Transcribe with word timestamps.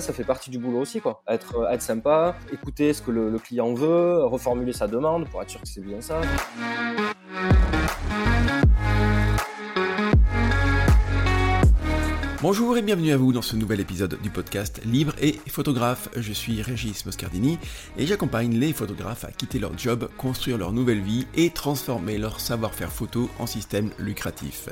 ça, 0.00 0.12
fait 0.12 0.24
partie 0.24 0.50
du 0.50 0.58
boulot 0.58 0.80
aussi, 0.80 1.00
quoi. 1.00 1.22
Être, 1.28 1.68
être 1.70 1.82
sympa, 1.82 2.36
écouter 2.52 2.92
ce 2.92 3.02
que 3.02 3.10
le, 3.10 3.30
le 3.30 3.38
client 3.38 3.74
veut, 3.74 4.24
reformuler 4.24 4.72
sa 4.72 4.86
demande 4.86 5.28
pour 5.28 5.42
être 5.42 5.50
sûr 5.50 5.60
que 5.60 5.68
c'est 5.68 5.82
bien 5.82 6.00
ça. 6.00 6.20
Bonjour 12.44 12.76
et 12.76 12.82
bienvenue 12.82 13.10
à 13.10 13.16
vous 13.16 13.32
dans 13.32 13.40
ce 13.40 13.56
nouvel 13.56 13.80
épisode 13.80 14.20
du 14.20 14.28
podcast 14.28 14.78
Libre 14.84 15.14
et 15.18 15.40
photographe. 15.48 16.10
Je 16.14 16.30
suis 16.34 16.60
Régis 16.60 17.06
Moscardini 17.06 17.58
et 17.96 18.04
j'accompagne 18.04 18.58
les 18.58 18.74
photographes 18.74 19.24
à 19.24 19.32
quitter 19.32 19.58
leur 19.58 19.78
job, 19.78 20.10
construire 20.18 20.58
leur 20.58 20.72
nouvelle 20.72 21.00
vie 21.00 21.26
et 21.34 21.48
transformer 21.48 22.18
leur 22.18 22.40
savoir-faire 22.40 22.92
photo 22.92 23.30
en 23.38 23.46
système 23.46 23.92
lucratif. 23.98 24.68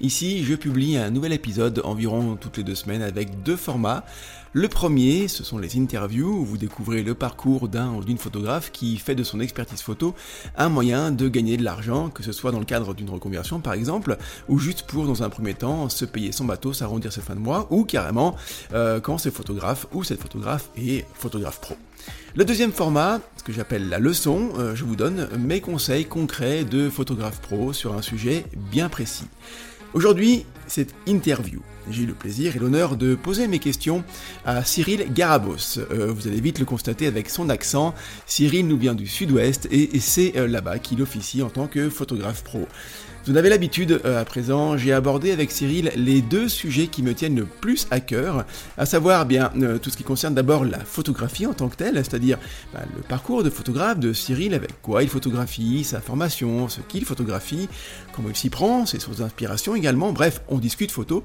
Ici, 0.00 0.44
je 0.44 0.54
publie 0.54 0.98
un 0.98 1.10
nouvel 1.10 1.32
épisode 1.32 1.82
environ 1.84 2.36
toutes 2.36 2.58
les 2.58 2.62
deux 2.62 2.76
semaines 2.76 3.02
avec 3.02 3.42
deux 3.42 3.56
formats. 3.56 4.04
Le 4.52 4.68
premier, 4.68 5.28
ce 5.28 5.44
sont 5.44 5.58
les 5.58 5.76
interviews 5.76 6.28
où 6.28 6.44
vous 6.44 6.56
découvrez 6.56 7.02
le 7.02 7.14
parcours 7.14 7.68
d'un 7.68 7.92
ou 7.92 8.02
d'une 8.02 8.16
photographe 8.16 8.70
qui 8.72 8.96
fait 8.96 9.14
de 9.14 9.22
son 9.22 9.40
expertise 9.40 9.82
photo 9.82 10.14
un 10.56 10.68
moyen 10.68 11.10
de 11.10 11.28
gagner 11.28 11.56
de 11.56 11.64
l'argent, 11.64 12.08
que 12.08 12.22
ce 12.22 12.32
soit 12.32 12.52
dans 12.52 12.58
le 12.58 12.64
cadre 12.64 12.94
d'une 12.94 13.10
reconversion 13.10 13.60
par 13.60 13.74
exemple, 13.74 14.16
ou 14.48 14.58
juste 14.58 14.84
pour 14.84 15.06
dans 15.06 15.22
un 15.22 15.28
premier 15.28 15.54
temps 15.54 15.88
se 15.88 16.04
payer 16.04 16.32
son 16.32 16.44
bateau, 16.44 16.72
s'arrondir 16.72 17.12
ses 17.12 17.20
fins 17.20 17.34
de 17.34 17.40
mois, 17.40 17.66
ou 17.70 17.84
carrément 17.84 18.36
euh, 18.72 19.00
quand 19.00 19.18
c'est 19.18 19.30
photographe 19.30 19.86
ou 19.92 20.04
cette 20.04 20.22
photographe 20.22 20.70
est 20.76 21.04
photographe 21.14 21.60
pro. 21.60 21.76
Le 22.34 22.44
deuxième 22.44 22.72
format, 22.72 23.20
ce 23.36 23.42
que 23.42 23.52
j'appelle 23.52 23.88
la 23.88 23.98
leçon, 23.98 24.50
euh, 24.58 24.74
je 24.74 24.84
vous 24.84 24.96
donne 24.96 25.28
mes 25.38 25.60
conseils 25.60 26.06
concrets 26.06 26.64
de 26.64 26.88
photographe 26.88 27.40
pro 27.40 27.72
sur 27.72 27.94
un 27.94 28.02
sujet 28.02 28.44
bien 28.54 28.88
précis. 28.88 29.26
Aujourd'hui, 29.92 30.46
cette 30.66 30.94
interview. 31.06 31.60
J'ai 31.90 32.02
eu 32.02 32.06
le 32.06 32.14
plaisir 32.14 32.56
et 32.56 32.58
l'honneur 32.58 32.96
de 32.96 33.14
poser 33.14 33.46
mes 33.46 33.60
questions 33.60 34.02
à 34.44 34.64
Cyril 34.64 35.06
Garabos. 35.12 35.78
Euh, 35.78 36.12
vous 36.12 36.26
allez 36.26 36.40
vite 36.40 36.58
le 36.58 36.64
constater 36.64 37.06
avec 37.06 37.30
son 37.30 37.48
accent. 37.48 37.94
Cyril 38.26 38.66
nous 38.66 38.76
vient 38.76 38.94
du 38.94 39.06
sud-ouest 39.06 39.68
et, 39.70 40.00
c'est 40.00 40.36
euh, 40.36 40.48
là-bas 40.48 40.78
qu'il 40.78 41.00
officie 41.00 41.42
en 41.42 41.48
tant 41.48 41.68
que 41.68 41.88
photographe 41.88 42.42
pro. 42.42 42.66
Vous 43.24 43.32
en 43.32 43.36
avez 43.36 43.48
l'habitude 43.48 44.00
euh, 44.04 44.20
à 44.20 44.24
présent, 44.24 44.76
j'ai 44.76 44.92
abordé 44.92 45.32
avec 45.32 45.50
Cyril 45.50 45.90
les 45.96 46.22
deux 46.22 46.48
sujets 46.48 46.86
qui 46.86 47.02
me 47.02 47.12
tiennent 47.12 47.34
le 47.34 47.44
plus 47.44 47.88
à 47.90 47.98
cœur, 47.98 48.44
à 48.78 48.86
savoir 48.86 49.26
bien 49.26 49.50
tout 49.82 49.90
ce 49.90 49.96
qui 49.96 50.04
concerne 50.04 50.34
d'abord 50.34 50.64
la 50.64 50.78
photographie 50.78 51.46
en 51.46 51.52
tant 51.52 51.68
que 51.68 51.76
telle, 51.76 51.96
c'est-à-dire 51.96 52.38
bah, 52.72 52.82
le 52.94 53.02
parcours 53.02 53.42
de 53.42 53.50
photographe 53.50 53.98
de 53.98 54.12
Cyril, 54.12 54.54
avec 54.54 54.80
quoi 54.80 55.02
il 55.02 55.08
photographie, 55.08 55.82
sa 55.82 56.00
formation, 56.00 56.68
ce 56.68 56.80
qu'il 56.82 57.04
photographie, 57.04 57.68
comment 58.12 58.28
il 58.28 58.36
s'y 58.36 58.48
prend, 58.48 58.86
ses 58.86 59.00
sources 59.00 59.18
d'inspiration 59.18 59.74
également, 59.74 60.12
bref, 60.12 60.40
on 60.48 60.58
discute 60.58 60.92
photo. 60.92 61.24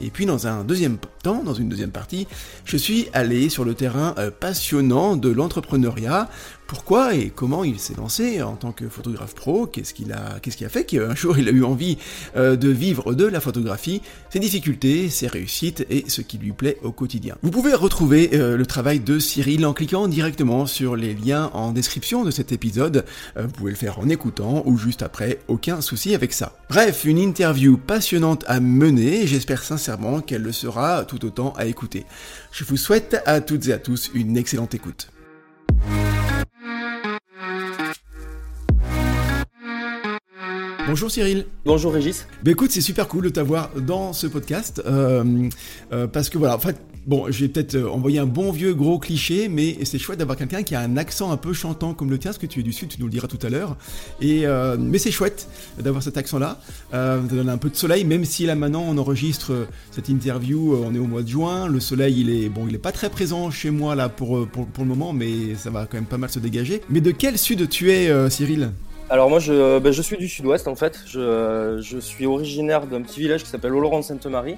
Et 0.00 0.10
puis 0.10 0.26
dans 0.26 0.46
un 0.46 0.64
deuxième 0.64 0.98
temps, 1.22 1.42
dans 1.42 1.54
une 1.54 1.68
deuxième 1.68 1.90
partie, 1.90 2.26
je 2.64 2.76
suis 2.76 3.08
allé 3.12 3.48
sur 3.48 3.64
le 3.64 3.74
terrain 3.74 4.14
euh, 4.18 4.30
passionnant 4.30 5.16
de 5.16 5.28
l'entrepreneuriat 5.28 6.28
pourquoi 6.70 7.16
et 7.16 7.30
comment 7.30 7.64
il 7.64 7.80
s'est 7.80 7.96
lancé 7.96 8.40
en 8.42 8.54
tant 8.54 8.70
que 8.70 8.88
photographe 8.88 9.34
pro, 9.34 9.66
qu'est-ce 9.66 9.92
qu'il 9.92 10.12
a, 10.12 10.38
qui 10.38 10.64
a 10.64 10.68
fait 10.68 10.84
qu'un 10.84 11.14
jour 11.16 11.36
il 11.36 11.48
a 11.48 11.50
eu 11.50 11.64
envie 11.64 11.98
euh, 12.36 12.54
de 12.54 12.68
vivre 12.68 13.12
de 13.12 13.24
la 13.26 13.40
photographie, 13.40 14.02
ses 14.32 14.38
difficultés, 14.38 15.08
ses 15.08 15.26
réussites 15.26 15.84
et 15.90 16.04
ce 16.06 16.20
qui 16.20 16.38
lui 16.38 16.52
plaît 16.52 16.78
au 16.84 16.92
quotidien. 16.92 17.34
Vous 17.42 17.50
pouvez 17.50 17.74
retrouver 17.74 18.30
euh, 18.34 18.56
le 18.56 18.66
travail 18.66 19.00
de 19.00 19.18
Cyril 19.18 19.66
en 19.66 19.72
cliquant 19.72 20.06
directement 20.06 20.64
sur 20.64 20.94
les 20.94 21.12
liens 21.12 21.50
en 21.54 21.72
description 21.72 22.24
de 22.24 22.30
cet 22.30 22.52
épisode. 22.52 23.04
Euh, 23.36 23.46
vous 23.46 23.50
pouvez 23.50 23.72
le 23.72 23.76
faire 23.76 23.98
en 23.98 24.08
écoutant 24.08 24.62
ou 24.64 24.78
juste 24.78 25.02
après, 25.02 25.40
aucun 25.48 25.80
souci 25.80 26.14
avec 26.14 26.32
ça. 26.32 26.52
Bref, 26.68 27.04
une 27.04 27.18
interview 27.18 27.78
passionnante 27.78 28.44
à 28.46 28.60
mener, 28.60 29.26
j'espère 29.26 29.64
sincèrement 29.64 30.20
qu'elle 30.20 30.42
le 30.42 30.52
sera 30.52 31.04
tout 31.04 31.24
autant 31.24 31.52
à 31.56 31.66
écouter. 31.66 32.06
Je 32.52 32.62
vous 32.62 32.76
souhaite 32.76 33.20
à 33.26 33.40
toutes 33.40 33.66
et 33.66 33.72
à 33.72 33.78
tous 33.78 34.12
une 34.14 34.36
excellente 34.36 34.72
écoute. 34.72 35.08
Bonjour 40.90 41.08
Cyril. 41.08 41.46
Bonjour 41.64 41.92
Régis. 41.92 42.26
Bah 42.42 42.50
écoute, 42.50 42.72
c'est 42.72 42.80
super 42.80 43.06
cool 43.06 43.22
de 43.22 43.28
t'avoir 43.28 43.70
dans 43.76 44.12
ce 44.12 44.26
podcast 44.26 44.82
euh, 44.84 45.48
euh, 45.92 46.08
parce 46.08 46.28
que 46.28 46.36
voilà, 46.36 46.56
en 46.56 46.58
fait, 46.58 46.80
bon, 47.06 47.30
je 47.30 47.42
vais 47.44 47.48
peut-être 47.48 47.76
euh, 47.76 47.88
envoyer 47.88 48.18
un 48.18 48.26
bon 48.26 48.50
vieux 48.50 48.74
gros 48.74 48.98
cliché, 48.98 49.46
mais 49.48 49.78
c'est 49.84 50.00
chouette 50.00 50.18
d'avoir 50.18 50.36
quelqu'un 50.36 50.64
qui 50.64 50.74
a 50.74 50.80
un 50.80 50.96
accent 50.96 51.30
un 51.30 51.36
peu 51.36 51.52
chantant 51.52 51.94
comme 51.94 52.10
le 52.10 52.18
tien, 52.18 52.32
parce 52.32 52.38
que 52.38 52.46
tu 52.46 52.58
es 52.58 52.62
du 52.64 52.72
sud, 52.72 52.88
tu 52.88 52.98
nous 52.98 53.06
le 53.06 53.12
diras 53.12 53.28
tout 53.28 53.38
à 53.40 53.50
l'heure. 53.50 53.76
Et 54.20 54.46
mais 54.80 54.98
c'est 54.98 55.12
chouette 55.12 55.46
d'avoir 55.78 56.02
cet 56.02 56.16
accent-là. 56.16 56.60
ça 56.90 57.18
donne 57.18 57.50
un 57.50 57.58
peu 57.58 57.70
de 57.70 57.76
soleil, 57.76 58.04
même 58.04 58.24
si 58.24 58.46
là 58.46 58.56
maintenant 58.56 58.82
on 58.84 58.98
enregistre 58.98 59.68
cette 59.92 60.08
interview, 60.08 60.76
on 60.84 60.92
est 60.92 60.98
au 60.98 61.06
mois 61.06 61.22
de 61.22 61.28
juin, 61.28 61.68
le 61.68 61.78
soleil 61.78 62.20
il 62.20 62.30
est 62.30 62.48
bon, 62.48 62.66
il 62.66 62.74
est 62.74 62.78
pas 62.78 62.90
très 62.90 63.10
présent 63.10 63.52
chez 63.52 63.70
moi 63.70 63.94
là 63.94 64.08
pour 64.08 64.44
pour, 64.48 64.66
pour 64.66 64.82
le 64.82 64.88
moment, 64.88 65.12
mais 65.12 65.54
ça 65.54 65.70
va 65.70 65.86
quand 65.86 65.98
même 65.98 66.06
pas 66.06 66.18
mal 66.18 66.30
se 66.30 66.40
dégager. 66.40 66.82
Mais 66.90 67.00
de 67.00 67.12
quel 67.12 67.38
sud 67.38 67.68
tu 67.68 67.92
es, 67.92 68.28
Cyril? 68.28 68.72
Alors 69.10 69.28
moi 69.28 69.40
je, 69.40 69.80
ben, 69.80 69.92
je 69.92 70.02
suis 70.02 70.16
du 70.16 70.28
sud-ouest 70.28 70.68
en 70.68 70.76
fait. 70.76 71.00
Je, 71.06 71.78
je 71.82 71.98
suis 71.98 72.26
originaire 72.26 72.86
d'un 72.86 73.02
petit 73.02 73.20
village 73.20 73.42
qui 73.42 73.50
s'appelle 73.50 73.74
Oloron-Sainte-Marie 73.74 74.56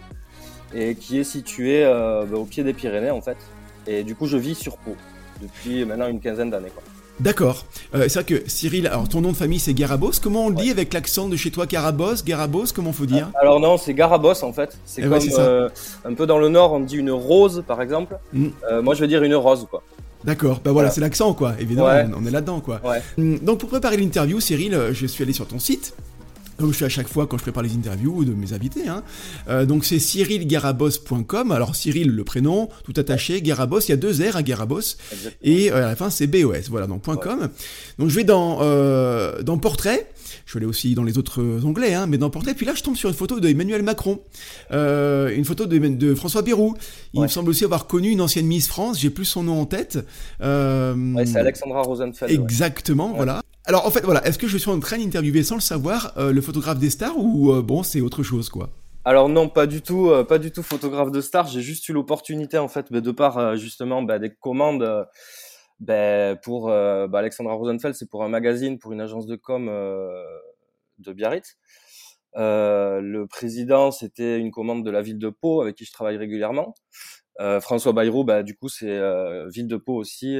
et 0.74 0.94
qui 0.94 1.18
est 1.18 1.24
situé 1.24 1.84
euh, 1.84 2.24
ben, 2.26 2.36
au 2.36 2.44
pied 2.44 2.62
des 2.62 2.74
Pyrénées 2.74 3.10
en 3.10 3.22
fait. 3.22 3.38
Et 3.86 4.04
du 4.04 4.14
coup 4.14 4.26
je 4.26 4.36
vis 4.36 4.54
sur 4.54 4.76
Pau 4.76 4.94
depuis 5.40 5.84
maintenant 5.86 6.06
une 6.06 6.20
quinzaine 6.20 6.50
d'années. 6.50 6.72
D'accord. 7.18 7.64
Euh, 7.94 8.08
c'est 8.08 8.20
vrai 8.20 8.24
que 8.24 8.48
Cyril, 8.48 8.86
alors 8.86 9.08
ton 9.08 9.22
nom 9.22 9.32
de 9.32 9.36
famille 9.36 9.58
c'est 9.58 9.74
Garabos. 9.74 10.12
Comment 10.22 10.46
on 10.46 10.48
le 10.50 10.56
dit 10.56 10.70
avec 10.70 10.92
l'accent 10.92 11.28
de 11.28 11.36
chez 11.36 11.50
toi 11.50 11.64
Garabos? 11.64 12.22
Garabos, 12.24 12.66
comment 12.74 12.92
faut 12.92 13.06
dire? 13.06 13.30
Alors 13.40 13.58
non, 13.58 13.78
c'est 13.78 13.94
Garabos 13.94 14.44
en 14.44 14.52
fait. 14.52 14.76
C'est 14.84 15.02
eh 15.02 15.08
comme 15.08 15.18
euh, 15.38 15.70
un 16.04 16.12
peu 16.12 16.26
dans 16.26 16.38
le 16.38 16.50
nord, 16.50 16.72
on 16.74 16.80
dit 16.80 16.96
une 16.96 17.10
rose 17.10 17.64
par 17.66 17.80
exemple. 17.80 18.18
Mm. 18.34 18.48
moi 18.82 18.94
je 18.94 19.00
veux 19.00 19.08
dire 19.08 19.22
une 19.22 19.34
rose 19.34 19.66
quoi. 19.70 19.82
D'accord, 20.24 20.60
bah 20.64 20.72
voilà, 20.72 20.90
c'est 20.90 21.00
l'accent 21.00 21.34
quoi, 21.34 21.54
évidemment, 21.58 22.14
on 22.16 22.24
est 22.26 22.30
là-dedans 22.30 22.60
quoi. 22.60 22.80
Hum, 23.18 23.38
donc 23.40 23.58
pour 23.58 23.68
préparer 23.68 23.96
l'interview, 23.96 24.40
Cyril, 24.40 24.74
euh, 24.74 24.94
je 24.94 25.06
suis 25.06 25.22
allé 25.24 25.32
sur 25.32 25.46
ton 25.46 25.58
site, 25.58 25.94
comme 26.58 26.72
je 26.72 26.78
fais 26.78 26.84
à 26.84 26.88
chaque 26.88 27.08
fois 27.08 27.26
quand 27.26 27.38
je 27.38 27.42
prépare 27.42 27.62
les 27.64 27.74
interviews 27.74 28.24
de 28.24 28.32
mes 28.32 28.52
invités. 28.52 28.86
Hein. 28.86 29.02
Euh, 29.48 29.66
donc 29.66 29.84
c'est 29.84 29.98
cyrilgarabos.com. 29.98 31.50
Alors 31.50 31.74
Cyril 31.74 32.10
le 32.10 32.24
prénom, 32.24 32.68
tout 32.84 32.94
attaché, 32.96 33.42
Garabos, 33.42 33.80
il 33.80 33.88
y 33.88 33.92
a 33.92 33.96
deux 33.96 34.12
R 34.12 34.36
à 34.36 34.42
Garabos. 34.42 34.96
Et 35.42 35.72
euh, 35.72 35.76
à 35.78 35.88
la 35.88 35.96
fin 35.96 36.08
c'est 36.10 36.28
BOS, 36.28 36.68
voilà, 36.70 36.86
donc 36.86 37.02
.com. 37.02 37.48
Donc 37.98 38.08
je 38.10 38.14
vais 38.14 38.24
dans, 38.24 38.58
dans 39.42 39.58
Portrait. 39.58 40.11
Je 40.46 40.54
vais 40.54 40.58
aller 40.58 40.66
aussi 40.66 40.94
dans 40.94 41.04
les 41.04 41.18
autres 41.18 41.42
onglets, 41.64 41.94
hein, 41.94 42.06
mais 42.06 42.18
dans 42.18 42.30
Portrait. 42.30 42.54
Puis 42.54 42.66
là, 42.66 42.74
je 42.74 42.82
tombe 42.82 42.96
sur 42.96 43.08
une 43.08 43.14
photo 43.14 43.40
d'Emmanuel 43.40 43.82
Macron, 43.82 44.20
euh, 44.70 45.34
une 45.34 45.44
photo 45.44 45.66
de, 45.66 45.78
de 45.78 46.14
François 46.14 46.42
Bayrou. 46.42 46.74
Il 47.14 47.20
me 47.20 47.28
semble 47.28 47.50
aussi 47.50 47.64
avoir 47.64 47.86
connu 47.86 48.10
une 48.10 48.20
ancienne 48.20 48.46
Miss 48.46 48.68
France. 48.68 48.98
J'ai 48.98 49.10
plus 49.10 49.24
son 49.24 49.42
nom 49.42 49.60
en 49.60 49.66
tête. 49.66 49.98
Euh, 50.40 50.94
ouais, 51.14 51.26
c'est 51.26 51.38
Alexandra 51.38 51.82
Rosenfeld. 51.82 52.30
Exactement, 52.32 53.12
voilà. 53.14 53.42
Alors 53.64 53.86
en 53.86 53.90
fait, 53.90 54.00
voilà, 54.04 54.26
est-ce 54.26 54.38
que 54.38 54.48
je 54.48 54.58
suis 54.58 54.70
en 54.70 54.80
train 54.80 54.98
d'interviewer 54.98 55.44
sans 55.44 55.54
le 55.54 55.60
savoir 55.60 56.14
euh, 56.16 56.32
le 56.32 56.40
photographe 56.40 56.78
des 56.78 56.90
stars 56.90 57.16
ou 57.16 57.52
euh, 57.52 57.62
bon, 57.62 57.84
c'est 57.84 58.00
autre 58.00 58.24
chose 58.24 58.48
quoi? 58.48 58.70
Alors 59.04 59.28
non, 59.28 59.48
pas 59.48 59.66
du 59.66 59.82
tout, 59.82 60.10
euh, 60.10 60.24
pas 60.24 60.38
du 60.38 60.50
tout 60.50 60.64
photographe 60.64 61.12
de 61.12 61.20
stars. 61.20 61.46
J'ai 61.46 61.60
juste 61.60 61.88
eu 61.88 61.92
l'opportunité 61.92 62.58
en 62.58 62.66
fait, 62.66 62.92
de 62.92 63.10
par 63.12 63.56
justement 63.56 64.02
bah, 64.02 64.18
des 64.18 64.30
commandes 64.30 65.06
ben, 65.82 66.38
pour 66.44 66.70
euh, 66.70 67.08
bah, 67.08 67.18
Alexandra 67.18 67.54
Rosenfeld, 67.54 67.96
c'est 67.96 68.08
pour 68.08 68.22
un 68.22 68.28
magazine, 68.28 68.78
pour 68.78 68.92
une 68.92 69.00
agence 69.00 69.26
de 69.26 69.34
com 69.34 69.68
euh, 69.68 70.24
de 70.98 71.12
Biarritz. 71.12 71.56
Euh, 72.36 73.00
le 73.00 73.26
président, 73.26 73.90
c'était 73.90 74.38
une 74.38 74.52
commande 74.52 74.84
de 74.84 74.90
la 74.90 75.02
ville 75.02 75.18
de 75.18 75.28
Pau, 75.28 75.60
avec 75.60 75.74
qui 75.74 75.84
je 75.84 75.92
travaille 75.92 76.16
régulièrement. 76.16 76.74
Euh, 77.40 77.60
François 77.60 77.92
Bayrou, 77.92 78.22
bah, 78.22 78.44
du 78.44 78.54
coup, 78.54 78.68
c'est 78.68 78.88
euh, 78.88 79.48
ville 79.48 79.66
de 79.66 79.76
Pau 79.76 79.96
aussi. 79.96 80.36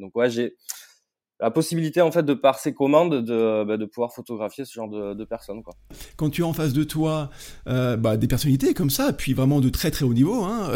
donc 0.00 0.16
ouais, 0.16 0.30
j'ai 0.30 0.56
la 1.40 1.52
possibilité 1.52 2.00
en 2.00 2.10
fait 2.10 2.24
de 2.24 2.34
par 2.34 2.58
ces 2.58 2.72
commandes 2.72 3.22
de, 3.22 3.64
bah, 3.64 3.76
de 3.76 3.84
pouvoir 3.84 4.12
photographier 4.12 4.64
ce 4.64 4.72
genre 4.72 4.88
de, 4.88 5.24
personnes 5.24 5.62
quoi. 5.62 5.74
Quand 6.16 6.30
tu 6.30 6.42
as 6.42 6.46
en 6.46 6.52
face 6.54 6.72
de 6.72 6.82
toi 6.82 7.30
bah, 7.66 8.16
des 8.16 8.26
personnalités 8.26 8.72
comme 8.72 8.90
ça, 8.90 9.12
puis 9.12 9.34
vraiment 9.34 9.60
de 9.60 9.68
très 9.68 9.90
très 9.90 10.06
haut 10.06 10.14
niveau, 10.14 10.42
hein, 10.44 10.72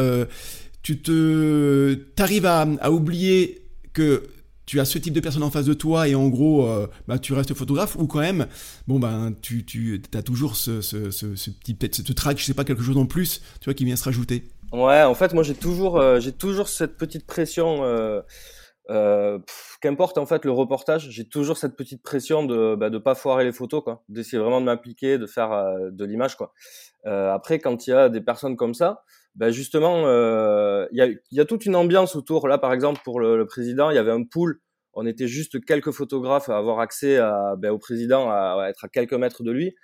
tu 0.83 1.01
te 1.01 1.95
t'arrives 2.15 2.47
à, 2.47 2.67
à 2.81 2.91
oublier 2.91 3.62
que 3.93 4.25
tu 4.67 4.81
as 4.81 4.85
ce 4.85 4.99
type 4.99 5.13
de 5.13 5.21
personne 5.21 5.43
en 5.43 5.51
face 5.51 5.67
de 5.67 5.75
toi 5.75 6.09
et 6.09 6.15
en 6.15 6.29
gros, 6.29 6.67
euh, 6.67 6.87
bah, 7.09 7.19
tu 7.19 7.33
restes 7.33 7.53
photographe 7.55 7.97
ou 7.97 8.07
quand 8.07 8.21
même, 8.21 8.47
bon 8.87 8.99
ben, 8.99 9.35
tu, 9.43 9.65
tu 9.65 10.01
as 10.15 10.23
toujours 10.23 10.57
ce, 10.57 10.81
ce, 10.81 11.11
ce, 11.11 11.35
ce 11.35 11.51
petit 11.51 11.75
peut-être 11.75 11.97
ce 11.97 12.13
track, 12.13 12.39
je 12.39 12.45
sais 12.45 12.55
pas 12.55 12.65
quelque 12.65 12.83
chose 12.83 12.97
en 12.97 13.07
plus, 13.07 13.41
tu 13.61 13.65
vois, 13.65 13.75
qui 13.75 13.85
vient 13.85 13.97
se 13.97 14.05
rajouter. 14.05 14.45
Ouais, 14.73 15.03
en 15.03 15.15
fait, 15.15 15.35
moi 15.35 15.43
j'ai 15.43 15.55
toujours, 15.55 16.01
euh, 16.01 16.19
j'ai 16.19 16.33
toujours 16.33 16.69
cette 16.69 16.97
petite 16.97 17.27
pression. 17.27 17.85
Euh, 17.85 18.23
euh, 18.91 19.39
qu'importe 19.81 20.19
en 20.19 20.27
fait 20.27 20.45
le 20.45 20.51
reportage, 20.51 21.09
j'ai 21.11 21.25
toujours 21.29 21.57
cette 21.57 21.77
petite 21.77 22.03
pression 22.03 22.45
de 22.45 22.75
bah, 22.75 22.91
de 22.91 22.99
pas 22.99 23.15
foirer 23.15 23.45
les 23.45 23.53
photos, 23.53 23.83
quoi, 23.85 24.03
d'essayer 24.09 24.39
vraiment 24.39 24.61
de 24.61 24.67
m'appliquer, 24.67 25.19
de 25.19 25.27
faire 25.27 25.51
de 25.91 26.05
l'image, 26.05 26.37
quoi. 26.37 26.53
après, 27.05 27.59
quand 27.59 27.87
il 27.87 27.91
y 27.91 27.93
a 27.93 28.09
des 28.09 28.21
personnes 28.21 28.57
comme 28.57 28.75
ça, 28.75 29.05
ben 29.35 29.51
justement, 29.51 30.07
euh, 30.07 30.87
il 30.93 30.99
y, 30.99 31.03
a, 31.03 31.09
y, 31.31 31.41
a, 31.41 31.45
toute 31.45 31.65
une 31.65 31.77
ambiance 31.77 32.17
autour. 32.17 32.49
Là, 32.49 32.59
par 32.59 32.73
exemple, 32.73 33.01
pour 33.05 33.21
le, 33.21 33.37
le, 33.37 33.47
président, 33.47 33.91
il 33.91 33.95
y 33.95 33.99
avait 33.99 34.11
un 34.11 34.25
pool. 34.25 34.61
On 34.95 35.07
était 35.07 35.27
juste 35.29 35.65
quelques 35.65 35.91
photographes 35.93 36.51
à 36.51 36.59
avoir 36.59 36.81
accès 36.81 37.17
à, 37.17 37.55
ben, 37.57 37.71
au 37.71 37.79
président, 37.79 38.31
à, 38.31 38.67
être 38.69 38.85
à 38.85 38.89
quelques 38.89 39.15
mètres 39.15 39.43
de 39.43 39.51
lui. 39.51 39.75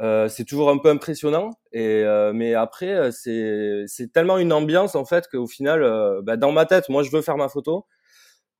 Euh, 0.00 0.28
c'est 0.28 0.44
toujours 0.44 0.70
un 0.70 0.78
peu 0.78 0.88
impressionnant. 0.88 1.50
Et 1.72 2.02
euh, 2.04 2.32
mais 2.32 2.54
après, 2.54 2.92
euh, 2.94 3.86
c'est 3.86 4.12
tellement 4.12 4.38
une 4.38 4.52
ambiance 4.52 4.94
en 4.96 5.04
fait 5.04 5.28
qu'au 5.30 5.46
final, 5.46 5.82
bah, 6.24 6.36
dans 6.36 6.52
ma 6.52 6.66
tête, 6.66 6.88
moi, 6.88 7.02
je 7.02 7.10
veux 7.10 7.22
faire 7.22 7.36
ma 7.36 7.48
photo, 7.48 7.86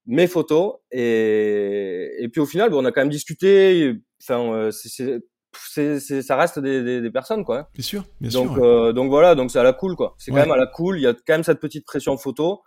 mes 0.07 0.29
photos, 0.29 0.77
et 0.93 2.11
et 2.19 2.29
puis 2.29 2.41
au 2.41 2.47
final, 2.47 2.73
on 2.75 2.85
a 2.85 2.93
quand 2.93 3.03
même 3.03 3.11
discuté. 3.11 3.95
Enfin, 4.23 4.71
c'est 4.73 5.21
c'est 5.57 6.01
ça 6.01 6.37
reste 6.37 6.59
des, 6.59 6.83
des, 6.83 7.01
des, 7.01 7.11
personnes 7.11 7.45
quoi. 7.45 7.59
Hein. 7.59 7.67
Bien 7.75 7.83
sûr, 7.83 8.05
bien 8.21 8.31
donc, 8.31 8.55
sûr. 8.55 8.65
Euh, 8.65 8.93
donc 8.93 9.11
voilà, 9.11 9.35
donc 9.35 9.51
c'est 9.51 9.59
à 9.59 9.63
la 9.63 9.73
cool 9.73 9.97
quoi. 9.97 10.15
C'est 10.19 10.31
quand 10.31 10.39
même 10.39 10.53
à 10.53 10.57
la 10.57 10.67
cool. 10.67 10.99
Il 10.99 11.03
y 11.03 11.07
a 11.07 11.13
quand 11.15 11.35
même 11.35 11.45
cette 11.45 11.61
petite 11.61 11.85
pression 11.85 12.17
photo, 12.17 12.63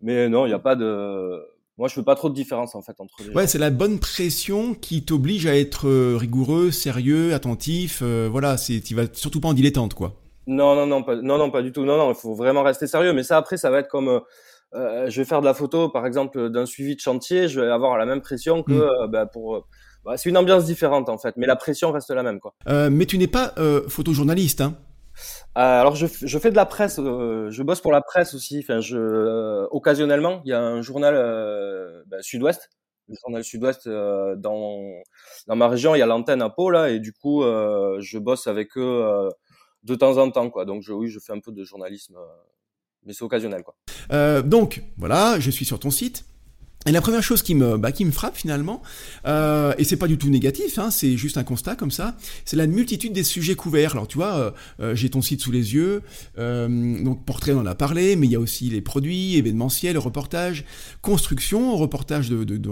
mais 0.00 0.28
non, 0.28 0.46
il 0.46 0.48
n'y 0.48 0.54
a 0.54 0.58
pas 0.58 0.76
de. 0.76 1.40
Moi, 1.78 1.88
je 1.88 1.94
fais 1.94 2.02
pas 2.02 2.14
trop 2.14 2.28
de 2.28 2.34
différence 2.34 2.74
en 2.74 2.82
fait 2.82 3.00
entre 3.00 3.14
les. 3.26 3.30
Ouais, 3.30 3.46
c'est 3.46 3.58
la 3.58 3.70
bonne 3.70 3.98
pression 3.98 4.74
qui 4.74 5.04
t'oblige 5.04 5.46
à 5.46 5.56
être 5.56 5.88
euh, 5.88 6.16
rigoureux, 6.16 6.70
sérieux, 6.70 7.32
attentif. 7.32 8.00
Euh, 8.02 8.28
voilà, 8.30 8.56
c'est 8.58 8.80
tu 8.80 8.94
vas 8.94 9.04
surtout 9.12 9.40
pas 9.40 9.48
en 9.48 9.54
dilettante 9.54 9.94
quoi. 9.94 10.14
Non, 10.46 10.74
non, 10.74 10.86
non, 10.86 11.02
pas, 11.02 11.16
non, 11.16 11.38
non, 11.38 11.50
pas 11.50 11.62
du 11.62 11.72
tout. 11.72 11.84
Non, 11.84 11.96
non, 11.96 12.12
il 12.12 12.14
faut 12.14 12.34
vraiment 12.34 12.62
rester 12.62 12.86
sérieux. 12.86 13.14
Mais 13.14 13.22
ça, 13.22 13.38
après, 13.38 13.56
ça 13.56 13.70
va 13.70 13.78
être 13.78 13.88
comme. 13.88 14.20
Euh, 14.74 15.08
je 15.08 15.20
vais 15.20 15.24
faire 15.24 15.40
de 15.40 15.46
la 15.46 15.54
photo, 15.54 15.88
par 15.88 16.06
exemple, 16.06 16.50
d'un 16.50 16.66
suivi 16.66 16.94
de 16.94 17.00
chantier. 17.00 17.48
Je 17.48 17.60
vais 17.60 17.70
avoir 17.70 17.96
la 17.96 18.06
même 18.06 18.20
pression 18.20 18.62
que 18.62 19.06
mm. 19.06 19.10
bah, 19.10 19.26
pour. 19.26 19.66
Bah, 20.04 20.16
c'est 20.16 20.28
une 20.28 20.36
ambiance 20.36 20.64
différente 20.64 21.08
en 21.08 21.18
fait, 21.18 21.36
mais 21.36 21.46
la 21.46 21.56
pression 21.56 21.92
reste 21.92 22.10
la 22.10 22.22
même 22.22 22.40
quoi. 22.40 22.54
mais 22.90 23.06
tu 23.06 23.18
n'es 23.18 23.28
pas 23.28 23.54
photojournaliste, 23.88 24.60
hein 24.60 24.76
euh, 25.58 25.80
alors 25.80 25.96
je, 25.96 26.06
je, 26.06 26.38
fais 26.38 26.50
de 26.50 26.56
la 26.56 26.66
presse, 26.66 26.98
euh, 26.98 27.50
je 27.50 27.62
bosse 27.62 27.80
pour 27.80 27.92
la 27.92 28.00
presse 28.00 28.34
aussi. 28.34 28.60
Enfin, 28.60 28.80
je 28.80 28.96
euh, 28.96 29.66
occasionnellement, 29.70 30.40
il 30.44 30.50
y 30.50 30.52
a 30.52 30.60
un 30.60 30.82
journal 30.82 31.14
bah, 32.06 32.18
Sud-Ouest, 32.22 32.70
le 33.08 33.16
journal 33.20 33.44
Sud-Ouest 33.44 33.88
dans 33.88 34.80
dans 35.46 35.56
ma 35.56 35.68
région, 35.68 35.94
il 35.94 35.98
y 35.98 36.02
a 36.02 36.06
l'antenne 36.06 36.42
à 36.42 36.48
Pau 36.50 36.70
là, 36.70 36.90
et 36.90 36.98
du 36.98 37.12
coup, 37.12 37.42
je 37.42 38.18
bosse 38.18 38.46
avec 38.46 38.76
eux 38.76 39.28
de 39.82 39.94
temps 39.94 40.18
en 40.18 40.30
temps, 40.30 40.50
quoi. 40.50 40.64
Donc 40.64 40.82
je, 40.82 40.92
oui, 40.92 41.08
je 41.08 41.18
fais 41.18 41.32
un 41.32 41.40
peu 41.40 41.52
de 41.52 41.64
journalisme, 41.64 42.16
mais 43.04 43.12
c'est 43.12 43.24
occasionnel, 43.24 43.62
quoi. 43.62 44.42
donc 44.42 44.82
voilà, 44.96 45.38
je 45.38 45.50
suis 45.50 45.64
sur 45.64 45.78
ton 45.78 45.90
site. 45.90 46.24
Et 46.86 46.90
la 46.90 47.00
première 47.00 47.22
chose 47.22 47.42
qui 47.42 47.54
me, 47.54 47.76
bah, 47.76 47.92
qui 47.92 48.04
me 48.04 48.10
frappe 48.10 48.36
finalement, 48.36 48.82
euh, 49.26 49.72
et 49.78 49.84
c'est 49.84 49.96
pas 49.96 50.08
du 50.08 50.18
tout 50.18 50.28
négatif, 50.28 50.78
hein, 50.78 50.90
c'est 50.90 51.16
juste 51.16 51.38
un 51.38 51.44
constat 51.44 51.76
comme 51.76 51.92
ça, 51.92 52.16
c'est 52.44 52.56
la 52.56 52.66
multitude 52.66 53.12
des 53.12 53.22
sujets 53.22 53.54
couverts. 53.54 53.92
Alors 53.92 54.08
tu 54.08 54.18
vois, 54.18 54.34
euh, 54.34 54.50
euh 54.80 54.94
j'ai 54.96 55.08
ton 55.08 55.22
site 55.22 55.40
sous 55.40 55.52
les 55.52 55.74
yeux, 55.74 56.02
euh, 56.38 57.02
donc 57.04 57.24
portrait 57.24 57.52
on 57.52 57.60
en 57.60 57.66
a 57.66 57.76
parlé, 57.76 58.16
mais 58.16 58.26
il 58.26 58.32
y 58.32 58.36
a 58.36 58.40
aussi 58.40 58.68
les 58.68 58.80
produits, 58.80 59.36
événementiels, 59.36 59.96
reportages, 59.96 60.64
construction, 61.02 61.76
reportage 61.76 62.28
de, 62.28 62.42
de, 62.42 62.56
de, 62.56 62.70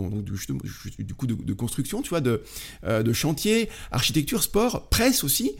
du 0.98 1.14
coup 1.14 1.26
de, 1.26 1.52
construction, 1.52 2.02
tu 2.02 2.08
vois, 2.10 2.20
de, 2.20 2.42
euh, 2.84 3.02
de 3.02 3.12
chantier, 3.12 3.68
architecture, 3.92 4.42
sport, 4.42 4.88
presse 4.88 5.22
aussi. 5.22 5.52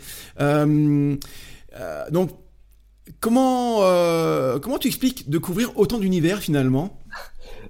donc 2.11 2.31
comment 3.20 3.81
comment 4.61 4.79
tu 4.79 4.88
expliques 4.88 5.31
de 5.31 5.38
couvrir 5.38 5.76
autant 5.79 5.99
d'univers 5.99 6.41
finalement? 6.41 7.00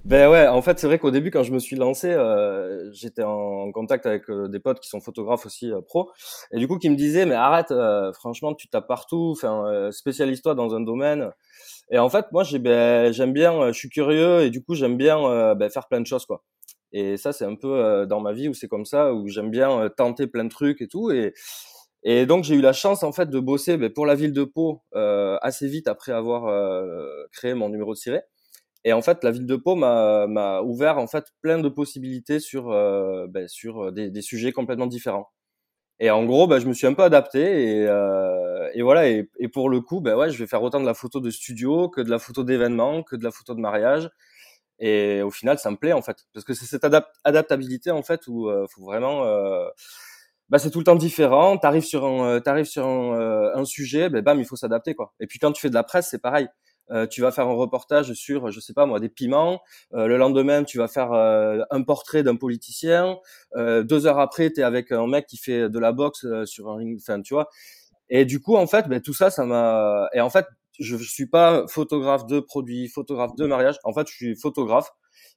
Ben 0.05 0.29
ouais, 0.29 0.47
en 0.47 0.61
fait, 0.61 0.79
c'est 0.79 0.87
vrai 0.87 0.99
qu'au 0.99 1.11
début, 1.11 1.31
quand 1.31 1.43
je 1.43 1.51
me 1.51 1.59
suis 1.59 1.75
lancé, 1.75 2.11
euh, 2.11 2.91
j'étais 2.91 3.23
en 3.23 3.71
contact 3.71 4.05
avec 4.05 4.29
euh, 4.29 4.47
des 4.47 4.59
potes 4.59 4.79
qui 4.79 4.89
sont 4.89 4.99
photographes 4.99 5.45
aussi 5.45 5.71
euh, 5.71 5.81
pro, 5.81 6.11
et 6.51 6.57
du 6.57 6.67
coup, 6.67 6.77
qui 6.77 6.89
me 6.89 6.95
disaient, 6.95 7.25
mais 7.25 7.35
arrête, 7.35 7.71
euh, 7.71 8.11
franchement, 8.13 8.53
tu 8.55 8.67
tapes 8.67 8.87
partout, 8.87 9.33
enfin, 9.35 9.89
spécialise-toi 9.91 10.55
dans 10.55 10.73
un 10.75 10.81
domaine. 10.81 11.31
Et 11.91 11.99
en 11.99 12.09
fait, 12.09 12.25
moi, 12.31 12.43
ben, 12.59 13.11
j'aime 13.11 13.33
bien, 13.33 13.67
je 13.71 13.77
suis 13.77 13.89
curieux, 13.89 14.41
et 14.41 14.49
du 14.49 14.63
coup, 14.63 14.75
j'aime 14.75 14.97
bien 14.97 15.55
ben, 15.55 15.69
faire 15.69 15.87
plein 15.87 16.01
de 16.01 16.07
choses, 16.07 16.25
quoi. 16.25 16.43
Et 16.93 17.17
ça, 17.17 17.31
c'est 17.33 17.45
un 17.45 17.55
peu 17.55 18.05
dans 18.07 18.19
ma 18.19 18.33
vie 18.33 18.49
où 18.49 18.53
c'est 18.53 18.67
comme 18.67 18.85
ça, 18.85 19.13
où 19.13 19.27
j'aime 19.27 19.49
bien 19.51 19.89
tenter 19.95 20.27
plein 20.27 20.45
de 20.45 20.49
trucs 20.49 20.81
et 20.81 20.87
tout, 20.87 21.11
et 21.11 21.33
et 22.03 22.25
donc 22.25 22.43
j'ai 22.43 22.55
eu 22.55 22.61
la 22.61 22.73
chance 22.73 23.03
en 23.03 23.11
fait 23.11 23.29
de 23.29 23.39
bosser 23.39 23.77
ben, 23.77 23.91
pour 23.93 24.07
la 24.07 24.15
ville 24.15 24.33
de 24.33 24.43
Pau 24.43 24.81
assez 24.93 25.67
vite 25.67 25.87
après 25.87 26.11
avoir 26.11 26.51
créé 27.31 27.53
mon 27.53 27.69
numéro 27.69 27.93
de 27.93 27.97
ciré. 27.97 28.21
Et 28.83 28.93
en 28.93 29.01
fait, 29.01 29.23
la 29.23 29.31
ville 29.31 29.45
de 29.45 29.55
Pau 29.55 29.75
m'a 29.75 30.61
ouvert 30.61 30.97
en 30.97 31.07
fait 31.07 31.25
plein 31.41 31.59
de 31.59 31.69
possibilités 31.69 32.39
sur 32.39 32.71
euh, 32.71 33.27
ben, 33.29 33.47
sur 33.47 33.91
des, 33.91 34.09
des, 34.09 34.21
sujets 34.21 34.51
complètement 34.51 34.87
différents. 34.87 35.29
Et 35.99 36.09
en 36.11 36.25
gros, 36.25 36.47
ben, 36.47 36.59
je 36.59 36.67
me 36.67 36.73
suis 36.73 36.87
un 36.87 36.93
peu 36.93 37.03
adapté 37.03 37.41
et, 37.79 37.87
euh, 37.87 38.69
et 38.73 38.81
voilà. 38.81 39.07
Et, 39.09 39.29
pour 39.53 39.69
le 39.69 39.81
coup, 39.81 40.01
ben 40.01 40.15
ouais, 40.17 40.31
je 40.31 40.37
vais 40.39 40.47
faire 40.47 40.63
autant 40.63 40.81
de 40.81 40.85
la 40.85 40.95
photo 40.95 41.19
de 41.19 41.29
studio 41.29 41.89
que 41.89 42.01
de 42.01 42.09
la 42.09 42.19
photo 42.19 42.43
d'événement, 42.43 43.03
que 43.03 43.15
de 43.15 43.23
la 43.23 43.31
photo 43.31 43.53
de 43.55 43.61
mariage. 43.61 44.09
Et 44.79 45.21
au 45.21 45.31
final, 45.31 45.59
ça 45.59 45.71
me 45.71 45.77
plaît 45.77 45.93
en 45.93 46.01
fait, 46.01 46.17
parce 46.33 46.43
que 46.45 46.53
c'est 46.55 46.65
cette 46.65 46.85
adaptabilité 47.23 47.91
en 47.91 48.03
fait 48.03 48.21
où 48.27 48.49
euh, 48.49 48.65
faut 48.73 48.83
vraiment 48.83 49.25
euh, 49.25 49.67
bah, 50.51 50.59
c'est 50.59 50.69
tout 50.69 50.79
le 50.79 50.85
temps 50.85 50.95
différent. 50.97 51.57
T'arrives 51.57 51.85
sur 51.85 52.05
un, 52.05 52.25
euh, 52.25 52.39
t'arrives 52.41 52.65
sur 52.65 52.85
euh, 52.85 53.51
un 53.55 53.63
sujet, 53.63 54.09
ben 54.09 54.21
bam, 54.21 54.37
il 54.39 54.45
faut 54.45 54.57
s'adapter 54.57 54.93
quoi. 54.95 55.13
Et 55.21 55.27
puis 55.27 55.39
quand 55.39 55.53
tu 55.53 55.61
fais 55.61 55.69
de 55.69 55.73
la 55.73 55.83
presse, 55.83 56.09
c'est 56.09 56.19
pareil. 56.21 56.47
Euh, 56.91 57.07
tu 57.07 57.21
vas 57.21 57.31
faire 57.31 57.47
un 57.47 57.53
reportage 57.53 58.13
sur, 58.13 58.51
je 58.51 58.59
sais 58.59 58.73
pas 58.73 58.85
moi, 58.85 58.99
des 58.99 59.09
piments. 59.09 59.61
Euh, 59.93 60.07
le 60.07 60.17
lendemain, 60.17 60.63
tu 60.63 60.77
vas 60.77 60.87
faire 60.87 61.13
euh, 61.13 61.59
un 61.69 61.83
portrait 61.83 62.23
d'un 62.23 62.35
politicien. 62.35 63.17
deux 63.55 64.07
heures 64.07 64.19
après, 64.19 64.51
tu 64.51 64.61
es 64.61 64.63
avec 64.63 64.91
un 64.91 65.07
mec 65.07 65.25
qui 65.27 65.37
fait 65.37 65.69
de 65.69 65.79
la 65.79 65.91
boxe 65.91 66.25
sur 66.45 66.69
un 66.69 66.77
ring. 66.77 66.97
Enfin, 67.01 67.21
tu 67.21 67.33
vois. 67.33 67.49
Et 68.09 68.25
du 68.25 68.41
coup, 68.41 68.55
en 68.57 68.67
fait, 68.67 68.87
ben, 68.87 69.01
tout 69.01 69.13
ça, 69.13 69.29
ça 69.29 69.45
m'a. 69.45 70.09
Et 70.13 70.21
en 70.21 70.29
fait, 70.29 70.45
je, 70.79 70.97
je 70.97 71.09
suis 71.09 71.27
pas 71.27 71.65
photographe 71.67 72.25
de 72.27 72.39
produits, 72.39 72.87
photographe 72.87 73.35
de 73.37 73.45
mariage. 73.45 73.77
En 73.83 73.93
fait, 73.93 74.07
je 74.07 74.13
suis 74.13 74.35
photographe 74.35 74.91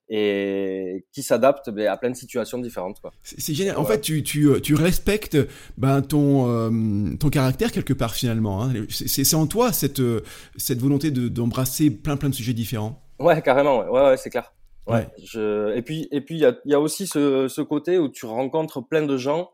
et 0.09 1.06
qui 1.12 1.23
s'adapte 1.23 1.71
ben, 1.71 1.89
à 1.89 1.97
plein 1.97 2.11
de 2.11 2.17
situations 2.17 2.59
différentes. 2.59 3.01
C'est 3.23 3.55
génial. 3.55 3.79
En 3.79 3.85
fait, 3.85 4.01
tu, 4.01 4.23
tu, 4.23 4.49
euh, 4.49 4.61
tu 4.61 4.75
respectes 4.75 5.39
ben, 5.79 6.03
ton, 6.03 6.49
euh, 6.49 7.17
ton 7.19 7.31
caractère 7.31 7.73
quelque 7.73 7.95
part 7.95 8.15
finalement. 8.15 8.62
Hein. 8.62 8.73
C'est 8.91 9.35
en 9.35 9.47
toi 9.47 9.73
cette, 9.73 10.01
euh, 10.01 10.23
cette 10.56 10.81
volonté 10.81 11.11
d'embrasser 11.11 11.91
plein 11.91 12.17
plein 12.17 12.29
de 12.29 12.35
sujets 12.35 12.53
différents. 12.53 13.03
Ouais, 13.19 13.41
carrément. 13.43 13.79
Ouais, 13.79 13.89
ouais, 13.89 14.11
ouais 14.11 14.17
c'est 14.17 14.31
clair. 14.31 14.53
Ouais. 14.87 15.09
Je... 15.25 15.75
Et 15.75 15.83
puis 15.83 16.09
et 16.11 16.21
puis 16.21 16.35
il 16.35 16.41
y 16.41 16.47
a, 16.47 16.55
y 16.67 16.75
a 16.75 16.81
aussi 16.81 17.07
ce, 17.07 17.49
ce 17.49 17.62
côté 17.62 17.99
où 17.99 18.11
tu 18.11 18.27
rencontres 18.27 18.87
plein 18.87 19.07
de 19.07 19.17
gens 19.17 19.50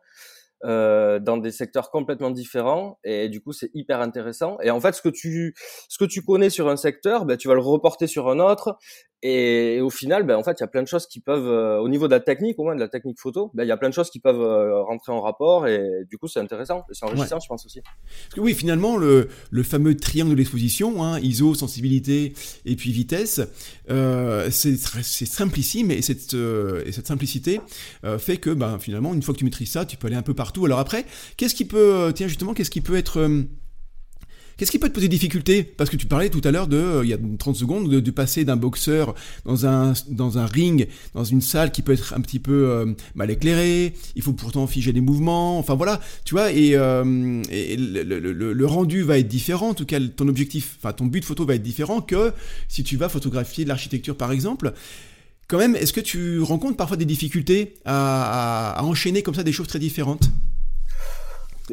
euh, 0.64 1.20
dans 1.20 1.36
des 1.36 1.52
secteurs 1.52 1.90
complètement 1.90 2.30
différents 2.30 2.98
et 3.04 3.28
du 3.28 3.40
coup 3.40 3.52
c'est 3.52 3.70
hyper 3.72 4.00
intéressant 4.00 4.58
et 4.60 4.70
en 4.70 4.78
fait 4.78 4.92
ce 4.92 5.00
que 5.00 5.08
tu 5.08 5.54
ce 5.88 5.96
que 5.96 6.04
tu 6.04 6.20
connais 6.20 6.50
sur 6.50 6.68
un 6.68 6.76
secteur 6.76 7.24
ben 7.24 7.38
tu 7.38 7.48
vas 7.48 7.54
le 7.54 7.60
reporter 7.60 8.06
sur 8.06 8.28
un 8.28 8.40
autre 8.40 8.76
et, 9.22 9.80
au 9.80 9.90
final 9.90 10.24
ben 10.24 10.36
en 10.36 10.42
fait 10.42 10.52
il 10.58 10.60
y 10.60 10.64
a 10.64 10.68
plein 10.68 10.82
de 10.82 10.88
choses 10.88 11.06
qui 11.06 11.20
peuvent 11.20 11.46
euh, 11.46 11.78
au 11.78 11.88
niveau 11.88 12.06
de 12.06 12.12
la 12.12 12.20
technique 12.20 12.58
au 12.58 12.64
moins 12.64 12.74
de 12.74 12.80
la 12.80 12.88
technique 12.88 13.18
photo 13.18 13.50
ben 13.54 13.64
il 13.64 13.68
y 13.68 13.72
a 13.72 13.76
plein 13.76 13.88
de 13.88 13.94
choses 13.94 14.10
qui 14.10 14.20
peuvent 14.20 14.40
euh, 14.40 14.82
rentrer 14.82 15.12
en 15.12 15.20
rapport 15.20 15.66
et 15.66 16.04
du 16.08 16.18
coup 16.18 16.28
c'est 16.28 16.40
intéressant 16.40 16.84
c'est 16.90 17.04
enrichissant 17.04 17.38
je 17.40 17.48
pense 17.48 17.66
aussi. 17.66 17.80
Parce 17.80 18.34
que 18.34 18.40
oui 18.40 18.54
finalement 18.54 18.96
le, 18.96 19.28
le 19.50 19.62
fameux 19.62 19.96
triangle 19.96 20.30
de 20.30 20.36
l'exposition 20.36 21.04
hein, 21.04 21.18
ISO 21.20 21.54
sensibilité 21.54 22.32
et 22.64 22.76
puis 22.76 22.92
vitesse 22.92 23.40
c'est 23.88 24.76
c'est 24.76 25.26
simplissime 25.26 25.90
et 25.90 26.02
cette 26.02 26.34
et 26.34 26.92
cette 26.92 27.06
simplicité 27.06 27.60
fait 28.18 28.38
que 28.38 28.50
ben 28.50 28.78
finalement 28.78 29.14
une 29.14 29.22
fois 29.22 29.34
que 29.34 29.38
tu 29.38 29.44
maîtrises 29.44 29.72
ça 29.72 29.84
tu 29.84 29.96
peux 29.96 30.06
aller 30.06 30.16
un 30.16 30.22
peu 30.22 30.34
partout. 30.34 30.64
Alors 30.64 30.78
après, 30.78 31.04
qu'est-ce 31.36 31.54
qui 31.54 31.64
peut, 31.64 31.94
euh, 31.94 32.12
tiens 32.12 32.28
justement, 32.28 32.54
qu'est-ce 32.54 32.70
qui 32.70 32.80
peut 32.80 32.96
être... 32.96 33.20
Euh, 34.60 34.64
qu'est-ce 34.64 34.70
qui 34.70 34.78
peut 34.78 34.88
te 34.88 34.94
poser 34.94 35.08
difficulté? 35.08 35.62
Parce 35.62 35.90
que 35.90 35.96
tu 35.96 36.06
parlais 36.06 36.28
tout 36.28 36.40
à 36.44 36.50
l'heure 36.50 36.68
de, 36.68 36.76
euh, 36.76 37.04
il 37.04 37.10
y 37.10 37.14
a 37.14 37.18
30 37.38 37.56
secondes, 37.56 37.88
de, 37.88 38.10
passer 38.10 38.44
d'un 38.44 38.56
boxeur 38.56 39.14
dans 39.44 39.66
un, 39.66 40.46
ring, 40.46 40.88
dans 41.14 41.24
une 41.24 41.40
salle 41.40 41.70
qui 41.72 41.82
peut 41.82 41.92
être 41.92 42.14
un 42.14 42.20
petit 42.20 42.38
peu 42.38 42.94
mal 43.14 43.30
éclairée, 43.30 43.94
il 44.16 44.22
faut 44.22 44.32
pourtant 44.32 44.66
figer 44.66 44.92
des 44.92 45.00
mouvements, 45.00 45.58
enfin 45.58 45.74
voilà, 45.74 46.00
tu 46.24 46.34
vois, 46.34 46.50
et, 46.50 46.72
le, 46.72 48.64
rendu 48.66 49.02
va 49.02 49.18
être 49.18 49.28
différent, 49.28 49.70
en 49.70 49.74
tout 49.74 49.86
cas 49.86 50.00
ton 50.00 50.26
objectif, 50.28 50.76
enfin 50.78 50.92
ton 50.92 51.06
but 51.06 51.24
photo 51.24 51.46
va 51.46 51.54
être 51.54 51.62
différent 51.62 52.00
que 52.00 52.32
si 52.68 52.82
tu 52.82 52.96
vas 52.96 53.08
photographier 53.08 53.64
de 53.64 53.68
l'architecture 53.68 54.16
par 54.16 54.32
exemple. 54.32 54.72
Quand 55.48 55.58
même, 55.58 55.76
est-ce 55.76 55.92
que 55.92 56.00
tu 56.00 56.40
rencontres 56.40 56.76
parfois 56.76 56.96
des 56.96 57.04
difficultés 57.04 57.74
à, 57.84 58.80
enchaîner 58.82 59.22
comme 59.22 59.34
ça 59.34 59.42
des 59.42 59.52
choses 59.52 59.68
très 59.68 59.80
différentes? 59.80 60.30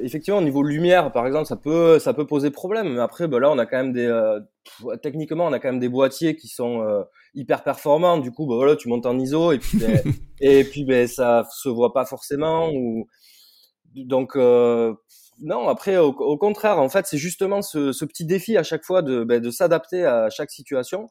Effectivement, 0.02 0.40
au 0.40 0.44
niveau 0.44 0.64
lumière, 0.64 1.12
par 1.12 1.28
exemple, 1.28 1.46
ça 1.46 1.56
peut, 1.56 2.00
ça 2.00 2.14
peut 2.14 2.26
poser 2.26 2.52
problème. 2.52 2.94
Mais 2.94 3.00
après, 3.00 3.28
bah 3.28 3.40
là, 3.40 3.52
on 3.52 3.58
a 3.58 3.66
quand 3.66 3.78
même 3.78 3.94
des, 3.94 4.06
euh, 4.06 4.40
techniquement, 5.02 5.46
on 5.46 5.54
a 5.54 5.60
quand 5.60 5.70
même 5.70 5.80
des 5.80 5.90
boîtiers 5.90 6.36
qui 6.36 6.48
sont 6.48 6.82
euh, 6.82 7.04
hyper 7.34 7.64
performants. 7.64 8.18
Du 8.18 8.32
coup, 8.32 8.46
bah 8.46 8.56
voilà, 8.56 8.76
tu 8.76 8.90
montes 8.90 9.06
en 9.06 9.18
ISO 9.18 9.52
et 9.52 9.60
puis, 9.60 9.78
ben, 9.78 10.02
et 10.40 10.64
puis, 10.64 10.84
ben, 10.84 11.08
ça 11.08 11.48
se 11.52 11.70
voit 11.70 11.94
pas 11.94 12.06
forcément. 12.06 12.70
Ou 12.72 13.08
donc, 13.96 14.36
euh, 14.36 14.94
non. 15.42 15.68
Après, 15.70 15.98
au, 15.98 16.38
contraire, 16.38 16.80
en 16.80 16.90
fait, 16.90 17.06
c'est 17.08 17.18
justement 17.18 17.62
ce, 17.62 17.92
ce, 17.92 18.06
petit 18.06 18.26
défi 18.26 18.58
à 18.58 18.64
chaque 18.64 18.84
fois 18.84 19.02
de, 19.02 19.24
ben, 19.24 19.42
de 19.42 19.52
s'adapter 19.52 20.06
à 20.06 20.30
chaque 20.30 20.52
situation. 20.52 21.10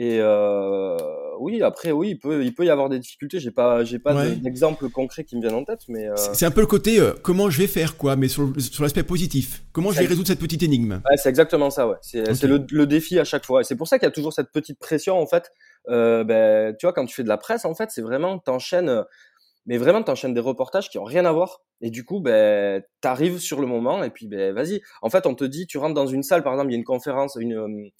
Et 0.00 0.18
euh, 0.20 0.96
oui, 1.40 1.60
après, 1.60 1.90
oui, 1.90 2.10
il 2.10 2.18
peut, 2.20 2.44
il 2.44 2.54
peut 2.54 2.64
y 2.64 2.70
avoir 2.70 2.88
des 2.88 3.00
difficultés. 3.00 3.40
J'ai 3.40 3.50
pas, 3.50 3.82
j'ai 3.82 3.98
pas 3.98 4.28
d'exemple 4.28 4.88
concret 4.90 5.24
qui 5.24 5.34
me 5.34 5.40
viennent 5.40 5.56
en 5.56 5.64
tête, 5.64 5.80
mais 5.88 6.08
euh... 6.08 6.14
c'est 6.16 6.46
un 6.46 6.52
peu 6.52 6.60
le 6.60 6.68
côté 6.68 7.00
euh, 7.00 7.14
comment 7.20 7.50
je 7.50 7.58
vais 7.58 7.66
faire 7.66 7.96
quoi, 7.96 8.14
mais 8.14 8.28
sur, 8.28 8.52
sur 8.60 8.84
l'aspect 8.84 9.02
positif. 9.02 9.64
Comment 9.72 9.90
je 9.90 9.98
vais 9.98 10.06
résoudre 10.06 10.28
cette 10.28 10.38
petite 10.38 10.62
énigme? 10.62 11.02
Ouais, 11.10 11.16
c'est 11.16 11.28
exactement 11.28 11.70
ça. 11.70 11.88
Ouais, 11.88 11.96
c'est 12.00 12.44
le, 12.44 12.64
le, 12.70 12.86
défi 12.86 13.18
à 13.18 13.24
chaque 13.24 13.44
fois. 13.44 13.64
C'est 13.64 13.74
pour 13.74 13.88
ça 13.88 13.98
qu'il 13.98 14.06
y 14.06 14.08
a 14.08 14.12
toujours 14.12 14.32
cette 14.32 14.52
petite 14.52 14.78
pression 14.78 15.18
en 15.18 15.26
fait. 15.26 15.50
Ben, 15.88 16.76
tu 16.78 16.86
vois, 16.86 16.92
quand 16.92 17.04
tu 17.04 17.16
fais 17.16 17.24
de 17.24 17.28
la 17.28 17.38
presse, 17.38 17.64
en 17.64 17.74
fait, 17.74 17.90
c'est 17.90 18.02
vraiment 18.02 18.38
t'enchaînes 18.38 19.04
mais 19.68 19.76
vraiment 19.76 20.02
t'enchaînes 20.02 20.32
des 20.32 20.40
reportages 20.40 20.88
qui 20.88 20.98
ont 20.98 21.04
rien 21.04 21.26
à 21.26 21.32
voir 21.32 21.60
et 21.82 21.90
du 21.90 22.02
coup 22.04 22.20
ben 22.20 22.82
t'arrives 23.02 23.38
sur 23.38 23.60
le 23.60 23.66
moment 23.66 24.02
et 24.02 24.08
puis 24.08 24.26
ben 24.26 24.54
vas-y 24.54 24.80
en 25.02 25.10
fait 25.10 25.26
on 25.26 25.34
te 25.34 25.44
dit 25.44 25.66
tu 25.66 25.76
rentres 25.76 25.94
dans 25.94 26.06
une 26.06 26.22
salle 26.22 26.42
par 26.42 26.54
exemple 26.54 26.70
il 26.70 26.72
y 26.72 26.76
a 26.76 26.78
une 26.78 26.84
conférence 26.84 27.36
une 27.38 27.90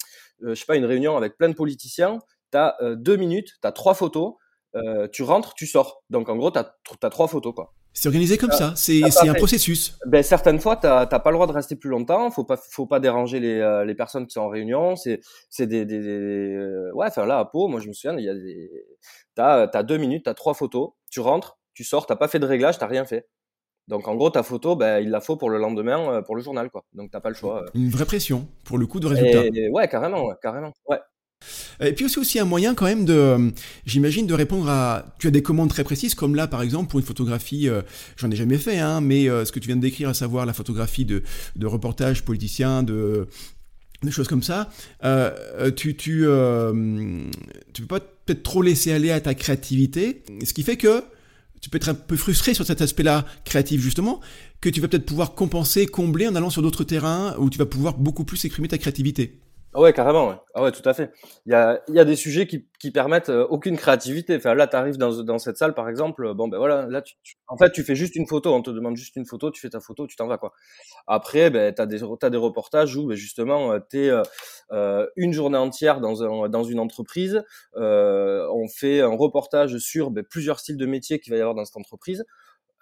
je 0.41 0.53
sais 0.53 0.65
pas 0.65 0.75
une 0.75 0.85
réunion 0.85 1.17
avec 1.17 1.37
plein 1.37 1.49
de 1.49 1.53
politiciens 1.53 2.19
t'as 2.51 2.75
euh, 2.81 2.95
deux 2.95 3.15
minutes 3.15 3.53
t'as 3.61 3.71
trois 3.71 3.93
photos 3.93 4.33
euh, 4.75 5.07
tu 5.11 5.23
rentres 5.23 5.53
tu 5.53 5.67
sors 5.67 6.03
donc 6.09 6.29
en 6.29 6.35
gros 6.35 6.51
t'as 6.51 6.71
as 7.01 7.09
trois 7.09 7.27
photos 7.27 7.53
quoi 7.55 7.73
c'est 7.93 8.07
organisé 8.07 8.37
comme 8.37 8.51
ça, 8.51 8.73
c'est 8.75 9.03
un 9.03 9.33
processus. 9.33 9.97
Ben, 10.05 10.23
certaines 10.23 10.59
fois, 10.59 10.77
tu 10.77 10.87
n'as 10.87 11.05
pas 11.05 11.31
le 11.31 11.35
droit 11.35 11.47
de 11.47 11.51
rester 11.51 11.75
plus 11.75 11.89
longtemps, 11.89 12.29
faut 12.31 12.43
pas, 12.43 12.55
faut 12.55 12.85
pas 12.85 12.99
déranger 12.99 13.39
les, 13.39 13.59
euh, 13.59 13.83
les 13.83 13.95
personnes 13.95 14.27
qui 14.27 14.33
sont 14.33 14.41
en 14.41 14.47
réunion. 14.47 14.95
C'est 14.95 15.19
des, 15.59 15.85
des, 15.85 15.99
des, 15.99 16.55
euh, 16.55 16.91
Ouais, 16.93 17.07
enfin 17.07 17.25
là, 17.25 17.39
à 17.39 17.45
Pau, 17.45 17.67
moi 17.67 17.79
je 17.79 17.87
me 17.87 17.93
souviens, 17.93 18.17
il 18.17 18.23
y 18.23 18.29
a 18.29 18.35
des... 18.35 18.69
tu 19.35 19.41
as, 19.41 19.83
deux 19.83 19.97
minutes, 19.97 20.23
tu 20.25 20.29
as 20.29 20.33
trois 20.33 20.53
photos, 20.53 20.91
tu 21.11 21.19
rentres, 21.19 21.57
tu 21.73 21.83
sors, 21.83 22.05
tu 22.05 22.15
pas 22.15 22.27
fait 22.27 22.39
de 22.39 22.45
réglage, 22.45 22.77
tu 22.77 22.85
rien 22.85 23.05
fait. 23.05 23.27
Donc 23.89 24.07
en 24.07 24.15
gros, 24.15 24.29
ta 24.29 24.43
photo, 24.43 24.75
ben, 24.75 25.03
il 25.03 25.09
la 25.09 25.19
faut 25.19 25.35
pour 25.35 25.49
le 25.49 25.57
lendemain, 25.57 25.99
euh, 26.13 26.21
pour 26.21 26.35
le 26.35 26.43
journal. 26.43 26.69
quoi. 26.69 26.85
Donc 26.93 27.09
t'as 27.11 27.19
pas 27.19 27.29
le 27.29 27.35
choix. 27.35 27.65
Une 27.73 27.89
vraie 27.89 28.05
pression 28.05 28.47
pour 28.63 28.77
le 28.77 28.85
coup 28.85 28.99
de 28.99 29.07
résultat. 29.07 29.43
ouais, 29.71 29.87
carrément, 29.87 30.27
ouais, 30.27 30.35
carrément. 30.41 30.71
Ouais. 30.87 30.99
Et 31.81 31.93
puis 31.93 32.05
aussi, 32.05 32.19
aussi 32.19 32.39
un 32.39 32.45
moyen 32.45 32.75
quand 32.75 32.85
même 32.85 33.05
de, 33.05 33.51
j'imagine, 33.85 34.27
de 34.27 34.33
répondre 34.33 34.69
à. 34.69 35.15
Tu 35.19 35.27
as 35.27 35.31
des 35.31 35.41
commandes 35.41 35.69
très 35.69 35.83
précises, 35.83 36.13
comme 36.13 36.35
là 36.35 36.47
par 36.47 36.61
exemple 36.61 36.89
pour 36.89 36.99
une 36.99 37.05
photographie, 37.05 37.67
euh, 37.67 37.81
j'en 38.17 38.29
ai 38.29 38.35
jamais 38.35 38.57
fait, 38.57 38.77
hein, 38.77 39.01
mais 39.01 39.27
euh, 39.27 39.45
ce 39.45 39.51
que 39.51 39.59
tu 39.59 39.67
viens 39.67 39.77
de 39.77 39.81
décrire, 39.81 40.09
à 40.09 40.13
savoir 40.13 40.45
la 40.45 40.53
photographie 40.53 41.05
de, 41.05 41.23
de 41.55 41.65
reportages 41.65 42.23
politiciens, 42.23 42.83
de 42.83 43.27
des 44.03 44.11
choses 44.11 44.27
comme 44.27 44.43
ça, 44.43 44.69
euh, 45.03 45.71
tu 45.71 45.95
tu 45.95 46.27
tu 47.73 47.81
peux 47.81 47.87
pas 47.87 47.99
peut-être 47.99 48.43
trop 48.43 48.61
laisser 48.61 48.91
aller 48.91 49.09
à 49.09 49.19
ta 49.19 49.33
créativité, 49.33 50.23
ce 50.45 50.53
qui 50.53 50.63
fait 50.63 50.77
que 50.77 51.03
tu 51.61 51.69
peux 51.69 51.77
être 51.77 51.89
un 51.89 51.93
peu 51.93 52.15
frustré 52.15 52.53
sur 52.53 52.65
cet 52.65 52.81
aspect-là 52.81 53.25
créatif 53.45 53.81
justement, 53.81 54.21
que 54.61 54.69
tu 54.69 54.81
vas 54.81 54.87
peut-être 54.87 55.05
pouvoir 55.05 55.35
compenser, 55.35 55.85
combler 55.85 56.27
en 56.27 56.35
allant 56.35 56.49
sur 56.49 56.61
d'autres 56.61 56.83
terrains 56.83 57.35
où 57.37 57.49
tu 57.49 57.57
vas 57.57 57.65
pouvoir 57.65 57.97
beaucoup 57.97 58.23
plus 58.23 58.43
exprimer 58.45 58.67
ta 58.67 58.77
créativité. 58.77 59.39
Ah 59.75 59.81
ouais, 59.81 59.93
carrément. 59.93 60.29
Ouais. 60.29 60.35
Ah 60.55 60.71
tout 60.71 60.87
à 60.89 60.95
fait. 60.95 61.11
Il 61.45 61.51
y 61.51 61.53
a, 61.53 62.05
des 62.05 62.15
sujets 62.15 62.47
qui, 62.47 62.67
qui 62.79 62.89
permettent 62.89 63.29
euh, 63.29 63.45
aucune 63.49 63.77
créativité. 63.77 64.35
Enfin, 64.35 64.55
là, 64.55 64.65
tu 64.65 64.75
arrives 64.75 64.97
dans, 64.97 65.21
dans 65.21 65.37
cette 65.37 65.57
salle, 65.57 65.75
par 65.75 65.87
exemple. 65.89 66.33
Bon, 66.33 66.47
ben 66.47 66.57
voilà, 66.57 66.87
là, 66.87 67.03
en 67.47 67.55
fait, 67.55 67.71
tu 67.71 67.83
fais 67.83 67.95
juste 67.95 68.15
une 68.15 68.25
photo. 68.25 68.51
On 68.51 68.63
te 68.63 68.71
demande 68.71 68.97
juste 68.97 69.15
une 69.15 69.27
photo, 69.27 69.51
tu 69.51 69.61
fais 69.61 69.69
ta 69.69 69.79
photo, 69.79 70.07
tu 70.07 70.15
t'en 70.15 70.25
vas, 70.25 70.39
quoi. 70.39 70.53
Après, 71.05 71.51
ben, 71.51 71.71
tu 71.73 71.81
as 71.81 71.85
des, 71.85 72.01
as 72.03 72.29
des 72.31 72.37
reportages 72.37 72.95
où, 72.95 73.05
ben, 73.07 73.15
justement, 73.15 73.73
euh, 73.73 73.79
tu 73.91 74.05
es 74.05 74.09
euh, 74.09 74.23
euh, 74.71 75.07
une 75.15 75.33
journée 75.33 75.57
entière 75.57 75.99
dans, 75.99 76.23
un, 76.23 76.49
dans 76.49 76.63
une 76.63 76.79
entreprise. 76.79 77.43
Euh, 77.75 78.47
on 78.51 78.67
fait 78.67 79.01
un 79.01 79.15
reportage 79.15 79.77
sur 79.77 80.09
ben, 80.09 80.23
plusieurs 80.23 80.59
styles 80.59 80.77
de 80.77 80.85
métiers 80.87 81.19
qu'il 81.19 81.31
va 81.31 81.37
y 81.37 81.41
avoir 81.41 81.53
dans 81.53 81.65
cette 81.65 81.77
entreprise. 81.77 82.25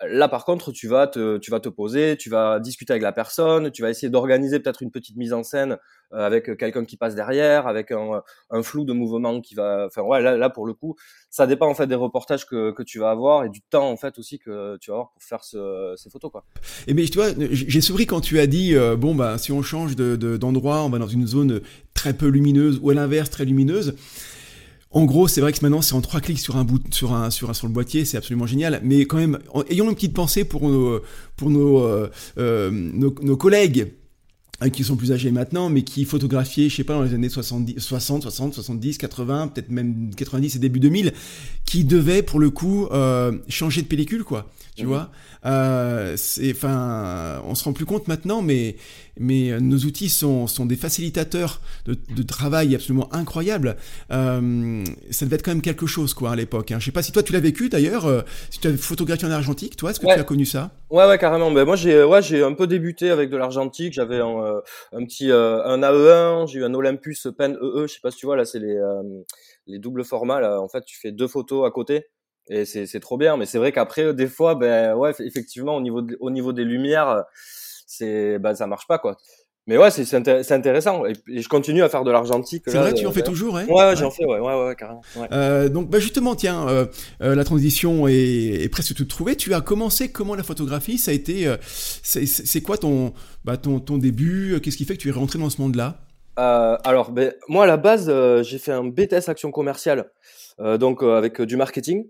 Là, 0.06 0.28
par 0.28 0.46
contre, 0.46 0.72
tu 0.72 0.88
vas 0.88 1.08
te, 1.08 1.38
tu 1.38 1.50
vas 1.50 1.60
te 1.60 1.70
poser, 1.70 2.18
tu 2.18 2.30
vas 2.30 2.60
discuter 2.60 2.94
avec 2.94 3.02
la 3.02 3.12
personne, 3.12 3.72
tu 3.72 3.82
vas 3.82 3.90
essayer 3.90 4.10
d'organiser 4.10 4.60
peut-être 4.60 4.84
une 4.84 4.92
petite 4.92 5.18
mise 5.18 5.34
en 5.34 5.42
scène 5.42 5.78
euh, 6.14 6.26
avec 6.26 6.56
quelqu'un 6.56 6.86
qui 6.86 6.98
passe 6.98 7.16
derrière, 7.16 7.66
avec 7.66 7.92
un, 7.92 8.22
un, 8.52 8.64
flou 8.64 8.86
de 8.86 8.94
mouvement 8.94 9.42
qui 9.42 9.56
va. 9.56 9.86
Enfin, 9.88 10.04
ouais, 10.04 10.22
là, 10.22 10.38
là, 10.38 10.52
pour 10.52 10.68
le 10.68 10.76
coup, 10.76 10.96
ça 11.32 11.48
dépend 11.48 11.68
en 11.68 11.74
fait 11.74 11.88
des 11.88 11.96
reportages 11.96 12.46
que, 12.46 12.72
que 12.72 12.84
tu 12.84 13.00
vas 13.00 13.10
avoir 13.10 13.44
et 13.44 13.50
du 13.50 13.62
temps 13.62 13.90
en 13.90 13.98
fait 13.98 14.20
aussi 14.20 14.38
que 14.38 14.78
tu 14.78 14.92
vas 14.92 14.98
avoir 14.98 15.12
pour 15.14 15.24
faire 15.24 15.44
ce, 15.44 15.96
ces 15.98 16.12
photos, 16.12 16.32
quoi. 16.32 16.46
Et 16.86 16.94
mais 16.94 17.06
tu 17.06 17.18
vois, 17.18 17.30
j'ai 17.52 17.82
souri 17.82 18.06
quand 18.06 18.22
tu 18.22 18.40
as 18.40 18.48
dit 18.48 18.76
euh, 18.76 18.96
bon 18.96 19.16
bah 19.16 19.40
si 19.40 19.52
on 19.52 19.64
change 19.64 19.96
de 19.96 20.16
d'endroit, 20.38 20.84
on 20.84 20.90
va 20.90 21.00
dans 21.00 21.08
une 21.08 21.26
zone 21.26 21.62
très 21.96 22.14
peu 22.14 22.28
lumineuse 22.28 22.80
ou 22.84 22.92
à 22.92 22.94
l'inverse 22.94 23.32
très 23.32 23.46
lumineuse. 23.46 23.96
En 24.98 25.06
gros, 25.06 25.28
c'est 25.28 25.42
vrai 25.42 25.54
que 25.54 25.60
maintenant 25.62 25.84
c'est 25.84 25.94
en 25.94 26.02
trois 26.02 26.22
clics 26.22 26.40
sur 26.40 26.56
un 26.58 26.64
bout, 26.64 26.82
sur 26.92 27.14
un, 27.14 27.30
sur 27.30 27.52
un, 27.52 27.54
sur 27.54 27.68
le 27.68 27.72
boîtier, 27.72 28.04
c'est 28.04 28.18
absolument 28.18 28.48
génial. 28.48 28.82
Mais 28.84 29.06
quand 29.06 29.18
même, 29.18 29.38
ayons 29.70 29.88
une 29.88 29.94
petite 29.94 30.16
pensée 30.16 30.44
pour 30.44 30.68
nos, 30.68 31.02
pour 31.36 31.52
nos, 31.52 31.84
euh, 31.84 32.10
euh 32.40 33.36
collègues 33.36 33.94
qui 34.74 34.84
sont 34.84 34.96
plus 34.96 35.12
âgés 35.12 35.32
maintenant, 35.32 35.70
mais 35.70 35.84
qui 35.84 36.04
photographiaient, 36.04 36.70
je 36.70 36.76
sais 36.76 36.84
pas, 36.84 36.94
dans 36.94 37.04
les 37.04 37.14
années 37.14 37.30
70, 37.30 37.80
60, 37.80 38.24
60, 38.24 38.54
70, 38.56 38.98
80, 38.98 39.50
peut-être 39.50 39.70
même 39.70 40.10
90 40.16 40.56
et 40.56 40.60
début 40.60 40.80
2000, 40.80 41.14
qui 41.66 41.84
devaient 41.84 42.24
pour 42.24 42.40
le 42.40 42.50
coup 42.50 42.88
euh, 42.88 43.38
changer 43.50 43.84
de 43.84 43.88
pellicule, 43.88 44.24
quoi. 44.24 44.50
Tu 44.76 44.84
mmh. 44.84 44.88
vois, 44.88 45.12
euh, 45.46 46.14
c'est, 46.18 46.52
enfin, 46.52 47.42
on 47.46 47.56
se 47.56 47.64
rend 47.64 47.74
plus 47.74 47.86
compte 47.86 48.08
maintenant, 48.08 48.42
mais 48.42 48.76
mais 49.20 49.60
nos 49.60 49.78
outils 49.80 50.10
sont, 50.10 50.48
sont 50.48 50.66
des 50.66 50.76
facilitateurs 50.76 51.62
de, 51.86 51.98
de 52.16 52.24
travail 52.24 52.76
absolument 52.76 53.14
incroyables. 53.14 53.78
Euh, 54.12 54.84
ça 55.12 55.26
devait 55.26 55.36
être 55.36 55.44
quand 55.44 55.52
même 55.52 55.62
quelque 55.62 55.88
chose, 55.88 56.14
quoi, 56.14 56.32
à 56.32 56.36
l'époque. 56.36 56.72
Hein. 56.72 56.80
Je 56.80 56.86
sais 56.86 56.92
pas 56.92 57.04
si 57.04 57.12
toi 57.12 57.24
tu 57.24 57.34
l'as 57.34 57.40
vécu 57.40 57.70
d'ailleurs, 57.70 58.06
euh, 58.06 58.22
si 58.50 58.60
tu 58.60 58.68
as 58.68 58.78
photographié 58.78 59.28
en 59.28 59.32
argentique, 59.32 59.76
toi, 59.76 59.92
est-ce 59.92 60.00
que 60.00 60.06
tu 60.06 60.12
as 60.12 60.24
connu 60.24 60.46
ça? 60.46 60.72
Ouais, 60.90 61.06
ouais, 61.06 61.18
carrément. 61.18 61.52
Ben, 61.52 61.66
moi, 61.66 61.76
j'ai, 61.76 62.02
ouais, 62.04 62.22
j'ai 62.22 62.44
un 62.44 62.54
peu 62.54 62.66
débuté 62.66 63.10
avec 63.10 63.30
de 63.30 63.36
l'argentique. 63.36 63.92
J'avais 63.94 64.20
un, 64.22 64.42
euh, 64.42 64.62
petit, 65.00 65.30
euh, 65.32 65.62
un 65.66 65.82
AE1, 65.82 66.48
j'ai 66.48 66.60
eu 66.60 66.64
un 66.64 66.74
Olympus 66.74 67.28
Pen 67.38 67.58
EE. 67.62 67.88
Je 67.88 67.94
sais 67.94 68.00
pas 68.02 68.10
si 68.12 68.18
tu 68.18 68.26
vois, 68.26 68.38
là, 68.38 68.46
c'est 68.46 68.60
les, 68.60 68.80
les 69.66 69.80
doubles 69.80 70.06
formats. 70.06 70.40
Là. 70.40 70.62
En 70.62 70.70
fait, 70.70 70.84
tu 70.86 70.98
fais 70.98 71.12
deux 71.12 71.28
photos 71.28 71.68
à 71.68 71.72
côté 71.72 72.08
et 72.50 72.66
c'est 72.66 73.00
trop 73.02 73.18
bien 73.18 73.36
mais 73.36 73.46
c'est 73.46 73.58
vrai 73.58 73.74
qu'après 73.74 74.14
des 74.14 74.28
fois 74.28 74.56
ben 74.56 74.96
ouais 74.96 75.12
effectivement 75.20 75.76
au 75.76 75.82
niveau 75.82 76.02
au 76.22 76.30
niveau 76.30 76.54
des 76.54 76.64
lumières 76.64 77.26
c'est 77.86 78.40
ben 78.40 78.56
ça 78.56 78.68
marche 78.68 78.88
pas 78.88 79.00
quoi 79.00 79.18
mais 79.68 79.78
ouais 79.78 79.92
c'est 79.92 80.52
intéressant. 80.52 81.06
Et, 81.06 81.14
je 81.28 81.48
continue 81.48 81.84
à 81.84 81.90
faire 81.90 82.04
de 82.04 82.12
l'argentique 82.12 82.64
c'est 82.68 82.78
vrai 82.78 82.94
tu 82.94 83.06
en 83.06 83.12
fais 83.12 83.22
toujours 83.22 83.54
ouais 83.54 83.66
ouais, 83.66 83.96
j'en 83.96 84.10
fais 84.10 84.26
ouais 84.26 84.40
ouais 84.40 84.66
ouais 84.66 84.76
carrément 84.76 85.02
euh, 85.32 85.70
donc 85.70 85.90
bah 85.90 86.00
justement 86.00 86.36
tiens 86.36 86.68
euh, 86.68 86.86
euh, 87.22 87.36
la 87.36 87.44
transition 87.44 88.08
est, 88.08 88.14
est, 88.14 88.70
presque 88.70 88.96
toute 88.96 89.10
trouvée. 89.10 89.36
Tu 89.36 89.54
as 89.54 89.62
commencé 89.62 90.12
comment 90.12 90.36
la 90.36 90.44
photographie? 90.44 90.98
Ça 90.98 91.12
a 91.12 91.14
été 91.14 91.48
euh, 91.48 91.58
c'est 91.62 92.62
quoi 92.62 92.78
ton 92.78 93.14
bah 93.46 93.58
ton 93.58 93.80
ton 93.80 93.98
début? 93.98 94.60
Qu'est-ce 94.62 94.78
qui 94.78 94.86
fait 94.86 94.96
que 94.96 95.02
tu 95.02 95.10
es 95.10 95.12
rentré 95.12 95.40
dans 95.40 95.50
ce 95.50 95.62
monde 95.62 95.76
là 95.76 95.98
euh, 96.40 96.78
alors 96.84 97.12
ben 97.12 97.34
moi 97.48 97.64
à 97.64 97.68
la 97.68 97.78
base 97.78 98.12
j'ai 98.44 98.60
fait 98.60 98.72
un 98.72 98.84
BTS 98.84 99.28
action 99.28 99.50
commerciale 99.52 100.12
donc 100.60 101.04
avec 101.04 101.42
du 101.42 101.58
marketing. 101.58 102.06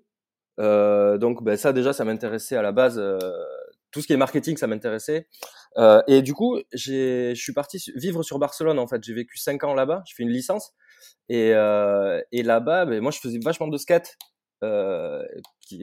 Euh, 0.59 1.17
donc 1.17 1.43
ben, 1.43 1.57
ça 1.57 1.73
déjà, 1.73 1.93
ça 1.93 2.03
m'intéressait 2.05 2.55
à 2.55 2.61
la 2.61 2.71
base. 2.71 3.01
Euh, 3.87 3.91
tout 3.91 4.01
ce 4.01 4.07
qui 4.07 4.13
est 4.13 4.17
marketing, 4.17 4.57
ça 4.57 4.67
m'intéressait. 4.67 5.27
Euh, 5.77 6.01
et 6.07 6.21
du 6.21 6.33
coup, 6.33 6.59
je 6.73 7.33
suis 7.35 7.53
parti 7.53 7.83
vivre 7.95 8.23
sur 8.23 8.39
Barcelone 8.39 8.79
en 8.79 8.87
fait. 8.87 9.03
J'ai 9.03 9.13
vécu 9.13 9.37
cinq 9.37 9.63
ans 9.63 9.73
là-bas. 9.73 10.03
Je 10.07 10.15
fais 10.15 10.23
une 10.23 10.31
licence. 10.31 10.73
Et, 11.29 11.51
euh, 11.53 12.21
et 12.31 12.43
là-bas, 12.43 12.85
ben, 12.85 13.01
moi, 13.01 13.11
je 13.11 13.19
faisais 13.19 13.39
vachement 13.43 13.67
de 13.67 13.77
skate. 13.77 14.17
Euh, 14.63 15.23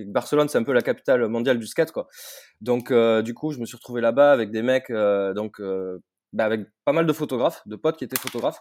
Barcelone, 0.07 0.49
c'est 0.49 0.59
un 0.59 0.65
peu 0.65 0.73
la 0.73 0.83
capitale 0.83 1.29
mondiale 1.29 1.59
du 1.59 1.67
skate, 1.67 1.93
quoi. 1.93 2.09
Donc, 2.61 2.91
euh, 2.91 3.23
du 3.23 3.35
coup, 3.35 3.53
je 3.53 3.59
me 3.59 3.67
suis 3.67 3.77
retrouvé 3.77 4.01
là-bas 4.01 4.33
avec 4.33 4.51
des 4.51 4.63
mecs, 4.63 4.91
donc, 5.35 5.61
ben, 5.61 6.45
avec 6.45 6.67
pas 6.85 6.93
mal 6.93 7.07
de 7.07 7.13
photographes, 7.13 7.63
de 7.67 7.77
potes 7.77 7.97
qui 7.97 8.05
étaient 8.05 8.19
photographes. 8.19 8.61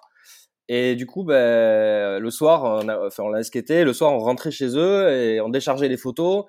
Et 0.70 0.96
du 0.96 1.06
coup, 1.06 1.24
ben, 1.24 2.20
le 2.20 2.30
soir, 2.30 2.64
on 2.64 2.88
a, 2.88 3.08
enfin, 3.08 3.24
on 3.24 3.34
a 3.34 3.44
skaté. 3.44 3.84
Le 3.84 3.94
soir, 3.94 4.14
on 4.14 4.20
rentrait 4.20 4.52
chez 4.52 4.78
eux 4.78 5.10
et 5.12 5.42
on 5.42 5.50
déchargeait 5.50 5.90
les 5.90 5.98
photos. 5.98 6.46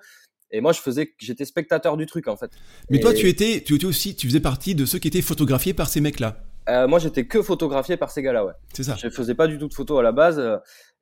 Et 0.55 0.61
moi, 0.61 0.71
je 0.71 0.79
faisais, 0.79 1.13
j'étais 1.17 1.43
spectateur 1.43 1.97
du 1.97 2.05
truc 2.05 2.29
en 2.29 2.37
fait. 2.37 2.49
Mais 2.89 3.01
toi, 3.01 3.13
tu 3.13 3.27
étais, 3.27 3.61
tu 3.61 3.75
étais 3.75 3.85
aussi, 3.85 4.15
tu 4.15 4.27
faisais 4.27 4.39
partie 4.39 4.73
de 4.73 4.85
ceux 4.85 4.99
qui 4.99 5.09
étaient 5.09 5.21
photographiés 5.21 5.73
par 5.73 5.89
ces 5.89 5.99
mecs-là. 5.99 6.37
Euh, 6.69 6.87
moi, 6.87 6.97
j'étais 6.99 7.27
que 7.27 7.41
photographié 7.41 7.97
par 7.97 8.09
ces 8.09 8.21
gars-là, 8.21 8.45
ouais. 8.45 8.53
C'est 8.73 8.83
ça. 8.83 8.95
Je 8.97 9.09
faisais 9.09 9.35
pas 9.35 9.47
du 9.47 9.57
tout 9.57 9.67
de 9.67 9.73
photos 9.73 9.99
à 9.99 10.01
la 10.01 10.13
base. 10.13 10.41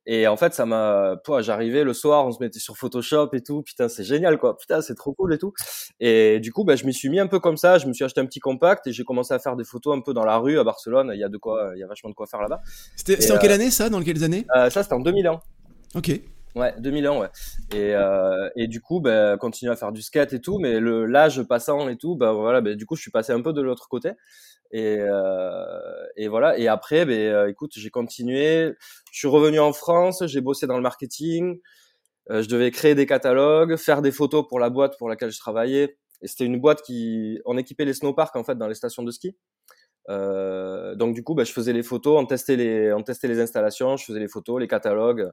Et 0.06 0.26
en 0.26 0.36
fait, 0.36 0.52
ça 0.52 0.66
m'a, 0.66 1.16
j'arrivais 1.40 1.84
le 1.84 1.94
soir, 1.94 2.26
on 2.26 2.32
se 2.32 2.42
mettait 2.42 2.58
sur 2.58 2.76
Photoshop 2.76 3.30
et 3.32 3.42
tout. 3.42 3.62
Putain, 3.62 3.88
c'est 3.88 4.04
génial, 4.04 4.38
quoi. 4.38 4.56
Putain, 4.58 4.82
c'est 4.82 4.94
trop 4.94 5.14
cool 5.14 5.32
et 5.32 5.38
tout. 5.38 5.54
Et 6.00 6.40
du 6.40 6.52
coup, 6.52 6.64
bah, 6.64 6.76
je 6.76 6.84
m'y 6.84 6.92
suis 6.92 7.08
mis 7.08 7.20
un 7.20 7.26
peu 7.26 7.38
comme 7.38 7.56
ça. 7.56 7.78
Je 7.78 7.86
me 7.86 7.92
suis 7.94 8.04
acheté 8.04 8.20
un 8.20 8.26
petit 8.26 8.40
compact 8.40 8.86
et 8.86 8.92
j'ai 8.92 9.04
commencé 9.04 9.32
à 9.32 9.38
faire 9.38 9.56
des 9.56 9.64
photos 9.64 9.96
un 9.96 10.00
peu 10.00 10.12
dans 10.12 10.24
la 10.24 10.36
rue 10.36 10.58
à 10.58 10.64
Barcelone. 10.64 11.12
Il 11.14 11.20
y 11.20 11.24
a 11.24 11.28
de 11.28 11.38
quoi, 11.38 11.70
il 11.74 11.80
y 11.80 11.82
a 11.82 11.86
vachement 11.86 12.10
de 12.10 12.14
quoi 12.14 12.26
faire 12.26 12.42
là-bas. 12.42 12.60
C'était 12.96 13.32
en 13.32 13.38
quelle 13.38 13.52
année 13.52 13.70
ça 13.70 13.88
Dans 13.88 14.02
quelles 14.02 14.24
années? 14.24 14.44
Euh, 14.56 14.68
Ça, 14.68 14.82
c'était 14.82 14.94
en 14.94 15.00
2001. 15.00 15.40
Ok. 15.94 16.10
Ouais, 16.54 16.72
2000 16.78 17.08
ans, 17.08 17.20
ouais. 17.20 17.28
Et, 17.72 17.94
euh, 17.94 18.48
et 18.54 18.68
du 18.68 18.80
coup, 18.80 19.00
ben, 19.00 19.36
continuer 19.38 19.72
à 19.72 19.76
faire 19.76 19.90
du 19.90 20.02
skate 20.02 20.32
et 20.34 20.40
tout, 20.40 20.58
mais 20.58 20.78
l'âge 20.80 21.42
passant 21.42 21.88
et 21.88 21.96
tout, 21.96 22.14
ben 22.14 22.32
voilà, 22.32 22.60
ben, 22.60 22.76
du 22.76 22.86
coup, 22.86 22.94
je 22.94 23.02
suis 23.02 23.10
passé 23.10 23.32
un 23.32 23.40
peu 23.42 23.52
de 23.52 23.60
l'autre 23.60 23.88
côté. 23.88 24.12
Et, 24.70 24.98
euh, 25.00 26.06
et 26.16 26.28
voilà. 26.28 26.56
Et 26.58 26.68
après, 26.68 27.04
ben, 27.06 27.48
écoute, 27.48 27.72
j'ai 27.74 27.90
continué. 27.90 28.72
Je 29.12 29.18
suis 29.18 29.28
revenu 29.28 29.58
en 29.58 29.72
France, 29.72 30.24
j'ai 30.26 30.40
bossé 30.40 30.66
dans 30.66 30.76
le 30.76 30.82
marketing. 30.82 31.60
Euh, 32.30 32.42
je 32.42 32.48
devais 32.48 32.70
créer 32.70 32.94
des 32.94 33.06
catalogues, 33.06 33.76
faire 33.76 34.00
des 34.02 34.12
photos 34.12 34.46
pour 34.48 34.58
la 34.58 34.70
boîte 34.70 34.96
pour 34.98 35.08
laquelle 35.08 35.30
je 35.30 35.38
travaillais. 35.38 35.98
Et 36.22 36.28
c'était 36.28 36.44
une 36.44 36.60
boîte 36.60 36.82
qui, 36.82 37.40
on 37.44 37.58
équipait 37.58 37.84
les 37.84 37.94
snowparks 37.94 38.36
en 38.36 38.44
fait 38.44 38.56
dans 38.56 38.68
les 38.68 38.74
stations 38.74 39.02
de 39.02 39.10
ski. 39.10 39.36
Euh, 40.10 40.94
donc 40.94 41.14
du 41.14 41.22
coup, 41.22 41.34
ben, 41.34 41.44
je 41.44 41.52
faisais 41.52 41.72
les 41.72 41.82
photos, 41.82 42.18
on 42.20 42.26
testait 42.26 42.56
les, 42.56 42.92
on 42.92 43.02
testait 43.02 43.28
les 43.28 43.40
installations, 43.40 43.96
je 43.96 44.04
faisais 44.04 44.20
les 44.20 44.28
photos, 44.28 44.60
les 44.60 44.68
catalogues. 44.68 45.30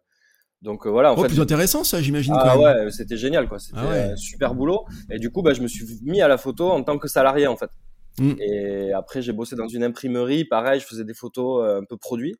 Donc 0.62 0.86
euh, 0.86 0.90
voilà. 0.90 1.12
En 1.12 1.18
oh, 1.18 1.22
fait, 1.24 1.30
plus 1.30 1.40
intéressant 1.40 1.84
ça, 1.84 2.02
j'imagine. 2.02 2.34
Ah 2.38 2.58
ouais, 2.58 2.92
c'était 2.92 3.18
génial 3.18 3.48
quoi. 3.48 3.60
C'était 3.60 3.80
ah 3.80 4.16
super 4.16 4.54
boulot. 4.54 4.86
Et 5.10 5.20
du 5.20 5.32
coup, 5.32 5.42
bah, 5.42 5.54
je 5.54 5.62
me 5.62 5.68
suis 5.68 5.86
mis 6.04 6.22
à 6.22 6.28
la 6.28 6.38
photo 6.38 6.70
en 6.70 6.84
tant 6.84 6.98
que 6.98 7.08
salarié 7.08 7.48
en 7.48 7.58
fait. 7.58 7.72
Mm. 8.20 8.34
Et 8.40 8.94
après, 8.94 9.22
j'ai 9.22 9.34
bossé 9.34 9.56
dans 9.56 9.68
une 9.68 9.84
imprimerie. 9.84 10.46
Pareil, 10.46 10.80
je 10.80 10.86
faisais 10.86 11.04
des 11.04 11.14
photos 11.14 11.66
euh, 11.66 11.82
un 11.82 11.86
peu 11.86 11.98
produits. 11.98 12.36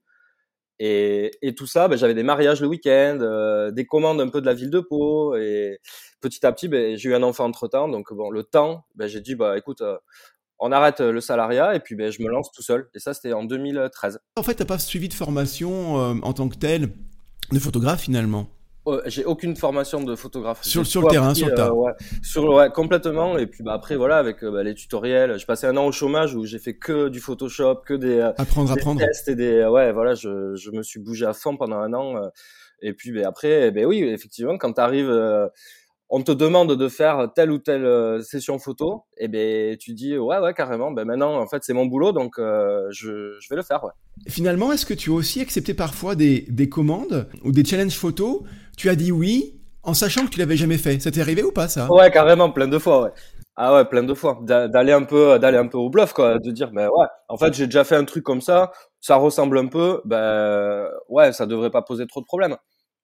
Et, 0.84 1.32
et 1.44 1.54
tout 1.54 1.68
ça, 1.68 1.88
ben, 1.88 1.96
j'avais 1.96 2.16
des 2.16 2.24
mariages 2.24 2.60
le 2.62 2.68
week-end, 2.68 3.20
euh, 3.22 3.70
des 3.72 3.86
commandes 3.86 4.20
un 4.20 4.30
peu 4.30 4.42
de 4.42 4.48
la 4.48 4.54
ville 4.54 4.72
de 4.72 4.80
Pau. 4.80 5.36
Et 5.36 5.80
petit 6.22 6.46
à 6.46 6.52
petit, 6.52 6.68
ben, 6.68 6.98
j'ai 6.98 7.10
eu 7.10 7.16
un 7.16 7.24
enfant 7.24 7.46
entre 7.46 7.68
temps. 7.68 7.88
Donc, 7.88 8.14
bon, 8.14 8.30
le 8.30 8.44
temps, 8.44 8.86
ben, 8.96 9.08
j'ai 9.08 9.22
dit, 9.22 9.36
bah, 9.36 9.58
écoute, 9.58 9.82
euh, 9.82 9.98
on 10.62 10.72
arrête 10.72 11.00
le 11.02 11.20
salariat 11.22 11.76
et 11.76 11.80
puis 11.80 11.96
ben, 11.96 12.12
je 12.12 12.22
me 12.22 12.30
lance 12.30 12.52
tout 12.52 12.62
seul. 12.62 12.88
Et 12.94 13.00
ça, 13.00 13.14
c'était 13.14 13.34
en 13.34 13.44
2013. 13.44 14.20
En 14.36 14.44
fait, 14.44 14.56
tu 14.56 14.62
n'as 14.62 14.68
pas 14.68 14.80
suivi 14.80 15.10
de 15.10 15.14
formation 15.14 16.00
euh, 16.00 16.14
en 16.22 16.34
tant 16.34 16.48
que 16.48 16.56
tel 16.56 16.90
de 17.52 17.60
photographe 17.60 18.02
finalement 18.02 18.48
j'ai 19.06 19.26
aucune 19.26 19.56
formation 19.56 20.02
de 20.02 20.16
photographe. 20.16 20.64
Sur, 20.64 20.86
sur 20.88 21.04
le 21.04 21.08
terrain, 21.10 21.36
sur 21.36 21.48
le 21.48 21.54
tas. 21.54 21.72
ouais, 21.72 21.92
sur, 22.24 22.46
ouais, 22.46 22.70
complètement. 22.72 23.38
Et 23.38 23.46
puis 23.46 23.64
bah, 23.64 23.74
après, 23.74 23.96
voilà, 23.96 24.18
avec 24.18 24.44
bah, 24.44 24.64
les 24.64 24.74
tutoriels, 24.74 25.38
j'ai 25.38 25.46
passé 25.46 25.68
un 25.68 25.78
an 25.78 25.86
au 25.86 25.92
chômage 25.92 26.34
où 26.34 26.46
j'ai 26.46 26.58
fait 26.58 26.74
que 26.76 27.08
du 27.10 27.20
Photoshop, 27.20 27.82
que 27.86 27.94
des, 27.94 28.20
apprendre, 28.22 28.74
des 28.74 28.80
apprendre. 28.80 29.00
tests 29.00 29.28
et 29.28 29.36
des. 29.36 29.66
Ouais, 29.66 29.92
voilà, 29.92 30.16
je, 30.16 30.56
je 30.56 30.72
me 30.72 30.82
suis 30.82 31.00
bougé 31.00 31.26
à 31.26 31.34
fond 31.34 31.58
pendant 31.58 31.78
un 31.78 31.94
an. 31.94 32.32
et 32.82 32.94
puis 32.94 33.12
bah, 33.12 33.28
après, 33.28 33.70
ben 33.70 33.86
oui, 33.86 34.02
effectivement, 34.04 34.58
quand 34.58 34.74
tu 34.74 34.82
arrives 34.82 35.12
on 36.14 36.22
te 36.22 36.32
demande 36.34 36.76
de 36.76 36.88
faire 36.90 37.30
telle 37.34 37.52
ou 37.52 37.58
telle 37.58 37.86
euh, 37.86 38.22
session 38.22 38.60
photo, 38.60 39.06
et 39.18 39.30
ben 39.30 39.78
tu 39.78 39.94
dis 39.94 40.18
ouais 40.18 40.38
ouais 40.40 40.54
carrément, 40.54 40.92
ben 40.92 41.06
maintenant 41.06 41.40
en 41.40 41.48
fait 41.48 41.64
c'est 41.64 41.74
mon 41.74 41.86
boulot 41.86 42.12
donc 42.12 42.38
euh, 42.38 42.88
je, 42.92 43.38
je, 43.40 43.50
vais 43.50 43.56
le 43.56 43.64
faire 43.64 43.84
ouais. 43.86 43.92
Finalement, 44.28 44.74
est-ce 44.74 44.86
que 44.86 44.94
tu 44.94 45.10
as 45.10 45.14
aussi 45.14 45.40
accepté 45.40 45.74
parfois 45.74 46.16
des, 46.16 46.46
des 46.50 46.68
commandes 46.68 47.28
ou 47.46 47.54
des 47.54 47.64
challenges 47.64 47.96
photos? 47.96 48.42
Tu 48.78 48.90
as 48.90 48.96
dit 48.96 49.12
oui 49.12 49.56
en 49.84 49.94
sachant 49.94 50.26
que 50.26 50.32
tu 50.32 50.40
l'avais 50.40 50.58
jamais 50.58 50.78
fait. 50.78 51.00
Ça 51.00 51.12
t'est 51.12 51.22
arrivé 51.22 51.44
ou 51.44 51.52
pas 51.52 51.70
ça? 51.70 51.92
Ouais 51.92 52.12
carrément, 52.12 52.52
plein 52.52 52.68
de 52.68 52.78
fois 52.78 53.04
ouais. 53.04 53.12
Ah 53.56 53.76
ouais, 53.76 53.86
plein 53.86 54.04
de 54.04 54.14
fois. 54.14 54.40
D'aller 54.42 54.94
un 54.94 55.04
peu, 55.04 55.38
d'aller 55.38 55.58
un 55.58 55.68
peu 55.68 55.78
au 55.78 55.90
bluff, 55.90 56.14
quoi. 56.14 56.40
De 56.40 56.52
dire, 56.52 56.72
ben 56.72 56.88
ouais, 56.88 57.06
en 57.28 57.38
fait, 57.38 57.54
j'ai 57.54 57.66
déjà 57.66 57.84
fait 57.84 57.98
un 57.98 58.06
truc 58.06 58.24
comme 58.24 58.40
ça, 58.40 58.72
ça 59.02 59.18
ressemble 59.18 59.58
un 59.58 59.68
peu, 59.68 60.02
ben 60.06 60.88
ouais, 61.10 61.34
ça 61.34 61.46
devrait 61.46 61.70
pas 61.70 61.82
poser 61.82 62.08
trop 62.08 62.22
de 62.22 62.26
problèmes. 62.26 62.56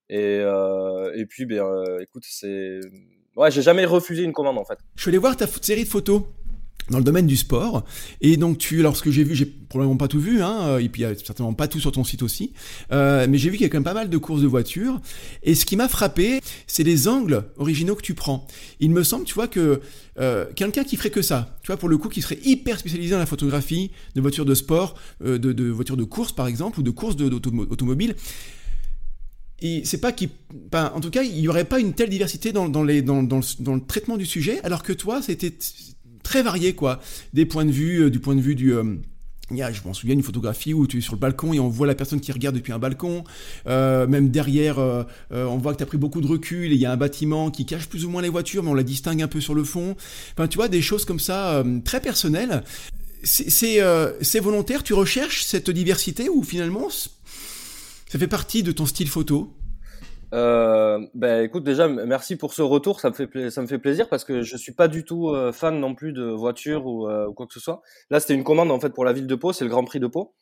Et, 0.10 0.40
euh, 0.42 1.12
et 1.16 1.26
puis, 1.26 1.46
ben, 1.46 1.60
euh, 1.60 2.00
écoute, 2.00 2.24
c'est. 2.28 2.80
Ouais, 3.36 3.52
j'ai 3.52 3.62
jamais 3.62 3.86
refusé 3.86 4.24
une 4.24 4.34
commande 4.34 4.58
en 4.58 4.66
fait. 4.66 4.80
Je 4.96 5.02
suis 5.02 5.10
allé 5.10 5.20
voir 5.20 5.38
ta 5.38 5.46
série 5.46 5.84
de 5.84 5.90
photos 5.90 6.24
dans 6.90 6.98
le 6.98 7.04
domaine 7.04 7.28
du 7.28 7.38
sport. 7.38 7.84
Et 8.22 8.38
donc 8.38 8.58
tu, 8.58 8.82
lorsque 8.82 9.10
j'ai 9.10 9.24
vu, 9.24 9.36
j'ai 9.36 9.46
probablement 9.46 9.98
pas 9.98 10.08
tout 10.08 10.20
vu, 10.20 10.42
hein, 10.42 10.78
et 10.80 10.90
puis 10.90 11.02
il 11.02 11.06
y 11.06 11.08
a 11.08 11.16
certainement 11.16 11.54
pas 11.54 11.68
tout 11.68 11.80
sur 11.80 11.92
ton 11.92 12.04
site 12.04 12.24
aussi, 12.24 12.54
euh, 12.92 13.28
mais 13.30 13.38
j'ai 13.38 13.50
vu 13.50 13.58
qu'il 13.58 13.66
y 13.66 13.66
a 13.66 13.70
quand 13.70 13.78
même 13.78 13.84
pas 13.84 13.94
mal 13.94 14.10
de 14.10 14.18
courses 14.18 14.42
de 14.42 14.48
voitures. 14.48 15.00
Et 15.44 15.56
ce 15.56 15.66
qui 15.66 15.76
m'a 15.76 15.88
frappé, 15.88 16.42
c'est 16.66 16.84
les 16.84 17.08
angles 17.08 17.44
originaux 17.58 17.96
que 17.96 18.02
tu 18.02 18.14
prends. 18.14 18.48
Il 18.80 18.92
me 18.92 19.04
semble, 19.04 19.26
tu 19.26 19.34
vois, 19.34 19.48
que 19.48 19.82
euh, 20.20 20.46
quelqu'un 20.56 20.84
qui 20.84 20.96
ferait 20.96 21.10
que 21.10 21.22
ça, 21.22 21.58
tu 21.62 21.68
vois, 21.68 21.78
pour 21.78 21.90
le 21.90 21.98
coup, 21.98 22.10
qui 22.10 22.22
serait 22.22 22.40
hyper 22.44 22.80
spécialisé 22.80 23.12
dans 23.12 23.20
la 23.20 23.26
photographie 23.26 23.92
de 24.16 24.22
voitures 24.22 24.46
de 24.46 24.56
sport, 24.56 24.96
euh, 25.24 25.38
de, 25.38 25.52
de, 25.52 25.70
voitures 25.70 25.98
de 25.98 26.06
course 26.06 26.32
par 26.32 26.48
exemple, 26.48 26.80
ou 26.80 26.84
de 26.84 26.92
courses 26.92 27.16
d'automobile, 27.16 28.16
et 29.62 29.82
c'est 29.86 30.00
pas 30.00 30.12
qu'il, 30.12 30.30
en 30.74 31.02
tout 31.02 31.10
cas, 31.10 31.24
il 31.24 31.40
y 31.40 31.48
aurait 31.48 31.66
pas 31.66 31.80
une 31.80 31.94
telle 31.94 32.10
diversité 32.10 32.52
dans, 32.52 32.68
le, 32.68 33.80
traitement 33.88 34.18
du 34.18 34.26
sujet, 34.26 34.60
alors 34.64 34.84
que 34.84 34.94
toi, 34.94 35.22
c'était 35.22 35.54
très 36.22 36.44
varié, 36.44 36.74
quoi. 36.74 37.00
Des 37.34 37.46
points 37.46 37.66
de 37.66 37.72
vue, 37.72 38.04
euh, 38.04 38.10
du 38.12 38.20
point 38.20 38.36
de 38.36 38.42
vue 38.42 38.54
du, 38.54 38.74
euh, 38.74 38.84
il 39.50 39.58
y 39.58 39.64
a, 39.64 39.72
je 39.72 39.82
m'en 39.84 39.96
souviens, 39.96 40.14
une 40.14 40.22
photographie 40.22 40.76
où 40.76 40.86
tu 40.86 41.00
es 41.00 41.02
sur 41.02 41.14
le 41.14 41.20
balcon 41.20 41.54
et 41.54 41.60
on 41.60 41.70
voit 41.70 41.88
la 41.88 41.96
personne 41.96 42.20
qui 42.20 42.32
regarde 42.32 42.56
depuis 42.56 42.72
un 42.72 42.78
balcon. 42.78 43.24
Euh, 43.66 44.06
même 44.06 44.30
derrière, 44.30 44.78
on 45.32 45.58
voit 45.58 45.72
que 45.72 45.78
tu 45.78 45.84
as 45.84 45.88
pris 45.88 45.98
beaucoup 45.98 46.22
de 46.22 46.28
recul 46.28 46.72
et 46.72 46.76
il 46.76 46.82
y 46.82 46.86
a 46.86 46.92
un 46.92 46.98
bâtiment 46.98 47.50
qui 47.50 47.66
cache 47.66 47.88
plus 47.88 48.06
ou 48.06 48.10
moins 48.10 48.22
les 48.22 48.30
voitures, 48.30 48.62
mais 48.62 48.70
on 48.70 48.76
la 48.76 48.84
distingue 48.84 49.22
un 49.24 49.30
peu 49.30 49.40
sur 49.40 49.56
le 49.56 49.64
fond. 49.64 49.96
Enfin, 50.34 50.50
tu 50.50 50.58
vois, 50.58 50.68
des 50.68 50.82
choses 50.82 51.06
comme 51.06 51.20
ça, 51.20 51.64
très 51.86 52.02
personnelles. 52.02 52.64
C'est 53.24 54.40
volontaire, 54.42 54.84
tu 54.84 54.94
recherches 54.94 55.46
cette 55.46 55.72
diversité 55.72 56.28
ou 56.28 56.44
finalement 56.44 56.90
ça 58.08 58.20
fait 58.20 58.28
partie 58.28 58.64
de 58.64 58.72
ton 58.72 58.86
style 58.86 59.10
photo 59.10 59.54
euh, 60.34 61.08
ben 61.14 61.44
écoute 61.44 61.64
déjà 61.64 61.88
merci 61.88 62.36
pour 62.36 62.54
ce 62.54 62.62
retour. 62.62 63.00
Ça 63.00 63.10
me 63.10 63.14
fait 63.14 63.50
ça 63.50 63.62
me 63.62 63.68
fait 63.68 63.80
plaisir 63.80 64.10
parce 64.10 64.26
que 64.26 64.42
je 64.42 64.58
suis 64.58 64.74
pas 64.74 64.88
du 64.88 65.06
tout 65.06 65.30
euh, 65.30 65.54
fan 65.54 65.80
non 65.80 65.96
plus 65.96 66.12
de 66.12 66.24
voitures 66.26 66.86
ou, 66.86 67.08
euh, 67.08 67.28
ou, 67.28 67.34
quoi 67.34 67.48
que 67.48 67.54
ce 67.54 67.60
soit. 67.60 67.82
Là 68.10 68.20
c'était 68.20 68.34
une 68.34 68.44
commande 68.44 68.72
en 68.72 68.80
fait 68.80 68.90
pour 68.90 69.06
la 69.06 69.14
ville 69.14 69.28
de 69.28 69.36
Pau. 69.36 69.54
C'est 69.54 69.64
le 69.64 69.70
Grand 69.70 69.86
Prix 69.86 70.00
de 70.00 70.08
Pau. 70.08 70.36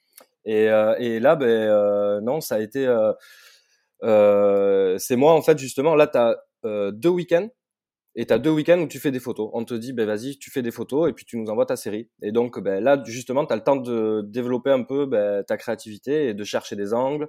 Et, 0.43 0.69
euh, 0.69 0.95
et 0.97 1.19
là 1.19 1.35
ben 1.35 2.21
non 2.21 2.41
ça 2.41 2.55
a 2.55 2.59
été 2.59 2.85
c'est 4.01 5.15
moi 5.15 5.33
en 5.33 5.41
fait 5.41 5.57
justement. 5.59 5.95
Là 5.95 6.07
tu 6.07 6.17
as 6.17 6.91
deux 6.91 7.09
week-ends 7.09 7.47
et 8.15 8.25
tu 8.25 8.33
as 8.33 8.39
deux 8.39 8.49
week-ends 8.49 8.79
où 8.79 8.87
tu 8.87 8.99
fais 8.99 9.11
des 9.11 9.19
photos. 9.19 9.49
On 9.53 9.65
te 9.65 9.73
dit, 9.73 9.91
ben 9.91 10.05
vas-y, 10.05 10.37
tu 10.37 10.49
fais 10.49 10.61
des 10.61 10.71
photos 10.71 11.09
et 11.09 11.13
puis 11.13 11.25
tu 11.25 11.37
nous 11.37 11.49
envoies 11.49 11.65
ta 11.65 11.75
série. 11.75 12.09
Et 12.21 12.31
donc 12.31 12.59
ben, 12.59 12.81
là, 12.81 13.01
justement, 13.05 13.45
tu 13.45 13.51
as 13.51 13.57
le 13.57 13.63
temps 13.63 13.75
de 13.75 14.23
développer 14.25 14.71
un 14.71 14.83
peu 14.83 15.05
ben, 15.05 15.43
ta 15.43 15.57
créativité 15.57 16.29
et 16.29 16.33
de 16.33 16.43
chercher 16.45 16.75
des 16.75 16.93
angles, 16.93 17.27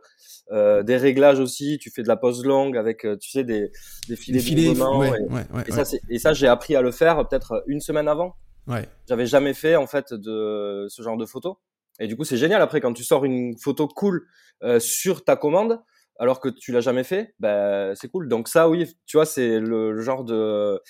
euh, 0.53 0.83
des 0.85 0.97
réglages 0.97 1.41
aussi. 1.41 1.79
Tu 1.79 1.91
fais 1.91 2.03
de 2.03 2.09
la 2.09 2.17
pose 2.17 2.45
longue 2.45 2.77
avec, 2.77 3.05
euh, 3.05 3.17
tu 3.17 3.31
sais, 3.31 3.43
des, 3.43 3.71
des 4.09 4.17
filets, 4.17 4.39
filets 4.39 4.75
de 4.75 4.81
ouais, 4.81 5.09
et, 5.09 5.11
ouais, 5.11 5.47
ouais, 5.53 5.65
et, 5.67 5.73
ça, 5.73 5.83
et 6.09 6.19
ça, 6.19 6.33
j'ai 6.33 6.47
appris 6.47 6.77
à 6.77 6.83
le 6.83 6.93
faire 6.93 7.27
peut-être 7.27 7.65
une 7.67 7.81
semaine 7.81 8.07
avant. 8.07 8.37
Ouais. 8.69 8.89
J'avais 9.09 9.27
jamais 9.27 9.55
fait 9.55 9.77
en 9.77 9.87
fait 9.87 10.13
de 10.13 10.87
ce 10.89 11.03
genre 11.03 11.17
de 11.17 11.27
photos. 11.27 11.57
Et 11.99 12.07
du 12.07 12.17
coup, 12.17 12.25
c'est 12.25 12.37
génial 12.37 12.63
après 12.63 12.81
quand 12.81 12.93
tu 12.93 13.05
sors 13.05 13.25
une 13.25 13.57
photo 13.59 13.89
cool 13.89 14.27
euh, 14.63 14.79
sur 14.79 15.25
ta 15.25 15.35
commande 15.35 15.81
alors 16.19 16.41
que 16.41 16.49
tu 16.49 16.73
l'as 16.73 16.81
jamais 16.81 17.05
fait, 17.05 17.35
bah, 17.41 17.95
c'est 17.95 18.09
cool. 18.09 18.29
Donc 18.29 18.49
ça, 18.49 18.69
oui, 18.69 18.87
tu 19.07 19.17
vois, 19.17 19.27
c'est 19.27 19.61
le, 19.61 20.01
genre 20.01 20.25
de, 20.25 20.81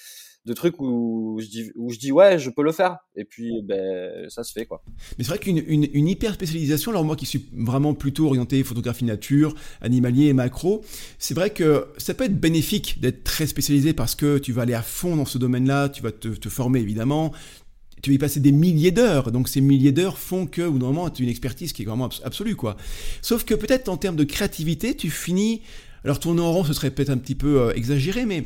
truc 0.55 0.81
où 0.81 1.39
je 1.41 1.47
dis 1.47 1.73
où 1.75 1.93
je 1.93 1.99
dis 1.99 2.13
ouais, 2.13 2.39
je 2.39 2.51
peux 2.51 2.63
le 2.63 2.73
faire. 2.73 2.99
Et 3.17 3.25
puis, 3.25 3.63
ben, 3.65 4.29
ça 4.29 4.45
se 4.45 4.53
fait 4.53 4.67
quoi. 4.67 4.83
Mais 5.19 5.25
c'est 5.25 5.31
vrai 5.31 5.39
qu'une 5.39 5.59
une, 5.67 6.09
hyper 6.09 6.35
spécialisation, 6.35 6.93
alors 6.93 7.05
moi 7.05 7.17
qui 7.17 7.27
suis 7.27 7.49
vraiment 7.53 7.95
plutôt 7.95 8.27
orienté 8.27 8.63
photographie 8.63 9.05
nature, 9.05 9.55
animalier 9.81 10.27
et 10.27 10.33
macro, 10.33 10.85
c'est 11.19 11.35
vrai 11.35 11.51
que 11.51 11.89
ça 11.97 12.15
peut 12.15 12.25
être 12.25 12.39
bénéfique 12.39 13.01
d'être 13.01 13.25
très 13.25 13.47
spécialisé 13.47 13.93
parce 13.93 14.15
que 14.15 14.39
tu 14.39 14.53
vas 14.53 14.63
aller 14.63 14.75
à 14.75 14.83
fond 14.83 15.17
dans 15.17 15.25
ce 15.25 15.39
domaine-là, 15.39 15.89
tu 15.89 16.03
vas 16.03 16.13
te 16.13 16.49
former 16.49 16.81
évidemment, 16.81 17.33
tu 18.07 18.11
vas 18.13 18.15
y 18.15 18.19
passer 18.19 18.39
des 18.39 18.53
milliers 18.53 18.93
d'heures. 18.93 19.33
Donc 19.33 19.49
ces 19.49 19.61
milliers 19.61 19.91
d'heures 19.91 20.17
font 20.17 20.47
que, 20.47 20.63
au 20.63 20.71
moment, 20.71 21.11
tu 21.11 21.23
as 21.23 21.25
une 21.25 21.29
expertise 21.29 21.73
qui 21.73 21.83
est 21.83 21.87
vraiment 21.87 22.09
absolue, 22.23 22.55
quoi. 22.55 22.77
Sauf 23.21 23.43
que 23.43 23.53
peut-être 23.53 23.89
en 23.89 23.97
termes 23.97 24.15
de 24.15 24.23
créativité, 24.23 24.95
tu 24.95 25.11
finis. 25.11 25.63
Alors 26.05 26.21
tourner 26.21 26.41
en 26.41 26.53
rond, 26.53 26.63
ce 26.63 26.73
serait 26.73 26.93
peut-être 26.93 27.11
un 27.11 27.17
petit 27.17 27.35
peu 27.35 27.61
euh, 27.61 27.73
exagéré, 27.75 28.25
mais 28.25 28.45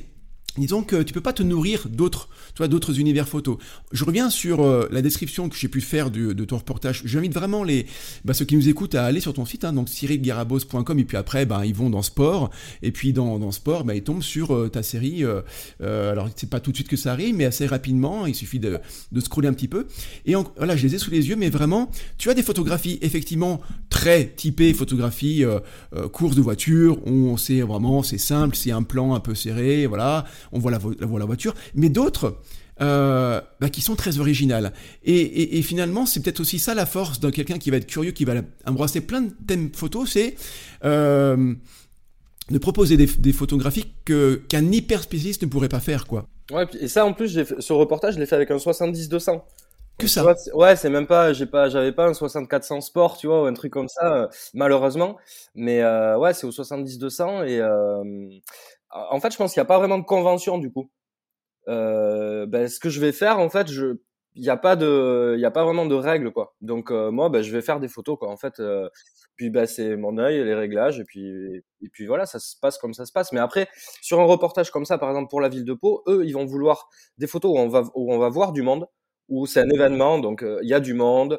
Disons 0.59 0.83
que 0.83 1.03
tu 1.03 1.15
peux 1.15 1.21
pas 1.21 1.33
te 1.33 1.45
nourrir 1.45 1.89
d'autres, 1.89 2.29
tu 2.55 2.67
d'autres 2.67 2.99
univers 2.99 3.29
photos. 3.29 3.59
Je 3.93 4.05
reviens 4.05 4.31
sur 4.31 4.63
euh, 4.63 4.89
la 4.91 5.01
description 5.01 5.49
que 5.49 5.57
j'ai 5.57 5.69
pu 5.69 5.81
faire 5.81 6.11
de, 6.11 6.33
ton 6.45 6.57
reportage. 6.57 7.03
J'invite 7.05 7.33
vraiment 7.33 7.63
les, 7.63 7.87
bah, 8.25 8.35
ceux 8.35 8.45
qui 8.45 8.57
nous 8.57 8.69
écoutent 8.69 8.97
à 8.97 9.05
aller 9.05 9.21
sur 9.21 9.33
ton 9.33 9.47
site, 9.47 9.65
hein, 9.65 9.73
donc 9.73 9.89
cyrilgarabos.com, 9.89 10.99
et 10.99 11.05
puis 11.05 11.17
après, 11.17 11.47
bah, 11.47 11.65
ils 11.65 11.75
vont 11.75 11.89
dans 11.89 12.03
sport, 12.03 12.51
et 12.83 12.91
puis 12.91 13.13
dans, 13.13 13.53
sport, 13.53 13.85
bah, 13.85 13.95
ils 13.95 14.03
tombent 14.03 14.25
sur 14.25 14.55
euh, 14.55 14.69
ta 14.69 14.83
série. 14.83 15.25
Euh, 15.25 15.41
euh, 15.83 16.11
alors 16.11 16.29
c'est 16.35 16.51
pas 16.51 16.59
tout 16.59 16.73
de 16.73 16.77
suite 16.77 16.89
que 16.89 16.97
ça 16.97 17.13
arrive, 17.13 17.37
mais 17.37 17.45
assez 17.45 17.67
rapidement. 17.67 18.27
Il 18.27 18.35
suffit 18.35 18.59
de, 18.59 18.81
de 19.13 19.21
scroller 19.21 19.47
un 19.47 19.53
petit 19.53 19.69
peu. 19.69 19.87
Et 20.27 20.35
en, 20.35 20.45
voilà, 20.57 20.77
je 20.77 20.85
les 20.85 20.97
ai 20.97 20.99
sous 20.99 21.13
les 21.13 21.29
yeux, 21.29 21.37
mais 21.37 21.49
vraiment, 21.49 21.91
tu 22.19 22.29
as 22.29 22.35
des 22.35 22.43
photographies 22.43 22.99
effectivement 23.03 23.61
très 23.89 24.27
typées, 24.27 24.75
photographies 24.75 25.45
course 26.13 26.35
de 26.35 26.43
voiture. 26.43 26.99
On 27.07 27.37
sait 27.37 27.61
vraiment, 27.61 28.03
c'est 28.03 28.19
simple, 28.19 28.57
c'est 28.57 28.73
un 28.73 28.83
plan 28.83 29.15
un 29.15 29.21
peu 29.21 29.35
serré, 29.35 29.87
voilà 29.87 30.27
on 30.53 30.59
voit 30.59 30.70
la, 30.70 30.79
voit 30.79 31.18
la 31.18 31.24
voiture, 31.24 31.55
mais 31.74 31.88
d'autres 31.88 32.38
euh, 32.81 33.40
bah, 33.61 33.68
qui 33.68 33.83
sont 33.83 33.94
très 33.94 34.18
originales. 34.18 34.72
Et, 35.05 35.61
finalement, 35.62 36.07
c'est 36.07 36.20
peut-être 36.20 36.40
aussi 36.40 36.59
ça 36.59 36.74
la 36.74 36.87
force 36.87 37.20
d'un 37.20 37.31
quelqu'un 37.31 37.59
qui 37.59 37.70
va 37.70 37.76
être 37.76 37.87
curieux, 37.87 38.12
qui 38.12 38.24
va 38.24 38.35
embrasser 38.66 39.03
plein 39.03 39.22
de 39.22 39.33
thèmes 39.46 39.70
photos, 39.74 40.11
c'est 40.12 40.35
euh, 40.85 41.55
de 42.50 42.59
proposer 42.59 42.96
des, 42.96 43.07
des 43.07 43.33
photographies 43.33 43.87
qu'un 44.05 44.72
hyper 44.72 45.03
spécialiste 45.03 45.42
ne 45.42 45.48
pourrait 45.48 45.68
pas 45.68 45.81
faire, 45.81 46.07
quoi. 46.07 46.26
Ouais, 46.50 46.66
et 46.81 46.88
ça 46.88 47.05
en 47.07 47.12
plus, 47.12 47.38
ce 47.59 47.72
reportage, 47.72 48.14
je 48.14 48.18
l'ai 48.18 48.26
fait 48.26 48.37
avec 48.37 48.50
un 48.50 48.57
70-200. 48.57 49.42
Ouais, 50.55 50.77
c'est 50.77 50.91
même 50.91 51.07
pas, 51.07 51.33
j'ai 51.33 51.47
pas, 51.47 51.69
j'avais 51.69 51.93
pas 51.93 52.07
un 52.07 52.15
6400 52.15 52.81
sport, 52.81 53.17
tu 53.19 53.27
vois, 53.27 53.43
ou 53.43 53.47
un 53.47 53.55
truc 53.55 53.73
comme 53.73 53.89
ça, 53.89 54.15
euh, 54.25 54.29
malheureusement. 54.55 55.17
Mais 55.55 55.83
euh, 55.83 56.17
ouais, 56.19 56.33
c'est 56.35 56.47
au 56.47 56.51
70-200 56.53 57.45
et 57.45 57.61
euh, 57.61 58.03
en 58.91 59.21
fait, 59.21 59.33
je 59.33 59.37
pense 59.37 59.53
qu'il 59.53 59.61
n'y 59.61 59.65
a 59.65 59.67
pas 59.67 59.79
vraiment 59.79 59.99
de 59.99 60.05
convention 60.05 60.59
du 60.59 60.73
coup. 60.73 60.91
Euh, 61.69 62.47
ben, 62.47 62.69
ce 62.69 62.81
que 62.81 62.91
je 62.91 63.01
vais 63.01 63.13
faire, 63.13 63.39
en 63.41 63.51
fait, 63.51 63.69
je, 63.71 63.97
il 64.37 64.43
n'y 64.43 64.51
a 64.51 64.57
pas 64.57 64.77
de, 64.77 65.35
il 65.37 65.41
y 65.41 65.47
a 65.47 65.51
pas 65.53 65.65
vraiment 65.65 65.87
de 65.87 65.95
règles 65.95 66.33
quoi. 66.33 66.55
Donc 66.63 66.91
euh, 66.93 67.11
moi, 67.11 67.29
ben, 67.31 67.43
je 67.43 67.53
vais 67.53 67.63
faire 67.63 67.81
des 67.81 67.89
photos 67.89 68.19
quoi. 68.19 68.31
En 68.31 68.37
fait, 68.37 68.63
puis 69.37 69.51
ben, 69.51 69.67
c'est 69.67 69.97
mon 69.97 70.19
œil, 70.19 70.45
les 70.45 70.55
réglages, 70.55 71.01
et 71.01 71.05
puis 71.05 71.25
et 71.83 71.89
puis 71.93 72.07
voilà, 72.07 72.27
ça 72.27 72.39
se 72.39 72.57
passe 72.61 72.79
comme 72.79 72.95
ça 72.95 73.07
se 73.07 73.13
passe. 73.13 73.33
Mais 73.33 73.41
après, 73.41 73.69
sur 74.03 74.21
un 74.21 74.25
reportage 74.25 74.71
comme 74.71 74.85
ça, 74.85 74.99
par 74.99 75.09
exemple 75.11 75.31
pour 75.31 75.41
la 75.41 75.49
ville 75.49 75.65
de 75.65 75.75
Pau, 75.75 76.03
eux, 76.09 76.25
ils 76.27 76.33
vont 76.33 76.45
vouloir 76.47 76.89
des 77.19 77.27
photos 77.27 77.53
où 77.53 77.59
on 77.59 77.69
va 77.69 77.85
où 77.95 78.13
on 78.13 78.19
va 78.19 78.29
voir 78.29 78.53
du 78.53 78.63
monde, 78.63 78.87
où 79.31 79.47
c'est 79.47 79.61
un 79.61 79.71
événement, 79.71 80.19
donc 80.19 80.43
euh, 80.43 80.59
il 80.62 80.69
y 80.69 80.75
a 80.75 80.81
du 80.81 80.95
monde. 80.95 81.38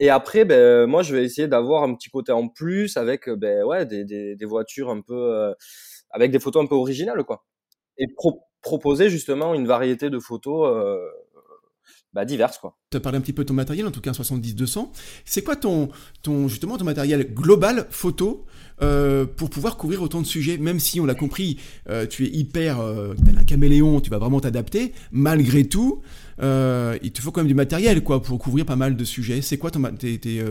Et 0.00 0.10
après, 0.10 0.44
ben, 0.44 0.86
moi, 0.86 1.02
je 1.02 1.14
vais 1.14 1.24
essayer 1.24 1.48
d'avoir 1.48 1.82
un 1.82 1.94
petit 1.94 2.10
côté 2.10 2.32
en 2.32 2.48
plus 2.48 2.96
avec 2.96 3.28
ben, 3.30 3.64
ouais, 3.64 3.86
des, 3.86 4.04
des, 4.04 4.46
voitures 4.46 4.90
un 4.90 5.00
peu 5.00 5.54
avec 6.10 6.30
des 6.30 6.38
photos 6.38 6.64
un 6.64 6.66
peu 6.66 6.74
originales, 6.74 7.24
quoi. 7.24 7.44
Et 7.98 8.06
pro 8.08 8.42
proposer 8.62 9.10
justement 9.10 9.54
une 9.54 9.66
variété 9.66 10.10
de 10.10 10.18
photos, 10.18 10.68
euh, 10.74 10.98
bah, 12.12 12.24
diverses 12.24 12.58
quoi. 12.58 12.76
Tu 12.90 12.96
as 12.96 13.00
parlé 13.00 13.16
un 13.16 13.20
petit 13.20 13.32
peu 13.32 13.44
de 13.44 13.48
ton 13.48 13.54
matériel, 13.54 13.86
en 13.86 13.92
tout 13.92 14.00
cas 14.00 14.10
un 14.10 14.12
70-200. 14.12 14.90
C'est 15.24 15.42
quoi 15.42 15.54
ton, 15.54 15.88
ton, 16.22 16.48
justement 16.48 16.76
ton 16.76 16.84
matériel 16.84 17.32
global 17.32 17.86
photo 17.90 18.44
euh, 18.82 19.24
pour 19.24 19.50
pouvoir 19.50 19.76
couvrir 19.76 20.02
autant 20.02 20.20
de 20.20 20.26
sujets, 20.26 20.58
même 20.58 20.80
si 20.80 21.00
on 21.00 21.06
l'a 21.06 21.14
compris, 21.14 21.58
euh, 21.88 22.06
tu 22.06 22.24
es 22.24 22.28
hyper, 22.28 22.80
euh, 22.80 23.14
un 23.38 23.44
caméléon, 23.44 24.00
tu 24.00 24.10
vas 24.10 24.18
vraiment 24.18 24.40
t'adapter. 24.40 24.92
Malgré 25.12 25.64
tout, 25.64 26.02
euh, 26.42 26.98
il 27.02 27.12
te 27.12 27.20
faut 27.22 27.30
quand 27.30 27.40
même 27.40 27.48
du 27.48 27.54
matériel 27.54 28.02
quoi 28.02 28.22
pour 28.22 28.38
couvrir 28.38 28.66
pas 28.66 28.76
mal 28.76 28.96
de 28.96 29.04
sujets. 29.04 29.40
C'est 29.40 29.58
quoi 29.58 29.70
ton, 29.70 29.82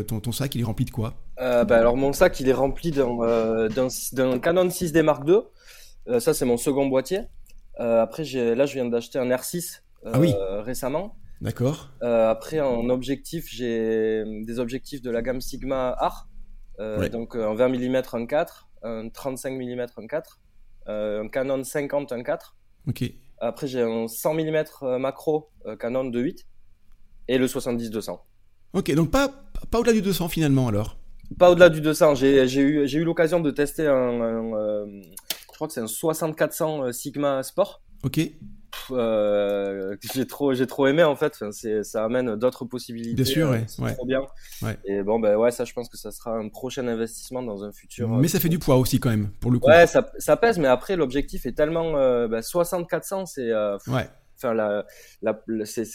ton, 0.08 0.20
ton, 0.20 0.32
sac 0.32 0.56
Il 0.56 0.62
est 0.62 0.66
rempli 0.66 0.86
de 0.86 0.92
quoi? 0.92 1.14
Bah, 1.38 1.66
Alors 1.70 1.98
mon 1.98 2.14
sac, 2.14 2.40
il 2.40 2.50
est 2.50 2.54
rempli 2.54 2.92
d'un 2.92 4.40
Canon 4.40 4.68
6D 4.68 5.02
Mark 5.04 5.24
II. 5.28 6.20
ça, 6.20 6.34
c'est 6.34 6.46
mon 6.46 6.58
second 6.58 6.88
boîtier. 6.88 7.22
après, 7.78 8.24
là, 8.24 8.66
je 8.66 8.74
viens 8.74 8.86
d'acheter 8.86 9.20
un 9.20 9.30
R6 9.30 9.82
ah 10.06 10.20
oui. 10.20 10.34
récemment. 10.64 11.16
D'accord. 11.42 11.92
Après, 12.02 12.60
en 12.60 12.90
objectif, 12.90 13.48
j'ai 13.52 14.24
des 14.46 14.60
objectifs 14.60 15.02
de 15.02 15.12
la 15.12 15.22
gamme 15.22 15.42
Sigma 15.42 15.96
Art. 16.00 16.28
Euh, 16.80 17.08
Donc, 17.10 17.36
un 17.36 17.54
20 17.54 17.70
mm 17.70 17.96
1.4, 17.96 18.48
un 18.84 19.10
35 19.10 19.54
mm 19.54 19.86
1.4, 19.86 20.22
euh, 20.88 21.24
un 21.24 21.28
Canon 21.28 21.64
50 21.64 22.12
1.4. 22.12 22.38
Ok. 22.88 23.04
Après, 23.40 23.68
j'ai 23.68 23.82
un 23.82 24.08
100 24.08 24.34
mm 24.34 24.64
macro 25.00 25.50
Canon 25.80 26.06
2.8 26.10 26.46
et 27.28 27.38
le 27.38 27.48
70-200. 27.48 28.20
Ok, 28.74 28.94
donc 28.94 29.12
pas, 29.12 29.30
pas 29.72 29.80
au-delà 29.80 29.94
du 29.94 30.02
200 30.02 30.30
finalement 30.30 30.68
alors? 30.68 30.98
Pas 31.40 31.52
au-delà 31.52 31.70
du 31.70 31.82
200. 31.82 32.16
J'ai 32.16 32.44
eu, 32.62 32.88
eu 32.88 33.04
l'occasion 33.04 33.40
de 33.40 33.52
tester 33.52 33.88
un, 33.88 34.22
un 34.22 34.86
je 35.56 35.58
crois 35.58 35.68
que 35.68 35.74
c'est 35.74 35.82
un 35.82 35.88
6400 35.88 36.92
Sigma 36.92 37.42
Sport. 37.42 37.82
Ok. 38.04 38.20
Euh, 38.92 39.96
j'ai 40.14 40.28
trop 40.28 40.54
j'ai 40.54 40.68
trop 40.68 40.88
aimé 40.88 41.04
en 41.04 41.16
fait. 41.16 41.44
C'est 41.52 41.84
ça 41.84 42.06
amène 42.06 42.36
d'autres 42.36 42.66
possibilités. 42.66 43.16
Bien 43.16 43.26
sûr 43.26 43.56
c'est 43.68 43.96
trop 43.96 44.06
bien. 44.06 44.22
Et 44.86 45.04
bon 45.04 45.20
ben 45.20 45.36
ouais 45.36 45.52
ça 45.52 45.66
je 45.66 45.74
pense 45.74 45.90
que 45.90 45.98
ça 45.98 46.12
sera 46.12 46.36
un 46.38 46.50
prochain 46.50 46.88
investissement 46.88 47.44
dans 47.44 47.64
un 47.64 47.72
futur 47.72 48.10
mais 48.10 48.28
ça 48.28 48.40
fait 48.40 48.50
du 48.50 48.60
poids 48.60 48.78
aussi 48.78 49.00
quand 49.00 49.10
même 49.10 49.30
pour 49.40 49.52
le 49.52 49.60
coup. 49.60 49.68
Ouais 49.68 49.88
ça, 49.88 50.10
ça 50.18 50.38
pèse 50.38 50.58
mais 50.58 50.68
après 50.68 50.96
l'objectif 50.96 51.46
est 51.46 51.54
tellement 51.54 51.96
euh, 51.98 52.28
ben, 52.28 52.42
60 52.42 52.90
400 52.90 53.26
c'est 53.26 53.52
euh, 53.52 53.78
ouais 53.88 54.08
Enfin, 54.38 54.54
la, 54.54 54.86
la, 55.22 55.66
c'est, 55.66 55.94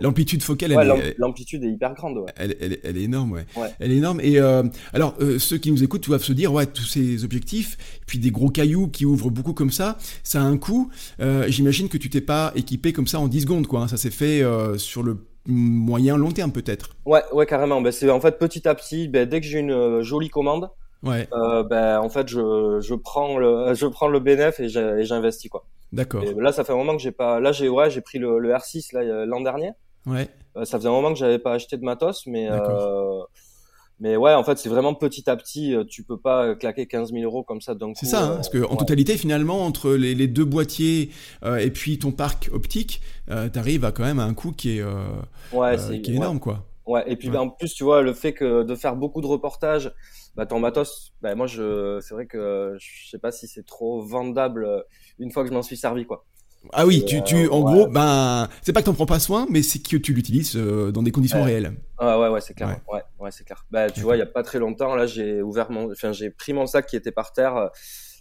l'amplitude 0.00 0.42
focale, 0.42 0.72
l'amplitude 1.18 1.62
est 1.64 1.68
hyper 1.68 1.94
grande. 1.94 2.18
Ouais. 2.18 2.32
Elle, 2.36 2.56
elle, 2.58 2.78
elle, 2.82 2.96
est 2.96 3.02
énorme, 3.02 3.32
ouais. 3.32 3.44
Elle 3.78 3.92
est 3.92 3.96
énorme. 3.96 4.20
Et 4.22 4.38
euh, 4.38 4.62
alors, 4.94 5.14
euh, 5.20 5.38
ceux 5.38 5.58
qui 5.58 5.70
nous 5.70 5.84
écoutent 5.84 6.06
doivent 6.06 6.22
se 6.22 6.32
dire, 6.32 6.52
ouais, 6.52 6.66
tous 6.66 6.84
ces 6.84 7.22
objectifs, 7.24 8.00
puis 8.06 8.18
des 8.18 8.30
gros 8.30 8.48
cailloux 8.48 8.88
qui 8.88 9.04
ouvrent 9.04 9.30
beaucoup 9.30 9.52
comme 9.52 9.70
ça, 9.70 9.98
ça 10.22 10.40
a 10.40 10.44
un 10.44 10.56
coût. 10.56 10.90
Euh, 11.20 11.44
j'imagine 11.48 11.88
que 11.88 11.98
tu 11.98 12.08
t'es 12.08 12.22
pas 12.22 12.52
équipé 12.54 12.94
comme 12.94 13.06
ça 13.06 13.20
en 13.20 13.28
10 13.28 13.42
secondes, 13.42 13.66
quoi. 13.66 13.80
Hein. 13.80 13.88
Ça 13.88 13.98
s'est 13.98 14.10
fait 14.10 14.42
sur 14.78 15.02
le 15.02 15.26
moyen 15.46 16.16
long 16.16 16.30
terme 16.30 16.52
peut-être. 16.52 16.96
Ouais, 17.04 17.22
ouais, 17.32 17.44
carrément. 17.44 17.82
Ben, 17.82 17.92
c'est 17.92 18.10
en 18.10 18.20
fait 18.20 18.38
petit 18.38 18.66
à 18.66 18.74
petit. 18.74 19.08
Ben, 19.08 19.28
dès 19.28 19.42
que 19.42 19.46
j'ai 19.46 19.58
une 19.58 20.00
jolie 20.00 20.30
commande, 20.30 20.70
ouais. 21.02 21.28
ben, 21.68 22.00
en 22.00 22.08
fait, 22.08 22.26
je, 22.28 22.80
je 22.80 22.94
prends 22.94 23.38
le, 23.38 23.74
je 23.74 23.86
prends 23.86 24.08
le 24.08 24.20
bénéf 24.20 24.60
et 24.60 24.68
j'investis 24.68 25.50
quoi. 25.50 25.66
D'accord. 25.94 26.24
Là, 26.38 26.52
ça 26.52 26.64
fait 26.64 26.72
un 26.72 26.76
moment 26.76 26.96
que 26.96 27.02
j'ai 27.02 27.12
pas. 27.12 27.40
Là, 27.40 27.52
j'ai 27.52 27.68
ouais, 27.68 27.88
j'ai 27.90 28.00
pris 28.00 28.18
le, 28.18 28.38
le 28.38 28.52
R6 28.52 28.94
là 28.94 29.24
l'an 29.24 29.40
dernier. 29.40 29.70
Ouais. 30.06 30.28
Euh, 30.56 30.64
ça 30.64 30.78
faisait 30.78 30.88
un 30.88 30.92
moment 30.92 31.12
que 31.12 31.18
j'avais 31.18 31.38
pas 31.38 31.52
acheté 31.52 31.76
de 31.76 31.84
matos, 31.84 32.26
mais 32.26 32.48
euh, 32.50 33.22
mais 34.00 34.16
ouais, 34.16 34.34
en 34.34 34.44
fait, 34.44 34.58
c'est 34.58 34.68
vraiment 34.68 34.94
petit 34.94 35.30
à 35.30 35.36
petit. 35.36 35.74
Euh, 35.74 35.84
tu 35.84 36.02
peux 36.02 36.18
pas 36.18 36.54
claquer 36.56 36.86
15 36.86 37.12
000 37.12 37.22
euros 37.24 37.42
comme 37.42 37.60
ça 37.60 37.74
d'un 37.74 37.88
coup. 37.88 37.94
C'est 37.96 38.06
ça, 38.06 38.24
hein, 38.24 38.34
parce 38.34 38.48
que 38.48 38.64
en 38.64 38.76
totalité, 38.76 39.16
finalement, 39.16 39.64
entre 39.64 39.92
les, 39.92 40.14
les 40.14 40.28
deux 40.28 40.44
boîtiers 40.44 41.10
et 41.44 41.70
puis 41.70 41.98
ton 41.98 42.12
parc 42.12 42.50
optique, 42.52 43.00
tu 43.28 43.58
arrives 43.58 43.84
à 43.84 43.92
quand 43.92 44.04
même 44.04 44.18
à 44.18 44.24
un 44.24 44.34
coût 44.34 44.52
qui 44.52 44.78
est 44.78 44.84
ouais, 45.52 45.76
qui 46.02 46.12
est 46.12 46.14
énorme, 46.14 46.40
quoi. 46.40 46.66
Ouais. 46.86 47.02
Et 47.06 47.16
puis 47.16 47.30
ben, 47.30 47.40
en 47.40 47.48
plus, 47.48 47.72
tu 47.72 47.84
vois, 47.84 48.02
le 48.02 48.12
fait 48.12 48.34
que 48.34 48.62
de 48.62 48.74
faire 48.74 48.96
beaucoup 48.96 49.22
de 49.22 49.26
reportages 49.26 49.92
bah, 50.36 50.46
ton 50.46 50.58
matos, 50.58 51.12
bah, 51.22 51.34
moi, 51.34 51.46
je, 51.46 52.00
c'est 52.00 52.14
vrai 52.14 52.26
que 52.26 52.76
je 52.78 53.08
sais 53.08 53.18
pas 53.18 53.30
si 53.30 53.46
c'est 53.46 53.64
trop 53.64 54.02
vendable 54.02 54.64
euh, 54.64 54.82
une 55.18 55.30
fois 55.30 55.42
que 55.42 55.48
je 55.48 55.54
m'en 55.54 55.62
suis 55.62 55.76
servi, 55.76 56.06
quoi. 56.06 56.24
Ah 56.72 56.86
oui, 56.86 57.04
tu, 57.04 57.22
tu, 57.24 57.46
en 57.48 57.60
gros, 57.60 57.88
ben, 57.88 58.48
c'est 58.62 58.72
pas 58.72 58.80
que 58.80 58.86
t'en 58.86 58.94
prends 58.94 59.06
pas 59.06 59.18
soin, 59.18 59.46
mais 59.50 59.62
c'est 59.62 59.80
que 59.80 59.96
tu 59.98 60.14
l'utilises 60.14 60.56
euh, 60.56 60.90
dans 60.92 61.02
des 61.02 61.10
conditions 61.10 61.42
réelles. 61.42 61.74
Ah 61.98 62.18
ouais, 62.18 62.28
ouais, 62.28 62.40
c'est 62.40 62.54
clair. 62.54 62.80
Ouais, 62.90 63.02
ouais, 63.18 63.30
c'est 63.30 63.44
clair. 63.44 63.66
Bah, 63.70 63.90
tu 63.90 64.00
vois, 64.00 64.16
il 64.16 64.20
y 64.20 64.22
a 64.22 64.26
pas 64.26 64.42
très 64.42 64.58
longtemps, 64.58 64.94
là, 64.94 65.06
j'ai 65.06 65.42
ouvert 65.42 65.70
mon, 65.70 65.92
enfin, 65.92 66.12
j'ai 66.12 66.30
pris 66.30 66.52
mon 66.52 66.66
sac 66.66 66.86
qui 66.86 66.96
était 66.96 67.12
par 67.12 67.32
terre. 67.32 67.70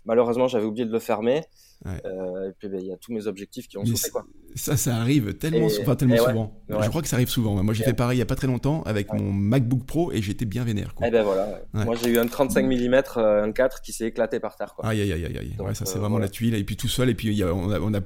Malheureusement, 0.06 0.48
j'avais 0.48 0.66
oublié 0.66 0.86
de 0.86 0.92
le 0.92 1.00
fermer. 1.00 1.46
Euh, 1.86 2.50
et 2.50 2.54
puis 2.58 2.70
ben, 2.70 2.80
il 2.80 2.88
y 2.88 2.94
a 2.94 2.98
tous 2.98 3.12
mes 3.12 3.28
objectifs 3.28 3.68
qui 3.68 3.78
ont 3.78 3.86
sauté 3.86 4.10
quoi. 4.10 4.26
Ça, 4.56 4.78
ça 4.78 4.96
arrive 4.98 5.34
tellement, 5.34 5.68
enfin, 5.82 5.96
tellement 5.96 6.18
souvent. 6.18 6.62
Je 6.70 6.90
crois 6.90 7.02
que 7.02 7.08
ça 7.08 7.16
arrive 7.16 7.30
souvent. 7.30 7.62
Moi, 7.64 7.74
j'ai 7.74 7.84
fait 7.84 7.94
pareil 7.94 8.18
il 8.18 8.20
y 8.20 8.24
a 8.24 8.26
pas 8.26 8.36
très 8.36 8.48
longtemps 8.48 8.84
avec 8.84 9.12
mon 9.12 9.32
MacBook 9.32 9.86
Pro 9.86 10.12
et 10.12 10.22
j'étais 10.22 10.46
bien 10.46 10.64
vénère. 10.64 10.94
Quoi. 10.94 11.08
Et 11.08 11.10
eh 11.10 11.12
ben 11.12 11.24
voilà. 11.24 11.62
Moi, 11.74 11.96
j'ai 12.02 12.10
eu 12.10 12.18
un 12.18 12.28
35 12.28 12.66
mm, 12.66 13.02
un 13.18 13.52
4 13.52 13.82
qui 13.82 13.94
s'est 13.94 14.06
éclaté 14.06 14.40
par 14.40 14.56
terre. 14.56 14.76
Quoi. 14.76 14.88
Aïe 14.88 15.02
aïe 15.02 15.12
aïe 15.12 15.26
aïe. 15.26 15.56
ouais, 15.60 15.74
ça 15.74 15.86
c'est 15.86 15.98
euh, 15.98 16.02
vraiment 16.02 16.20
la 16.20 16.30
tuile. 16.30 16.56
Et 16.56 16.64
puis 16.64 16.78
tout 16.78 16.88
seul. 16.88 17.10
Et 17.10 17.16
puis 17.16 17.34
y 17.34 17.44
a, 17.44 17.54
on, 17.54 17.70
a, 17.72 17.80
on 17.80 17.94
a 17.94 18.00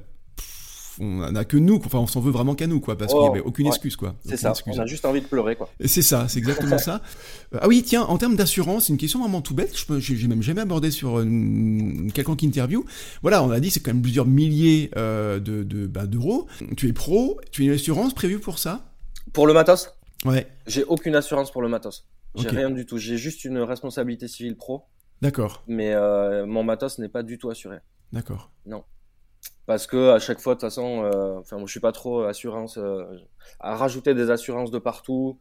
on 1.00 1.30
n'a 1.30 1.44
que 1.44 1.56
nous, 1.56 1.80
enfin 1.84 1.98
on 1.98 2.06
s'en 2.06 2.20
veut 2.20 2.30
vraiment 2.30 2.54
qu'à 2.54 2.66
nous, 2.66 2.80
quoi, 2.80 2.96
parce 2.96 3.12
qu'il 3.12 3.20
n'y 3.20 3.28
avait 3.28 3.40
aucune 3.40 3.66
excuse, 3.66 3.96
quoi. 3.96 4.14
C'est 4.24 4.36
ça. 4.36 4.52
On 4.66 4.78
a 4.78 4.86
juste 4.86 5.04
envie 5.04 5.20
de 5.20 5.26
pleurer, 5.26 5.56
quoi. 5.56 5.70
C'est 5.84 6.02
ça, 6.02 6.28
c'est 6.28 6.38
exactement 6.38 6.78
ça. 6.78 7.02
Euh, 7.54 7.58
ah 7.62 7.68
oui, 7.68 7.82
tiens, 7.84 8.02
en 8.02 8.18
termes 8.18 8.36
d'assurance, 8.36 8.88
une 8.88 8.96
question 8.96 9.20
vraiment 9.20 9.40
tout 9.40 9.54
bête. 9.54 9.76
Je 9.76 9.98
j'ai 9.98 10.28
même 10.28 10.42
jamais 10.42 10.60
abordé 10.60 10.90
sur 10.90 11.20
une, 11.20 12.10
quelconque 12.12 12.42
interview. 12.42 12.84
Voilà, 13.22 13.42
on 13.42 13.50
a 13.50 13.60
dit 13.60 13.70
c'est 13.70 13.80
quand 13.80 13.92
même 13.92 14.02
plusieurs 14.02 14.26
milliers 14.26 14.90
euh, 14.96 15.38
de 15.40 15.86
bah, 15.86 16.06
d'euros. 16.06 16.46
tu 16.76 16.88
es 16.88 16.92
pro, 16.92 17.40
tu 17.50 17.62
as 17.62 17.64
une 17.66 17.72
assurance 17.72 18.14
prévue 18.14 18.38
pour 18.38 18.58
ça? 18.58 18.92
Pour 19.32 19.46
le 19.46 19.52
matos? 19.52 19.92
Ouais. 20.24 20.46
J'ai 20.66 20.84
aucune 20.84 21.14
assurance 21.14 21.50
pour 21.50 21.62
le 21.62 21.68
matos. 21.68 22.06
J'ai 22.34 22.48
rien 22.48 22.70
du 22.70 22.86
tout. 22.86 22.98
J'ai 22.98 23.16
juste 23.16 23.44
une 23.44 23.58
responsabilité 23.58 24.28
civile 24.28 24.56
pro. 24.56 24.84
D'accord. 25.22 25.64
Mais 25.66 25.92
euh, 25.94 26.46
mon 26.46 26.62
matos 26.62 26.98
n'est 26.98 27.08
pas 27.08 27.22
du 27.22 27.38
tout 27.38 27.50
assuré. 27.50 27.78
D'accord. 28.12 28.50
Non 28.66 28.84
parce 29.66 29.86
que 29.86 30.10
à 30.10 30.18
chaque 30.18 30.40
fois 30.40 30.54
de 30.54 30.60
toute 30.60 30.68
façon 30.68 31.04
euh, 31.04 31.38
enfin 31.38 31.56
moi 31.56 31.66
je 31.66 31.72
suis 31.72 31.80
pas 31.80 31.92
trop 31.92 32.22
assurance 32.22 32.78
euh, 32.78 33.04
à 33.60 33.76
rajouter 33.76 34.14
des 34.14 34.30
assurances 34.30 34.70
de 34.70 34.78
partout. 34.78 35.38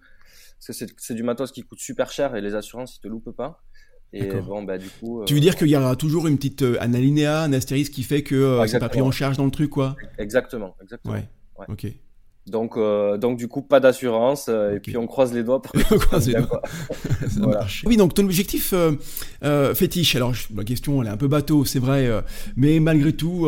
Parce 0.59 0.79
que 0.79 0.85
c'est 0.97 1.13
du 1.13 1.21
matos 1.21 1.51
qui 1.51 1.61
coûte 1.61 1.79
super 1.79 2.11
cher 2.11 2.35
et 2.35 2.41
les 2.41 2.55
assurances 2.55 2.97
ils 2.97 3.01
te 3.01 3.07
loupent 3.07 3.35
pas. 3.35 3.61
Et 4.13 4.25
bon 4.41 4.63
bah 4.63 4.77
du 4.77 4.89
coup 4.89 5.23
tu 5.25 5.33
veux 5.33 5.39
dire 5.39 5.55
qu'il 5.55 5.67
y 5.67 5.75
aura 5.75 5.95
toujours 5.95 6.27
une 6.27 6.37
petite 6.37 6.63
un 6.63 6.93
alinéa 6.93 7.41
un 7.41 7.53
astérisque 7.53 7.91
qui 7.91 8.03
fait 8.03 8.23
que 8.23 8.63
c'est 8.67 8.79
pas 8.79 8.89
pris 8.89 9.01
en 9.01 9.11
charge 9.11 9.37
dans 9.37 9.45
le 9.45 9.51
truc 9.51 9.69
quoi? 9.69 9.95
Exactement 10.17 10.75
exactement. 10.81 11.13
Ouais. 11.13 11.27
ouais. 11.59 11.65
ok 11.69 11.93
donc, 12.47 12.77
euh, 12.77 13.17
donc 13.17 13.37
du 13.37 13.47
coup, 13.47 13.61
pas 13.61 13.79
d'assurance, 13.79 14.45
euh, 14.47 14.75
et 14.75 14.79
puis 14.79 14.95
on 14.97 15.05
croise 15.05 15.33
les 15.33 15.43
doigts 15.43 15.61
pour 15.61 15.73
on 15.91 15.97
croise 15.97 16.27
les 16.27 16.35
doigts. 16.35 16.61
ça 17.27 17.45
marche. 17.45 17.83
Oui, 17.85 17.97
donc 17.97 18.13
ton 18.13 18.23
objectif 18.23 18.73
euh, 18.73 19.75
fétiche, 19.75 20.15
alors 20.15 20.33
ma 20.53 20.63
question 20.63 21.01
elle 21.01 21.09
est 21.09 21.11
un 21.11 21.17
peu 21.17 21.27
bateau, 21.27 21.65
c'est 21.65 21.79
vrai, 21.79 22.09
mais 22.55 22.79
malgré 22.79 23.13
tout, 23.13 23.47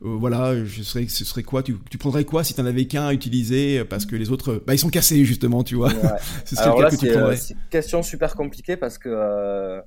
voilà, 0.00 0.64
je 0.64 0.82
serais, 0.82 1.06
ce 1.08 1.24
serait 1.24 1.44
quoi 1.44 1.62
tu, 1.62 1.76
tu, 1.90 1.98
prendrais 1.98 2.24
quoi 2.24 2.42
si 2.42 2.54
tu 2.54 2.60
n'en 2.60 2.66
avais 2.66 2.86
qu'un 2.86 3.06
à 3.06 3.12
utiliser 3.12 3.84
parce 3.84 4.06
que 4.06 4.16
les 4.16 4.30
autres, 4.30 4.62
bah, 4.66 4.74
ils 4.74 4.78
sont 4.78 4.90
cassés 4.90 5.24
justement, 5.24 5.62
tu 5.62 5.76
vois. 5.76 5.90
ce 6.44 6.56
serait 6.56 6.64
alors 6.64 6.82
là, 6.82 6.90
c'est 6.90 7.54
une 7.54 7.60
question 7.70 8.02
super 8.02 8.34
compliquée 8.34 8.76
parce 8.76 8.98
que, 8.98 9.80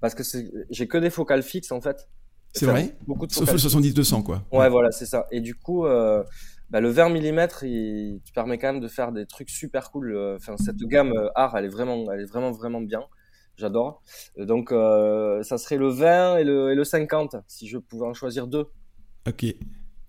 parce 0.00 0.14
que 0.14 0.22
j'ai 0.70 0.86
que 0.86 0.98
des 0.98 1.10
focales 1.10 1.42
fixes 1.42 1.72
en 1.72 1.80
fait. 1.80 2.08
C'est 2.54 2.64
vrai 2.64 2.96
beaucoup 3.06 3.26
de 3.26 3.32
Sauf 3.32 3.52
le 3.52 3.58
70-200 3.58 4.22
quoi. 4.22 4.44
Ouais, 4.52 4.70
voilà, 4.70 4.90
c'est 4.90 5.04
ça. 5.04 5.26
Et 5.30 5.40
du 5.40 5.54
coup 5.54 5.84
bah, 6.70 6.80
le 6.80 6.90
20 6.90 7.08
mm, 7.10 7.48
il 7.62 8.20
te 8.24 8.32
permet 8.32 8.58
quand 8.58 8.72
même 8.72 8.80
de 8.80 8.88
faire 8.88 9.12
des 9.12 9.26
trucs 9.26 9.50
super 9.50 9.90
cool. 9.90 10.14
Euh, 10.14 10.36
enfin, 10.36 10.56
cette 10.58 10.76
gamme 10.76 11.12
euh, 11.12 11.28
art, 11.34 11.56
elle 11.56 11.64
est 11.64 11.68
vraiment, 11.68 12.04
elle 12.12 12.20
est 12.20 12.26
vraiment, 12.26 12.52
vraiment 12.52 12.80
bien. 12.80 13.02
J'adore. 13.56 14.02
Donc, 14.36 14.70
euh, 14.70 15.42
ça 15.42 15.58
serait 15.58 15.78
le 15.78 15.88
20 15.88 16.38
et 16.38 16.44
le, 16.44 16.70
et 16.70 16.74
le 16.74 16.84
50, 16.84 17.36
si 17.48 17.66
je 17.66 17.78
pouvais 17.78 18.06
en 18.06 18.14
choisir 18.14 18.46
deux. 18.46 18.66
Ok. 19.26 19.44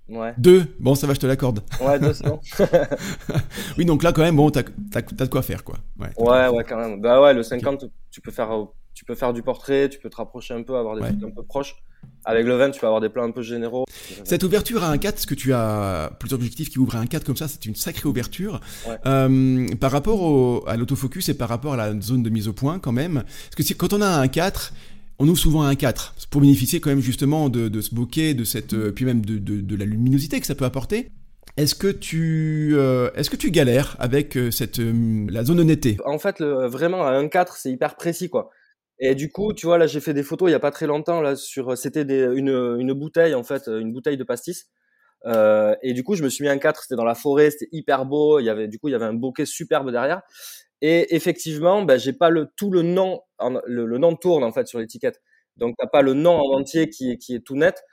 Ouais. 0.07 0.33
Deux, 0.37 0.65
bon, 0.79 0.95
ça 0.95 1.07
va, 1.07 1.13
je 1.13 1.19
te 1.19 1.27
l'accorde. 1.27 1.61
Ouais, 1.81 1.99
deux, 1.99 2.13
c'est 2.13 2.27
bon. 2.27 2.39
oui, 3.77 3.85
donc 3.85 4.03
là, 4.03 4.11
quand 4.11 4.21
même, 4.21 4.35
bon, 4.35 4.49
t'as 4.49 4.63
as, 4.95 5.01
de 5.01 5.25
quoi 5.25 5.41
faire, 5.41 5.63
quoi. 5.63 5.77
Ouais, 5.99 6.09
ouais, 6.17 6.47
ouais, 6.49 6.63
quand 6.63 6.77
même. 6.77 6.99
Bah 6.99 7.21
ouais, 7.21 7.33
le 7.33 7.43
50, 7.43 7.85
tu 8.11 8.21
peux 8.21 8.31
faire 8.31 8.49
tu 8.99 9.05
peux 9.05 9.15
faire 9.15 9.31
du 9.31 9.41
portrait, 9.41 9.87
tu 9.87 9.97
peux 9.97 10.09
te 10.09 10.17
rapprocher 10.17 10.53
un 10.53 10.61
peu, 10.61 10.75
avoir 10.75 10.97
des 10.97 11.01
trucs 11.01 11.23
un 11.23 11.29
peu 11.29 11.41
proches. 11.41 11.77
Avec 12.25 12.45
le 12.45 12.57
20, 12.57 12.71
tu 12.71 12.81
peux 12.81 12.85
avoir 12.85 12.99
des 12.99 13.07
plans 13.07 13.23
un 13.23 13.31
peu 13.31 13.41
généraux. 13.41 13.85
Cette 14.25 14.43
ouverture 14.43 14.83
à 14.83 14.89
un 14.89 14.97
4, 14.97 15.19
ce 15.19 15.25
que 15.25 15.35
tu 15.35 15.53
as 15.53 16.11
plusieurs 16.19 16.37
objectifs 16.37 16.69
qui 16.69 16.79
ouvrent 16.79 16.97
à 16.97 16.99
un 16.99 17.05
4 17.05 17.23
comme 17.23 17.37
ça, 17.37 17.47
c'est 17.47 17.65
une 17.65 17.75
sacrée 17.75 18.09
ouverture. 18.09 18.59
Euh, 19.05 19.67
par 19.79 19.91
rapport 19.91 20.21
au, 20.21 20.67
à 20.67 20.75
l'autofocus 20.75 21.29
et 21.29 21.33
par 21.33 21.47
rapport 21.47 21.75
à 21.75 21.77
la 21.77 22.01
zone 22.01 22.23
de 22.23 22.29
mise 22.29 22.49
au 22.49 22.53
point 22.53 22.77
quand 22.77 22.91
même, 22.91 23.23
parce 23.55 23.69
que 23.69 23.73
quand 23.73 23.93
on 23.93 24.01
a 24.01 24.05
un 24.05 24.27
4, 24.27 24.73
on 25.17 25.29
ouvre 25.29 25.39
souvent 25.39 25.63
un 25.63 25.75
4 25.75 26.15
pour 26.29 26.41
bénéficier 26.41 26.81
quand 26.81 26.89
même 26.89 26.99
justement 26.99 27.47
de, 27.47 27.69
de 27.69 27.79
ce 27.79 27.95
bokeh, 27.95 28.33
de 28.33 28.43
cette, 28.43 28.73
euh, 28.73 28.91
puis 28.91 29.05
même 29.05 29.25
de, 29.25 29.37
de, 29.37 29.61
de, 29.61 29.75
la 29.77 29.85
luminosité 29.85 30.41
que 30.41 30.45
ça 30.45 30.55
peut 30.55 30.65
apporter. 30.65 31.09
Est-ce 31.55 31.73
que 31.73 31.87
tu 31.87 32.71
euh, 32.73 33.11
est-ce 33.15 33.29
que 33.29 33.37
tu 33.37 33.49
galères 33.49 33.95
avec 33.99 34.37
cette 34.51 34.79
la 34.79 35.45
zone 35.45 35.57
de 35.57 35.63
netteté? 35.63 35.97
En 36.03 36.19
fait, 36.19 36.41
le, 36.41 36.67
vraiment 36.67 37.05
à 37.05 37.13
1.4, 37.13 37.53
c'est 37.55 37.71
hyper 37.71 37.95
précis 37.95 38.29
quoi. 38.29 38.49
Et 38.99 39.15
du 39.15 39.31
coup, 39.31 39.53
tu 39.53 39.65
vois, 39.65 39.77
là, 39.77 39.87
j'ai 39.87 40.01
fait 40.01 40.13
des 40.13 40.23
photos 40.23 40.49
il 40.49 40.51
y 40.51 40.55
a 40.55 40.59
pas 40.59 40.71
très 40.71 40.87
longtemps 40.87 41.21
là 41.21 41.35
sur, 41.35 41.77
c'était 41.77 42.01
une, 42.01 42.49
une 42.79 42.93
bouteille 42.93 43.33
en 43.33 43.43
fait, 43.43 43.67
une 43.67 43.93
bouteille 43.93 44.17
de 44.17 44.23
pastis. 44.23 44.69
Euh, 45.25 45.75
et 45.81 45.93
du 45.93 46.03
coup, 46.03 46.15
je 46.15 46.23
me 46.23 46.29
suis 46.29 46.43
mis 46.43 46.49
un 46.49 46.57
4, 46.57 46.83
c'était 46.83 46.95
dans 46.95 47.05
la 47.05 47.15
forêt, 47.15 47.51
c'était 47.51 47.69
hyper 47.71 48.05
beau. 48.05 48.39
Il 48.39 48.45
y 48.45 48.49
avait, 48.49 48.67
du 48.67 48.79
coup, 48.79 48.87
il 48.87 48.91
y 48.91 48.95
avait 48.95 49.05
un 49.05 49.13
bokeh 49.13 49.45
superbe 49.45 49.91
derrière. 49.91 50.21
Et 50.81 51.15
effectivement, 51.15 51.83
ben, 51.83 51.97
j'ai 51.97 52.13
pas 52.13 52.29
le, 52.29 52.49
tout 52.55 52.71
le 52.71 52.81
nom, 52.81 53.21
le, 53.65 53.85
le, 53.85 53.97
nom 53.97 54.15
tourne 54.15 54.43
en 54.43 54.51
fait 54.51 54.67
sur 54.67 54.79
l'étiquette. 54.79 55.21
Donc, 55.57 55.75
t'as 55.77 55.87
pas 55.87 56.01
le 56.01 56.13
nom 56.13 56.39
en 56.39 56.59
entier 56.59 56.89
qui 56.89 57.11
est, 57.11 57.17
qui 57.17 57.35
est 57.35 57.41
tout 57.41 57.55
net. 57.55 57.83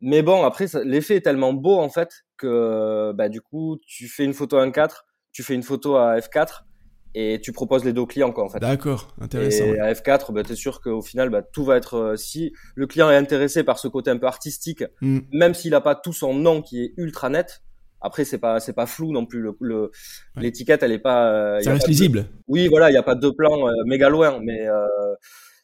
Mais 0.00 0.22
bon, 0.22 0.44
après, 0.44 0.66
l'effet 0.84 1.16
est 1.16 1.20
tellement 1.22 1.52
beau 1.52 1.78
en 1.78 1.90
fait 1.90 2.24
que, 2.38 3.12
bah, 3.14 3.28
du 3.28 3.42
coup, 3.42 3.78
tu 3.86 4.08
fais 4.08 4.24
une 4.24 4.32
photo 4.34 4.56
à 4.56 4.66
1.4, 4.66 5.04
tu 5.32 5.42
fais 5.42 5.54
une 5.54 5.62
photo 5.62 5.96
à 5.96 6.18
f4 6.18 6.64
et 7.14 7.40
tu 7.42 7.52
proposes 7.52 7.84
les 7.84 7.92
deux 7.92 8.06
clients 8.06 8.32
quoi 8.32 8.44
en 8.44 8.48
fait. 8.48 8.60
D'accord, 8.60 9.14
intéressant. 9.20 9.64
Et 9.64 9.78
à 9.78 9.92
F4, 9.92 10.32
bah, 10.32 10.42
tu 10.42 10.52
es 10.52 10.56
sûr 10.56 10.80
qu'au 10.80 11.02
final, 11.02 11.30
bah, 11.30 11.42
tout 11.42 11.64
va 11.64 11.76
être 11.76 11.94
euh, 11.94 12.16
si 12.16 12.52
le 12.74 12.86
client 12.86 13.10
est 13.10 13.16
intéressé 13.16 13.64
par 13.64 13.78
ce 13.78 13.88
côté 13.88 14.10
un 14.10 14.18
peu 14.18 14.26
artistique, 14.26 14.84
mm. 15.00 15.18
même 15.32 15.54
s'il 15.54 15.72
n'a 15.72 15.80
pas 15.80 15.94
tout 15.94 16.12
son 16.12 16.34
nom 16.34 16.62
qui 16.62 16.82
est 16.82 16.94
ultra 16.96 17.28
net. 17.28 17.62
Après, 18.02 18.24
c'est 18.24 18.38
pas 18.38 18.60
c'est 18.60 18.72
pas 18.72 18.86
flou 18.86 19.12
non 19.12 19.26
plus. 19.26 19.44
Le 19.60 19.90
l'étiquette, 20.36 20.82
elle 20.82 20.92
est 20.92 20.98
pas. 20.98 21.30
Euh, 21.32 21.60
Ça 21.60 21.72
reste 21.72 21.88
lisible. 21.88 22.26
Oui, 22.48 22.68
voilà, 22.68 22.90
il 22.90 22.94
y 22.94 22.98
a 22.98 23.02
pas 23.02 23.14
deux 23.14 23.32
plans 23.32 23.68
euh, 23.68 23.72
méga 23.84 24.08
loin, 24.08 24.40
mais 24.42 24.66
euh, 24.66 24.86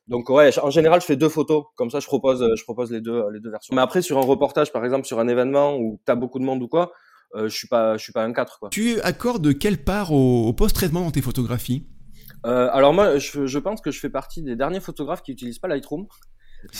donc 0.07 0.29
ouais, 0.29 0.51
en 0.59 0.69
général, 0.69 1.01
je 1.01 1.07
fais 1.07 1.17
deux 1.17 1.31
photos. 1.31 1.65
Comme 1.77 1.89
ça, 1.89 2.01
je 2.01 2.07
propose 2.07 2.47
je 2.55 2.63
propose 2.65 2.93
les 2.93 3.01
deux 3.01 3.23
les 3.33 3.41
deux 3.41 3.51
versions. 3.51 3.75
Mais 3.75 3.81
après, 3.81 4.03
sur 4.03 4.19
un 4.19 4.25
reportage, 4.25 4.71
par 4.71 4.85
exemple, 4.85 5.07
sur 5.07 5.19
un 5.19 5.29
événement 5.29 5.79
où 5.79 5.99
tu 6.05 6.13
as 6.13 6.15
beaucoup 6.15 6.39
de 6.39 6.45
monde 6.45 6.63
ou 6.63 6.69
quoi, 6.69 6.83
euh, 6.83 7.06
je 7.35 7.49
suis 7.49 7.69
pas, 7.69 7.97
je 7.97 8.03
suis 8.03 8.13
pas 8.13 8.25
un 8.25 8.33
4 8.33 8.59
quoi. 8.59 8.69
Tu 8.71 9.01
accordes 9.01 9.59
quelle 9.59 9.83
part 9.83 10.13
au, 10.13 10.53
post-traitement 10.53 11.03
dans 11.03 11.11
tes 11.11 11.23
photographies? 11.23 11.87
Euh, 12.47 12.69
Alors 12.73 12.93
moi, 12.93 13.19
je, 13.19 13.47
je, 13.47 13.59
pense 13.59 13.81
que 13.81 13.91
je 13.91 13.99
fais 13.99 14.11
partie 14.11 14.43
des 14.43 14.57
derniers 14.57 14.81
photographes 14.81 15.23
qui 15.23 15.33
utilisent 15.33 15.59
pas 15.59 15.69
Lightroom. 15.69 16.07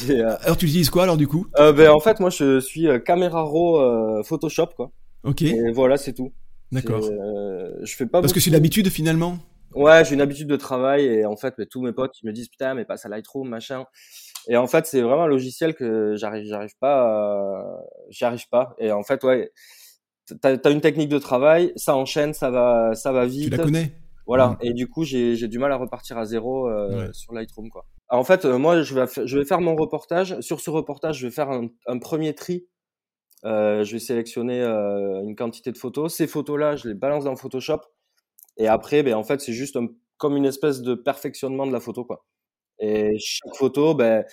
Euh, 0.09 0.37
alors 0.41 0.57
tu 0.57 0.65
utilises 0.65 0.91
quoi 0.91 1.05
alors 1.05 1.17
du 1.17 1.29
coup? 1.29 1.47
Euh, 1.61 1.73
ben, 1.73 1.91
En 1.91 2.01
fait, 2.01 2.19
moi 2.19 2.31
je 2.31 2.59
suis 2.59 2.89
caméra 3.05 3.43
raw 3.43 4.25
Photoshop 4.25 4.71
quoi. 4.75 4.91
Ok. 5.23 5.43
Et 5.43 5.71
voilà, 5.71 5.97
c'est 5.97 6.13
tout. 6.13 6.33
D'accord. 6.73 7.03
je 7.03 7.95
fais 7.95 8.07
pas. 8.07 8.21
Parce 8.21 8.33
que 8.33 8.41
c'est 8.41 8.51
l'habitude 8.51 8.89
finalement? 8.89 9.39
Ouais, 9.75 10.05
j'ai 10.05 10.15
une 10.15 10.23
habitude 10.23 10.49
de 10.49 10.57
travail 10.57 11.05
et 11.05 11.25
en 11.27 11.37
fait, 11.37 11.55
ben, 11.57 11.67
tous 11.71 11.83
mes 11.83 11.93
potes 11.93 12.17
me 12.25 12.33
disent 12.33 12.49
putain, 12.49 12.75
mais 12.75 12.85
passe 12.85 13.05
à 13.05 13.09
Lightroom, 13.09 13.49
machin. 13.49 13.85
Et 14.49 14.57
en 14.57 14.67
fait, 14.67 14.87
c'est 14.87 15.03
vraiment 15.03 15.25
un 15.25 15.29
logiciel 15.29 15.75
que 15.75 16.17
j'arrive, 16.17 16.47
j'arrive 16.47 16.77
pas, 16.81 17.63
j'y 18.09 18.25
arrive 18.25 18.49
pas. 18.49 18.75
Et 18.79 18.91
en 18.91 19.05
fait, 19.05 19.23
ouais, 19.23 19.53
t'as 20.41 20.57
as 20.63 20.71
une 20.71 20.81
technique 20.81 21.09
de 21.09 21.19
travail, 21.19 21.73
ça 21.77 21.97
enchaîne, 21.97 22.35
ça 22.35 22.51
va, 22.51 22.95
ça 22.95 23.13
va 23.13 23.27
vite. 23.27 23.51
Tu 23.51 23.57
la 23.57 23.65
connais. 23.65 23.93
Voilà. 24.27 24.57
Et 24.61 24.73
du 24.73 24.89
coup, 24.89 25.05
j'ai 25.05 25.49
du 25.49 25.59
mal 25.59 25.73
à 25.73 25.77
repartir 25.77 26.19
à 26.19 26.25
zéro 26.25 26.69
euh, 26.69 27.13
sur 27.13 27.33
Lightroom, 27.33 27.71
quoi. 27.71 27.87
en 28.11 28.25
fait, 28.25 28.45
euh, 28.45 28.59
moi, 28.59 28.83
je 28.83 28.95
vais, 28.95 29.07
je 29.25 29.39
vais 29.39 29.45
faire 29.45 29.61
mon 29.61 29.77
reportage. 29.77 30.41
Sur 30.41 30.61
ce 30.61 30.71
reportage, 30.71 31.19
je 31.19 31.27
vais 31.27 31.33
faire 31.33 31.51
un, 31.51 31.69
un 31.87 31.99
premier 31.99 32.35
tri. 32.35 32.67
Euh, 33.45 33.85
je 33.85 33.93
vais 33.93 33.99
sélectionner 34.01 34.63
une 34.63 35.37
quantité 35.37 35.71
de 35.71 35.79
photos. 35.79 36.13
Ces 36.15 36.27
photos-là, 36.27 36.75
je 36.75 36.89
les 36.89 36.95
balance 36.95 37.25
dans 37.25 37.37
Photoshop. 37.37 37.81
Et 38.57 38.67
après, 38.67 39.03
ben, 39.03 39.15
en 39.15 39.23
fait, 39.23 39.41
c'est 39.41 39.53
juste 39.53 39.79
comme 40.17 40.37
une 40.37 40.47
espèce 40.47 40.83
de 40.83 40.95
perfectionnement 40.95 41.67
de 41.67 41.73
la 41.73 41.81
photo, 41.81 42.05
quoi. 42.05 42.25
Et 42.81 43.17
chaque 43.19 43.55
photo, 43.55 43.95
ben, 43.95 44.25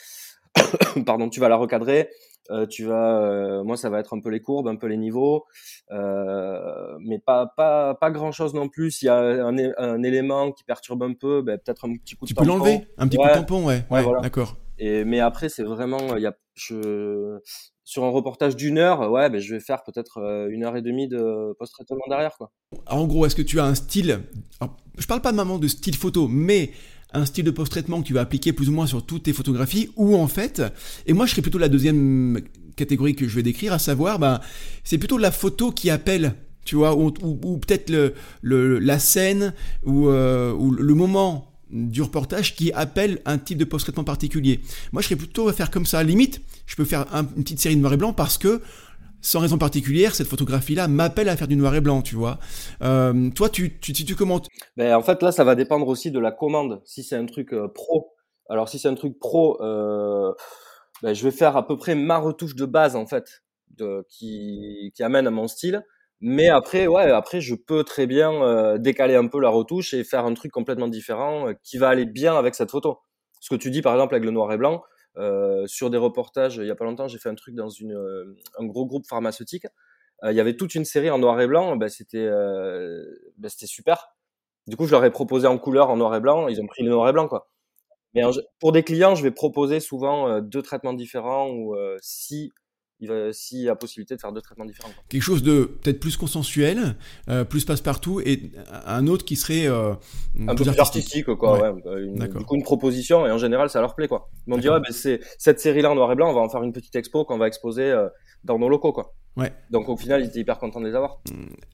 pardon, 1.06 1.29
tu 1.29 1.39
vas 1.39 1.49
la 1.49 1.56
recadrer, 1.56 2.10
euh, 2.49 2.65
tu 2.65 2.86
vas, 2.86 3.21
euh, 3.21 3.63
moi, 3.63 3.77
ça 3.77 3.89
va 3.89 3.99
être 3.99 4.13
un 4.15 4.19
peu 4.19 4.29
les 4.29 4.41
courbes, 4.41 4.67
un 4.67 4.75
peu 4.75 4.88
les 4.88 4.97
niveaux, 4.97 5.45
euh, 5.91 6.97
mais 6.99 7.19
pas 7.19 7.47
pas 7.56 7.95
pas 7.95 8.12
grand 8.12 8.32
chose 8.32 8.53
non 8.53 8.67
plus. 8.67 8.91
S'il 8.91 9.06
y 9.08 9.10
a 9.10 9.17
un, 9.17 9.58
un, 9.58 10.03
élément 10.03 10.51
qui 10.51 10.63
perturbe 10.63 11.03
un 11.03 11.13
peu, 11.13 11.41
ben, 11.41 11.58
peut-être 11.58 11.86
un 11.86 11.95
petit 11.95 12.15
coup 12.15 12.25
de 12.25 12.29
tu 12.29 12.34
tampon. 12.36 12.45
Tu 12.45 12.51
peux 12.51 12.65
l'enlever, 12.65 12.88
un 12.97 13.08
petit 13.08 13.17
coup 13.17 13.27
de 13.27 13.34
tampon, 13.34 13.65
ouais. 13.65 13.86
Ouais, 13.89 14.03
voilà. 14.03 14.21
d'accord. 14.21 14.58
Et 14.77 15.06
mais 15.06 15.19
après, 15.19 15.49
c'est 15.49 15.63
vraiment, 15.63 16.17
il 16.17 16.23
y 16.23 16.25
a, 16.25 16.34
je, 16.56 17.39
sur 17.86 18.03
un 18.03 18.10
reportage 18.10 18.56
d'une 18.56 18.77
heure, 18.77 19.10
ouais, 19.12 19.29
ben, 19.29 19.39
je 19.39 19.53
vais 19.53 19.62
faire 19.62 19.84
peut-être 19.84 20.17
une 20.49 20.65
heure 20.65 20.75
et 20.75 20.82
demie 20.82 21.08
de 21.08 21.56
post-traitement 21.58 21.97
derrière, 22.10 22.36
quoi. 22.38 22.51
En 22.88 23.06
gros, 23.08 23.25
est-ce 23.25 23.36
que 23.36 23.41
tu 23.41 23.60
as 23.60 23.65
un 23.65 23.75
style 23.75 24.23
Alors, 24.60 24.75
Je 24.97 25.08
parle 25.08 25.21
pas 25.21 25.32
de 25.32 25.38
maman 25.38 25.60
de 25.60 25.67
style 25.67 25.95
photo, 25.95 26.27
mais 26.27 26.71
un 27.13 27.26
style 27.26 27.45
de 27.45 27.52
post-traitement 27.52 28.02
que 28.02 28.08
tu 28.08 28.13
vas 28.13 28.21
appliquer 28.21 28.54
plus 28.54 28.69
ou 28.69 28.71
moins 28.71 28.88
sur 28.88 29.06
toutes 29.06 29.23
tes 29.23 29.34
photographies, 29.34 29.89
ou 29.95 30.15
en 30.15 30.28
fait, 30.28 30.62
et 31.06 31.13
moi 31.13 31.26
je 31.26 31.32
serais 31.32 31.41
plutôt 31.41 31.58
la 31.58 31.69
deuxième 31.69 32.41
catégorie 32.76 33.15
que 33.15 33.28
je 33.28 33.36
vais 33.36 33.43
décrire, 33.43 33.73
à 33.73 33.80
savoir, 33.80 34.19
ben, 34.19 34.39
c'est 34.84 34.97
plutôt 34.97 35.17
la 35.17 35.32
photo 35.32 35.71
qui 35.71 35.89
appelle, 35.89 36.36
tu 36.65 36.76
vois, 36.76 36.95
ou, 36.97 37.12
peut-être 37.12 37.91
le, 38.41 38.80
la 38.80 38.99
scène 38.99 39.54
ou, 39.84 40.08
euh, 40.08 40.54
ou 40.54 40.71
le 40.71 40.93
moment 40.93 41.54
du 41.73 42.02
reportage 42.02 42.56
qui 42.56 42.71
appelle 42.71 43.19
un 43.26 43.38
type 43.38 43.58
de 43.58 43.65
post-traitement 43.65 44.04
particulier. 44.04 44.62
Moi, 44.91 45.02
je 45.02 45.08
serais 45.08 45.15
plutôt 45.15 45.47
à 45.47 45.54
faire 45.54 45.71
comme 45.71 45.88
ça. 45.88 46.04
Limite, 46.04 46.41
je 46.67 46.76
peux 46.76 46.86
faire 46.86 47.08
une 47.12 47.43
petite 47.43 47.60
série 47.60 47.76
de 47.76 47.82
noir 47.82 47.93
et 47.93 47.97
blanc 47.97 48.13
parce 48.13 48.38
que 48.38 48.62
sans 49.23 49.39
raison 49.39 49.57
particulière, 49.57 50.13
cette 50.13 50.27
photographie-là 50.27 50.88
m'appelle 50.88 51.29
à 51.29 51.36
faire 51.36 51.47
du 51.47 51.55
noir 51.55 51.73
et 51.73 51.81
blanc, 51.81 52.03
tu 52.03 52.15
vois. 52.15 52.38
Euh, 52.83 53.31
toi, 53.31 53.49
tu, 53.49 53.79
tu, 53.79 53.93
tu, 53.93 54.15
commentes 54.15 54.47
ben, 54.77 54.93
En 54.93 55.01
fait, 55.01 55.23
là, 55.23 55.31
ça 55.31 55.43
va 55.43 55.55
dépendre 55.55 55.88
aussi 55.88 56.12
de 56.12 56.19
la 56.19 56.31
commande. 56.31 56.81
Si 56.86 57.03
c'est 57.03 57.15
un 57.15 57.25
truc 57.25 57.53
euh, 57.53 57.67
pro, 57.67 58.13
alors 58.49 58.69
si 58.69 58.77
c'est 58.77 58.89
un 58.89 58.95
truc 58.95 59.17
pro, 59.17 59.59
euh, 59.63 60.31
ben, 61.01 61.15
je 61.15 61.23
vais 61.23 61.31
faire 61.31 61.57
à 61.57 61.65
peu 61.65 61.77
près 61.77 61.95
ma 61.95 62.17
retouche 62.17 62.55
de 62.55 62.65
base, 62.65 62.95
en 62.95 63.07
fait, 63.07 63.43
de, 63.77 64.05
qui, 64.09 64.91
qui 64.93 65.01
amène 65.01 65.25
à 65.25 65.31
mon 65.31 65.47
style. 65.47 65.83
Mais 66.25 66.47
après, 66.47 66.88
ouais, 66.88 67.12
après, 67.12 67.41
je 67.41 67.53
peux 67.53 67.83
très 67.83 68.07
bien 68.07 68.31
euh, 68.31 68.77
décaler 68.77 69.15
un 69.15 69.27
peu 69.27 69.41
la 69.41 69.49
retouche 69.49 69.93
et 69.93 70.05
faire 70.05 70.25
un 70.25 70.33
truc 70.33 70.53
complètement 70.53 70.88
différent 70.88 71.49
euh, 71.49 71.53
qui 71.63 71.77
va 71.77 71.89
aller 71.89 72.05
bien 72.05 72.38
avec 72.38 72.55
cette 72.55 72.71
photo. 72.71 72.99
Ce 73.41 73.49
que 73.49 73.59
tu 73.59 73.71
dis, 73.71 73.81
par 73.81 73.93
exemple, 73.93 74.15
avec 74.15 74.23
le 74.23 74.31
noir 74.31 74.51
et 74.53 74.57
blanc, 74.57 74.83
sur 75.67 75.89
des 75.89 75.97
reportages. 75.97 76.58
Il 76.58 76.65
y 76.65 76.71
a 76.71 76.76
pas 76.76 76.86
longtemps, 76.86 77.08
j'ai 77.08 77.19
fait 77.19 77.30
un 77.30 77.36
truc 77.36 77.56
dans 77.56 77.69
une, 77.69 77.93
euh, 77.93 78.36
un 78.60 78.65
gros 78.65 78.86
groupe 78.86 79.06
pharmaceutique. 79.08 79.65
Euh, 80.23 80.32
il 80.32 80.36
y 80.36 80.39
avait 80.39 80.56
toute 80.56 80.76
une 80.76 80.86
série 80.86 81.10
en 81.10 81.19
noir 81.19 81.39
et 81.41 81.47
blanc. 81.47 81.76
Ben, 81.76 81.89
c'était, 81.89 82.30
ben, 82.30 83.49
c'était 83.49 83.67
super. 83.67 84.15
Du 84.67 84.78
coup, 84.78 84.86
je 84.86 84.91
leur 84.91 85.04
ai 85.04 85.12
proposé 85.12 85.47
en 85.47 85.58
couleur, 85.58 85.89
en 85.89 85.97
noir 85.97 86.15
et 86.15 86.19
blanc. 86.19 86.47
Ils 86.47 86.62
ont 86.62 86.67
pris 86.67 86.84
le 86.84 86.89
noir 86.89 87.10
et 87.10 87.13
blanc, 87.13 87.28
quoi. 87.28 87.49
Mais 88.13 88.21
pour 88.60 88.71
des 88.71 88.84
clients, 88.84 89.15
je 89.15 89.23
vais 89.23 89.32
proposer 89.32 89.80
souvent 89.80 90.39
deux 90.39 90.62
traitements 90.62 90.93
différents 90.93 91.49
ou 91.49 91.76
si 91.99 92.52
il 93.03 93.07
va, 93.09 93.33
s'il 93.33 93.59
y 93.59 93.69
a 93.69 93.75
possibilité 93.75 94.15
de 94.15 94.21
faire 94.21 94.31
deux 94.31 94.41
traitements 94.41 94.65
différents. 94.65 94.89
Quelque 95.09 95.21
chose 95.21 95.43
de 95.43 95.65
peut-être 95.65 95.99
plus 95.99 96.17
consensuel, 96.17 96.95
euh, 97.29 97.43
plus 97.43 97.65
passe-partout, 97.65 98.21
et 98.21 98.51
un 98.85 99.07
autre 99.07 99.25
qui 99.25 99.35
serait 99.35 99.67
euh, 99.67 99.93
un 100.47 100.55
peu 100.55 100.63
plus 100.63 100.79
artistique, 100.79 101.25
quoi. 101.35 101.61
Ouais. 101.61 101.69
Ouais, 101.69 102.03
une, 102.03 102.15
du 102.15 102.45
coup, 102.45 102.55
une 102.55 102.63
proposition, 102.63 103.27
et 103.27 103.31
en 103.31 103.37
général, 103.37 103.69
ça 103.69 103.81
leur 103.81 103.95
plaît, 103.95 104.07
quoi. 104.07 104.29
Ils 104.47 104.51
m'ont 104.51 104.57
dit, 104.57 104.69
ouais, 104.69 104.79
ben, 104.79 104.91
c'est 104.91 105.19
cette 105.37 105.59
série-là 105.59 105.91
en 105.91 105.95
noir 105.95 106.11
et 106.11 106.15
blanc, 106.15 106.29
on 106.29 106.33
va 106.33 106.41
en 106.41 106.49
faire 106.49 106.63
une 106.63 106.73
petite 106.73 106.95
expo 106.95 107.25
qu'on 107.25 107.37
va 107.37 107.47
exposer 107.47 107.91
euh, 107.91 108.07
dans 108.43 108.57
nos 108.57 108.69
locaux, 108.69 108.93
quoi. 108.93 109.13
Ouais. 109.35 109.51
Donc 109.71 109.89
au 109.89 109.97
final, 109.97 110.21
ils 110.21 110.27
étaient 110.27 110.41
hyper 110.41 110.59
contents 110.59 110.79
de 110.79 110.85
les 110.85 110.93
avoir. 110.93 111.19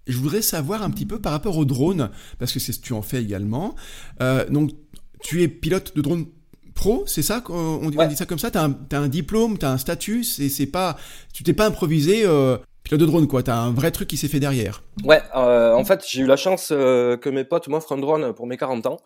Je 0.07 0.17
voudrais 0.17 0.41
savoir 0.41 0.81
un 0.81 0.89
petit 0.89 1.05
peu 1.05 1.19
par 1.19 1.33
rapport 1.33 1.57
au 1.57 1.65
drone, 1.65 2.09
parce 2.39 2.53
que 2.53 2.59
c'est 2.59 2.71
ce 2.71 2.79
que 2.79 2.85
tu 2.85 2.93
en 2.93 3.01
fais 3.01 3.21
également. 3.21 3.75
Euh, 4.21 4.47
donc, 4.49 4.71
tu 5.21 5.43
es 5.43 5.49
pilote 5.49 5.93
de 5.95 6.01
drone 6.01 6.25
pro, 6.79 7.03
c'est 7.05 7.21
ça 7.21 7.41
qu'on 7.41 7.89
dit, 7.89 7.97
dit 8.07 8.15
ça 8.15 8.25
comme 8.25 8.39
ça? 8.39 8.49
T'as 8.49 8.65
un, 8.65 8.77
as 8.91 8.97
un 8.97 9.09
diplôme, 9.09 9.57
t'as 9.57 9.69
un 9.69 9.77
statut, 9.77 10.23
c'est 10.23 10.65
pas, 10.65 10.95
tu 11.33 11.43
t'es 11.43 11.53
pas 11.53 11.65
improvisé 11.65 12.23
euh, 12.25 12.57
pilote 12.83 13.01
de 13.01 13.05
drone 13.05 13.27
quoi. 13.27 13.43
T'as 13.43 13.57
un 13.57 13.73
vrai 13.73 13.91
truc 13.91 14.07
qui 14.07 14.15
s'est 14.15 14.29
fait 14.29 14.39
derrière. 14.39 14.81
Ouais, 15.03 15.21
euh, 15.35 15.73
en 15.73 15.83
fait 15.83 16.05
j'ai 16.07 16.21
eu 16.21 16.25
la 16.25 16.37
chance 16.37 16.69
euh, 16.71 17.17
que 17.17 17.29
mes 17.29 17.43
potes 17.43 17.67
m'offrent 17.67 17.91
un 17.91 17.97
drone 17.97 18.33
pour 18.33 18.47
mes 18.47 18.55
40 18.55 18.85
ans. 18.87 18.97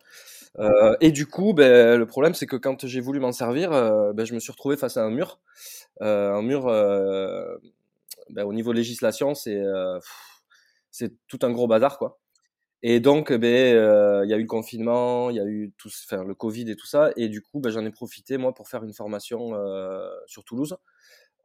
Euh, 0.59 0.95
et 1.01 1.11
du 1.11 1.25
coup, 1.25 1.53
ben, 1.53 1.97
le 1.97 2.05
problème 2.05 2.35
c'est 2.35 2.45
que 2.45 2.57
quand 2.57 2.85
j'ai 2.85 3.01
voulu 3.01 3.19
m'en 3.19 3.31
servir, 3.31 3.71
ben, 3.71 4.23
je 4.23 4.35
me 4.35 4.39
suis 4.39 4.51
retrouvé 4.51 4.77
face 4.77 4.97
à 4.97 5.03
un 5.03 5.09
mur, 5.09 5.39
un 5.99 6.43
mur. 6.43 6.65
Ben, 8.29 8.43
au 8.45 8.53
niveau 8.53 8.71
législation, 8.71 9.33
c'est 9.33 9.61
c'est 10.91 11.11
tout 11.27 11.39
un 11.41 11.49
gros 11.49 11.67
bazar 11.67 11.97
quoi. 11.97 12.19
Et 12.85 12.99
donc, 12.99 13.31
ben, 13.31 13.75
euh, 13.75 14.23
il 14.25 14.29
y 14.29 14.33
a 14.33 14.37
eu 14.37 14.41
le 14.41 14.47
confinement, 14.47 15.29
il 15.29 15.37
y 15.37 15.39
a 15.39 15.45
eu 15.45 15.71
tout, 15.77 15.89
enfin, 16.05 16.25
le 16.25 16.35
Covid 16.35 16.69
et 16.69 16.75
tout 16.75 16.85
ça. 16.85 17.11
Et 17.15 17.29
du 17.29 17.41
coup, 17.41 17.61
ben, 17.61 17.69
j'en 17.69 17.85
ai 17.85 17.91
profité 17.91 18.37
moi 18.37 18.53
pour 18.53 18.67
faire 18.67 18.83
une 18.83 18.93
formation 18.93 19.55
euh, 19.55 20.09
sur 20.27 20.43
Toulouse. 20.43 20.75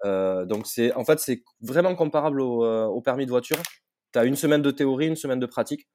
Euh, 0.05 0.45
donc 0.47 0.67
c'est, 0.67 0.93
en 0.95 1.05
fait, 1.05 1.21
c'est 1.21 1.45
vraiment 1.61 1.95
comparable 1.95 2.41
au, 2.41 2.65
au 2.65 3.01
permis 3.01 3.25
de 3.25 3.31
voiture. 3.31 3.59
Tu 4.13 4.19
as 4.19 4.25
une 4.25 4.35
semaine 4.35 4.63
de 4.63 4.73
théorie, 4.73 5.07
une 5.07 5.17
semaine 5.17 5.39
de 5.39 5.47
pratique. 5.47 5.89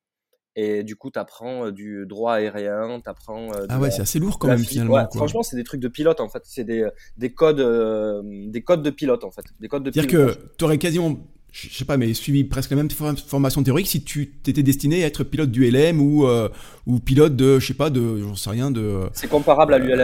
Et 0.55 0.83
du 0.83 0.95
coup, 0.95 1.11
tu 1.11 1.19
apprends 1.19 1.71
du 1.71 2.05
droit 2.05 2.35
aérien, 2.35 3.01
tu 3.03 3.09
apprends. 3.09 3.51
ah 3.67 3.79
ouais, 3.79 3.91
c'est 3.91 4.03
assez 4.03 4.19
lourd 4.19 4.39
quand 4.39 4.47
même 4.47 4.59
finalement. 4.59 4.93
Ouais, 4.93 5.03
franchement, 5.13 5.43
c'est 5.43 5.57
des 5.57 5.63
trucs 5.65 5.81
de 5.81 5.87
pilote 5.89 6.21
en 6.21 6.29
fait. 6.29 6.43
C'est 6.45 6.63
des, 6.63 6.87
des 7.17 7.33
codes, 7.33 7.59
des 8.49 8.63
codes 8.63 8.83
de 8.83 8.91
pilote 8.91 9.25
en 9.25 9.31
fait. 9.31 9.43
Des 9.59 9.67
codes 9.67 9.83
de. 9.83 9.91
C'est-à-dire 9.91 10.11
que 10.11 10.55
tu 10.57 10.63
aurais 10.63 10.77
quasiment 10.77 11.17
je 11.53 11.69
sais 11.69 11.85
pas, 11.85 11.97
mais 11.97 12.15
suivi 12.15 12.43
presque 12.43 12.71
la 12.71 12.77
même 12.77 12.89
formation 12.89 13.61
théorique 13.61 13.85
si 13.85 14.03
tu 14.03 14.31
t'étais 14.31 14.63
destiné 14.63 15.03
à 15.03 15.07
être 15.07 15.23
pilote 15.23 15.51
du 15.51 15.69
LM 15.69 16.01
ou, 16.01 16.25
euh, 16.25 16.49
ou 16.87 16.99
pilote 16.99 17.35
de, 17.35 17.59
je 17.59 17.67
sais 17.67 17.75
pas, 17.75 17.91
de, 17.91 18.17
j'en 18.17 18.33
sais 18.33 18.49
rien, 18.49 18.71
de. 18.71 19.01
C'est 19.13 19.29
comparable 19.29 19.75
à 19.75 19.77
l'ULM. 19.77 20.01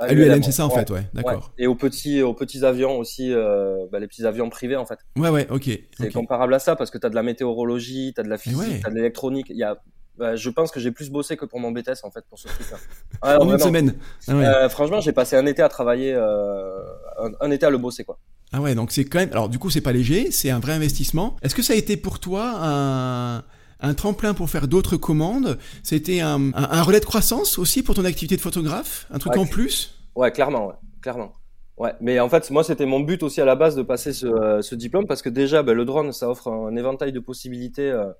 À 0.00 0.12
l'ULM, 0.12 0.42
c'est 0.42 0.50
ça 0.50 0.66
en 0.66 0.70
fait, 0.70 0.90
ouais, 0.90 1.04
d'accord. 1.14 1.52
Et 1.58 1.68
aux 1.68 1.76
petits, 1.76 2.22
aux 2.22 2.34
petits 2.34 2.64
avions 2.64 2.98
aussi, 2.98 3.32
euh, 3.32 3.86
bah, 3.92 4.00
les 4.00 4.08
petits 4.08 4.26
avions 4.26 4.50
privés 4.50 4.74
en 4.74 4.84
fait. 4.84 4.98
Ouais, 5.16 5.28
ouais, 5.28 5.46
ok. 5.48 5.70
C'est 5.96 6.12
comparable 6.12 6.54
à 6.54 6.58
ça 6.58 6.74
parce 6.74 6.90
que 6.90 6.98
tu 6.98 7.06
as 7.06 7.10
de 7.10 7.14
la 7.14 7.22
météorologie, 7.22 8.12
tu 8.12 8.20
as 8.20 8.24
de 8.24 8.28
la 8.28 8.38
physique, 8.38 8.80
tu 8.80 8.86
as 8.86 8.90
de 8.90 8.96
l'électronique. 8.96 9.46
Il 9.50 9.56
y 9.56 9.64
a 9.64 9.80
bah, 10.18 10.36
je 10.36 10.50
pense 10.50 10.70
que 10.70 10.80
j'ai 10.80 10.90
plus 10.90 11.08
bossé 11.08 11.36
que 11.36 11.46
pour 11.46 11.60
mon 11.60 11.70
BTS 11.70 12.02
en 12.02 12.10
fait 12.10 12.24
pour 12.28 12.38
ce 12.38 12.48
truc-là. 12.48 12.76
en 13.38 13.50
une 13.50 13.58
semaine. 13.58 13.94
Ah 14.28 14.36
ouais. 14.36 14.44
euh, 14.44 14.68
franchement, 14.68 15.00
j'ai 15.00 15.12
passé 15.12 15.36
un 15.36 15.46
été 15.46 15.62
à 15.62 15.68
travailler, 15.70 16.12
euh, 16.12 16.78
un, 17.22 17.30
un, 17.40 17.50
été 17.50 17.64
à 17.64 17.70
le 17.70 17.78
bosser 17.78 18.04
quoi. 18.04 18.18
Ah 18.52 18.60
ouais, 18.60 18.74
donc 18.74 18.90
c'est 18.90 19.04
quand 19.04 19.18
même. 19.18 19.30
Alors 19.32 19.48
du 19.48 19.58
coup, 19.58 19.70
c'est 19.70 19.80
pas 19.80 19.92
léger, 19.92 20.30
c'est 20.30 20.50
un 20.50 20.58
vrai 20.58 20.72
investissement. 20.72 21.36
Est-ce 21.42 21.54
que 21.54 21.62
ça 21.62 21.72
a 21.72 21.76
été 21.76 21.96
pour 21.96 22.18
toi 22.18 22.52
un, 22.60 23.44
un 23.80 23.94
tremplin 23.94 24.34
pour 24.34 24.50
faire 24.50 24.66
d'autres 24.66 24.96
commandes? 24.96 25.58
C'était 25.82 26.20
un, 26.20 26.52
un, 26.54 26.68
un, 26.70 26.82
relais 26.82 27.00
de 27.00 27.04
croissance 27.04 27.58
aussi 27.58 27.82
pour 27.82 27.94
ton 27.94 28.04
activité 28.04 28.36
de 28.36 28.40
photographe? 28.40 29.06
Un 29.10 29.18
truc 29.18 29.36
en 29.36 29.46
plus? 29.46 29.94
Ouais, 30.16 30.32
clairement, 30.32 30.66
ouais, 30.66 30.74
clairement. 31.00 31.32
Ouais, 31.76 31.94
mais 32.00 32.20
en 32.20 32.28
fait, 32.28 32.50
moi, 32.50 32.62
c'était 32.64 32.86
mon 32.86 33.00
but 33.00 33.22
aussi 33.22 33.40
à 33.40 33.44
la 33.44 33.54
base 33.54 33.74
de 33.74 33.82
passer 33.82 34.12
ce, 34.12 34.26
euh, 34.26 34.60
ce 34.62 34.74
diplôme 34.74 35.06
parce 35.06 35.22
que 35.22 35.30
déjà, 35.30 35.62
ben, 35.62 35.72
le 35.72 35.84
drone, 35.84 36.12
ça 36.12 36.28
offre 36.28 36.48
un 36.48 36.76
éventail 36.76 37.12
de 37.12 37.20
possibilités. 37.20 37.90
Euh, 37.90 38.10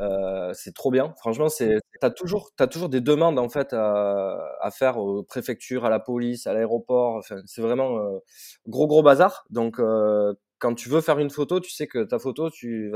euh, 0.00 0.52
c'est 0.54 0.74
trop 0.74 0.90
bien. 0.90 1.14
Franchement, 1.18 1.48
c'est 1.48 1.78
t'as 2.00 2.10
toujours 2.10 2.50
t'as 2.56 2.66
toujours 2.66 2.88
des 2.88 3.00
demandes 3.00 3.38
en 3.38 3.48
fait 3.48 3.72
à, 3.72 4.38
à 4.60 4.70
faire 4.70 4.98
aux 4.98 5.22
préfectures, 5.22 5.84
à 5.84 5.90
la 5.90 6.00
police, 6.00 6.46
à 6.46 6.52
l'aéroport. 6.52 7.16
Enfin, 7.16 7.36
c'est 7.46 7.62
vraiment 7.62 7.98
euh, 7.98 8.18
gros 8.66 8.86
gros 8.86 9.02
bazar. 9.02 9.44
Donc, 9.50 9.78
euh, 9.78 10.34
quand 10.58 10.74
tu 10.74 10.88
veux 10.88 11.00
faire 11.00 11.18
une 11.18 11.30
photo, 11.30 11.60
tu 11.60 11.70
sais 11.70 11.86
que 11.86 12.04
ta 12.04 12.18
photo, 12.18 12.50
tu 12.50 12.92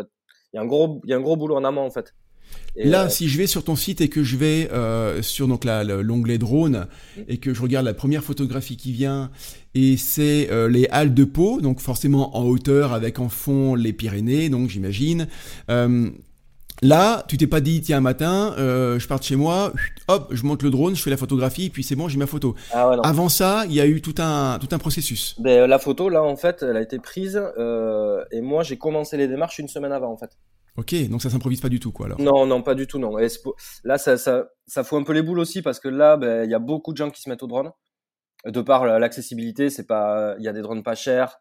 il 0.52 0.56
y 0.56 0.58
a 0.58 0.62
un 0.62 0.66
gros 0.66 1.00
il 1.04 1.10
y 1.10 1.12
a 1.12 1.16
un 1.16 1.20
gros 1.20 1.36
boulot 1.36 1.56
en 1.56 1.64
amont 1.64 1.84
en 1.84 1.90
fait. 1.90 2.14
Et 2.76 2.88
là, 2.88 3.04
euh... 3.04 3.08
si 3.10 3.28
je 3.28 3.36
vais 3.36 3.46
sur 3.46 3.62
ton 3.62 3.76
site 3.76 4.00
et 4.00 4.08
que 4.08 4.22
je 4.22 4.36
vais 4.36 4.70
sur 5.22 5.48
donc 5.48 5.64
l'onglet 5.66 6.38
drone 6.38 6.88
mmh. 7.16 7.20
et 7.28 7.38
que 7.38 7.52
je 7.52 7.60
regarde 7.60 7.84
la 7.84 7.94
première 7.94 8.24
photographie 8.24 8.78
qui 8.78 8.92
vient 8.92 9.30
et 9.74 9.96
c'est 9.96 10.50
euh, 10.50 10.68
les 10.68 10.88
halles 10.90 11.14
de 11.14 11.24
Pau, 11.24 11.60
donc 11.60 11.80
forcément 11.80 12.36
en 12.36 12.44
hauteur 12.44 12.92
avec 12.92 13.20
en 13.20 13.28
fond 13.28 13.76
les 13.76 13.92
Pyrénées, 13.92 14.48
donc 14.48 14.70
j'imagine. 14.70 15.28
Euh, 15.70 16.10
Là, 16.82 17.24
tu 17.26 17.36
t'es 17.36 17.48
pas 17.48 17.60
dit, 17.60 17.80
tiens, 17.80 17.98
un 17.98 18.00
matin, 18.00 18.54
euh, 18.58 19.00
je 19.00 19.08
pars 19.08 19.18
de 19.18 19.24
chez 19.24 19.34
moi, 19.34 19.72
hop, 20.06 20.28
je 20.30 20.44
monte 20.44 20.62
le 20.62 20.70
drone, 20.70 20.94
je 20.94 21.02
fais 21.02 21.10
la 21.10 21.16
photographie, 21.16 21.70
puis 21.70 21.82
c'est 21.82 21.96
bon, 21.96 22.08
j'ai 22.08 22.18
ma 22.18 22.28
photo. 22.28 22.54
Ah 22.72 22.88
ouais, 22.88 22.96
Avant 23.02 23.28
ça, 23.28 23.64
il 23.66 23.72
y 23.72 23.80
a 23.80 23.86
eu 23.86 24.00
tout 24.00 24.14
un, 24.18 24.58
tout 24.60 24.68
un 24.70 24.78
processus. 24.78 25.34
Ben, 25.40 25.66
la 25.66 25.80
photo, 25.80 26.08
là, 26.08 26.22
en 26.22 26.36
fait, 26.36 26.62
elle 26.62 26.76
a 26.76 26.80
été 26.80 27.00
prise, 27.00 27.40
euh, 27.58 28.24
et 28.30 28.40
moi, 28.40 28.62
j'ai 28.62 28.78
commencé 28.78 29.16
les 29.16 29.26
démarches 29.26 29.58
une 29.58 29.66
semaine 29.66 29.90
avant, 29.90 30.12
en 30.12 30.16
fait. 30.16 30.30
Ok, 30.76 30.94
donc 31.08 31.20
ça 31.20 31.30
s'improvise 31.30 31.60
pas 31.60 31.68
du 31.68 31.80
tout, 31.80 31.90
quoi, 31.90 32.06
alors. 32.06 32.20
Non, 32.20 32.46
non, 32.46 32.62
pas 32.62 32.76
du 32.76 32.86
tout, 32.86 33.00
non. 33.00 33.18
Et 33.18 33.26
là, 33.82 33.98
ça, 33.98 34.16
ça, 34.16 34.46
ça 34.68 34.84
fout 34.84 35.00
un 35.00 35.02
peu 35.02 35.12
les 35.12 35.22
boules 35.22 35.40
aussi, 35.40 35.62
parce 35.62 35.80
que 35.80 35.88
là, 35.88 36.16
ben, 36.16 36.44
il 36.44 36.50
y 36.50 36.54
a 36.54 36.60
beaucoup 36.60 36.92
de 36.92 36.96
gens 36.96 37.10
qui 37.10 37.20
se 37.20 37.28
mettent 37.28 37.42
au 37.42 37.48
drone. 37.48 37.72
De 38.46 38.60
par 38.60 38.86
l'accessibilité, 39.00 39.68
c'est 39.68 39.86
pas, 39.86 40.36
il 40.38 40.44
y 40.44 40.48
a 40.48 40.52
des 40.52 40.62
drones 40.62 40.84
pas 40.84 40.94
chers. 40.94 41.40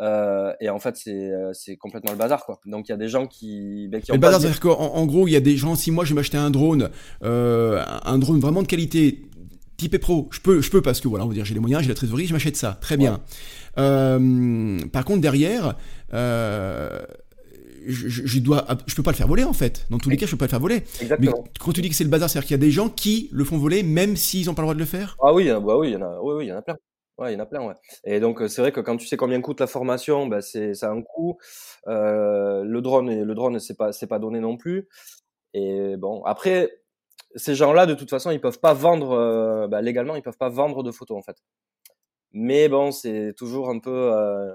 Euh, 0.00 0.52
et 0.60 0.70
en 0.70 0.78
fait, 0.78 0.96
c'est 0.96 1.12
euh, 1.14 1.52
c'est 1.52 1.76
complètement 1.76 2.12
le 2.12 2.18
bazar, 2.18 2.44
quoi. 2.44 2.60
Donc 2.66 2.88
il 2.88 2.92
y 2.92 2.94
a 2.94 2.98
des 2.98 3.08
gens 3.08 3.26
qui, 3.26 3.88
ben, 3.88 4.00
qui 4.00 4.10
ont 4.10 4.14
le 4.14 4.20
bazar, 4.20 4.40
c'est-à-dire 4.40 4.60
qu'en 4.60 4.72
en 4.72 5.06
gros, 5.06 5.28
il 5.28 5.32
y 5.32 5.36
a 5.36 5.40
des 5.40 5.56
gens. 5.56 5.76
Si 5.76 5.90
moi, 5.90 6.04
je 6.04 6.10
vais 6.10 6.16
m'acheter 6.16 6.36
un 6.36 6.50
drone, 6.50 6.90
euh, 7.22 7.84
un 8.04 8.18
drone 8.18 8.40
vraiment 8.40 8.62
de 8.62 8.66
qualité, 8.66 9.22
type 9.76 9.98
pro, 9.98 10.28
je 10.32 10.40
peux, 10.40 10.60
je 10.60 10.70
peux 10.70 10.82
parce 10.82 11.00
que 11.00 11.08
voilà, 11.08 11.24
on 11.24 11.28
va 11.28 11.34
dire, 11.34 11.44
j'ai 11.44 11.54
les 11.54 11.60
moyens, 11.60 11.82
j'ai 11.82 11.88
la 11.88 11.94
trésorerie, 11.94 12.26
je 12.26 12.32
m'achète 12.32 12.56
ça, 12.56 12.76
très 12.80 12.96
bien. 12.96 13.12
Ouais. 13.12 13.18
Euh, 13.78 14.78
par 14.92 15.04
contre, 15.04 15.20
derrière. 15.20 15.76
Euh, 16.12 17.00
je, 17.86 18.08
je, 18.08 18.38
dois, 18.38 18.64
je 18.86 18.94
peux 18.94 19.02
pas 19.02 19.10
le 19.10 19.16
faire 19.16 19.28
voler 19.28 19.44
en 19.44 19.52
fait. 19.52 19.86
Dans 19.90 19.98
tous 19.98 20.08
les 20.08 20.16
cas, 20.16 20.24
je 20.24 20.30
peux 20.30 20.38
pas 20.38 20.46
le 20.46 20.50
faire 20.50 20.60
voler. 20.60 20.84
Exactement. 21.02 21.42
Mais 21.44 21.50
quand 21.60 21.72
tu 21.72 21.82
dis 21.82 21.90
que 21.90 21.94
c'est 21.94 22.04
le 22.04 22.08
bazar, 22.08 22.30
c'est-à-dire 22.30 22.46
qu'il 22.46 22.54
y 22.54 22.60
a 22.60 22.66
des 22.66 22.70
gens 22.70 22.88
qui 22.88 23.28
le 23.30 23.44
font 23.44 23.58
voler 23.58 23.82
même 23.82 24.16
s'ils 24.16 24.48
ont 24.48 24.54
pas 24.54 24.62
le 24.62 24.66
droit 24.66 24.74
de 24.74 24.78
le 24.78 24.86
faire? 24.86 25.18
Ah 25.22 25.34
oui, 25.34 25.50
bah 25.50 25.76
oui, 25.76 25.90
il 25.90 25.92
y 25.92 25.96
en 25.96 26.02
a, 26.02 26.18
oui, 26.22 26.34
oui, 26.38 26.46
il 26.46 26.48
y 26.48 26.52
en 26.52 26.56
a 26.56 26.62
plein. 26.62 26.76
Ouais, 27.18 27.30
il 27.32 27.34
y 27.34 27.36
en 27.36 27.44
a 27.44 27.46
plein, 27.46 27.62
ouais. 27.64 27.74
Et 28.04 28.18
donc 28.18 28.42
c'est 28.48 28.60
vrai 28.60 28.72
que 28.72 28.80
quand 28.80 28.96
tu 28.96 29.06
sais 29.06 29.16
combien 29.16 29.40
coûte 29.40 29.60
la 29.60 29.68
formation, 29.68 30.26
bah 30.26 30.42
c'est 30.42 30.74
ça 30.74 30.88
a 30.88 30.90
un 30.92 31.02
coût. 31.02 31.38
Le 31.86 32.80
drone, 32.80 33.22
le 33.22 33.34
drone, 33.34 33.60
c'est 33.60 33.76
pas 33.76 33.92
c'est 33.92 34.08
pas 34.08 34.18
donné 34.18 34.40
non 34.40 34.56
plus. 34.56 34.88
Et 35.54 35.96
bon, 35.96 36.22
après 36.24 36.72
ces 37.36 37.54
gens-là, 37.56 37.86
de 37.86 37.94
toute 37.94 38.10
façon, 38.10 38.30
ils 38.32 38.40
peuvent 38.40 38.60
pas 38.60 38.74
vendre 38.74 39.68
bah, 39.68 39.82
légalement, 39.82 40.16
ils 40.16 40.22
peuvent 40.22 40.38
pas 40.38 40.50
vendre 40.50 40.82
de 40.84 40.92
photos 40.92 41.18
en 41.18 41.22
fait. 41.22 41.36
Mais 42.36 42.68
bon, 42.68 42.90
c'est 42.90 43.32
toujours 43.36 43.70
un 43.70 43.78
peu, 43.78 44.12
euh, 44.12 44.50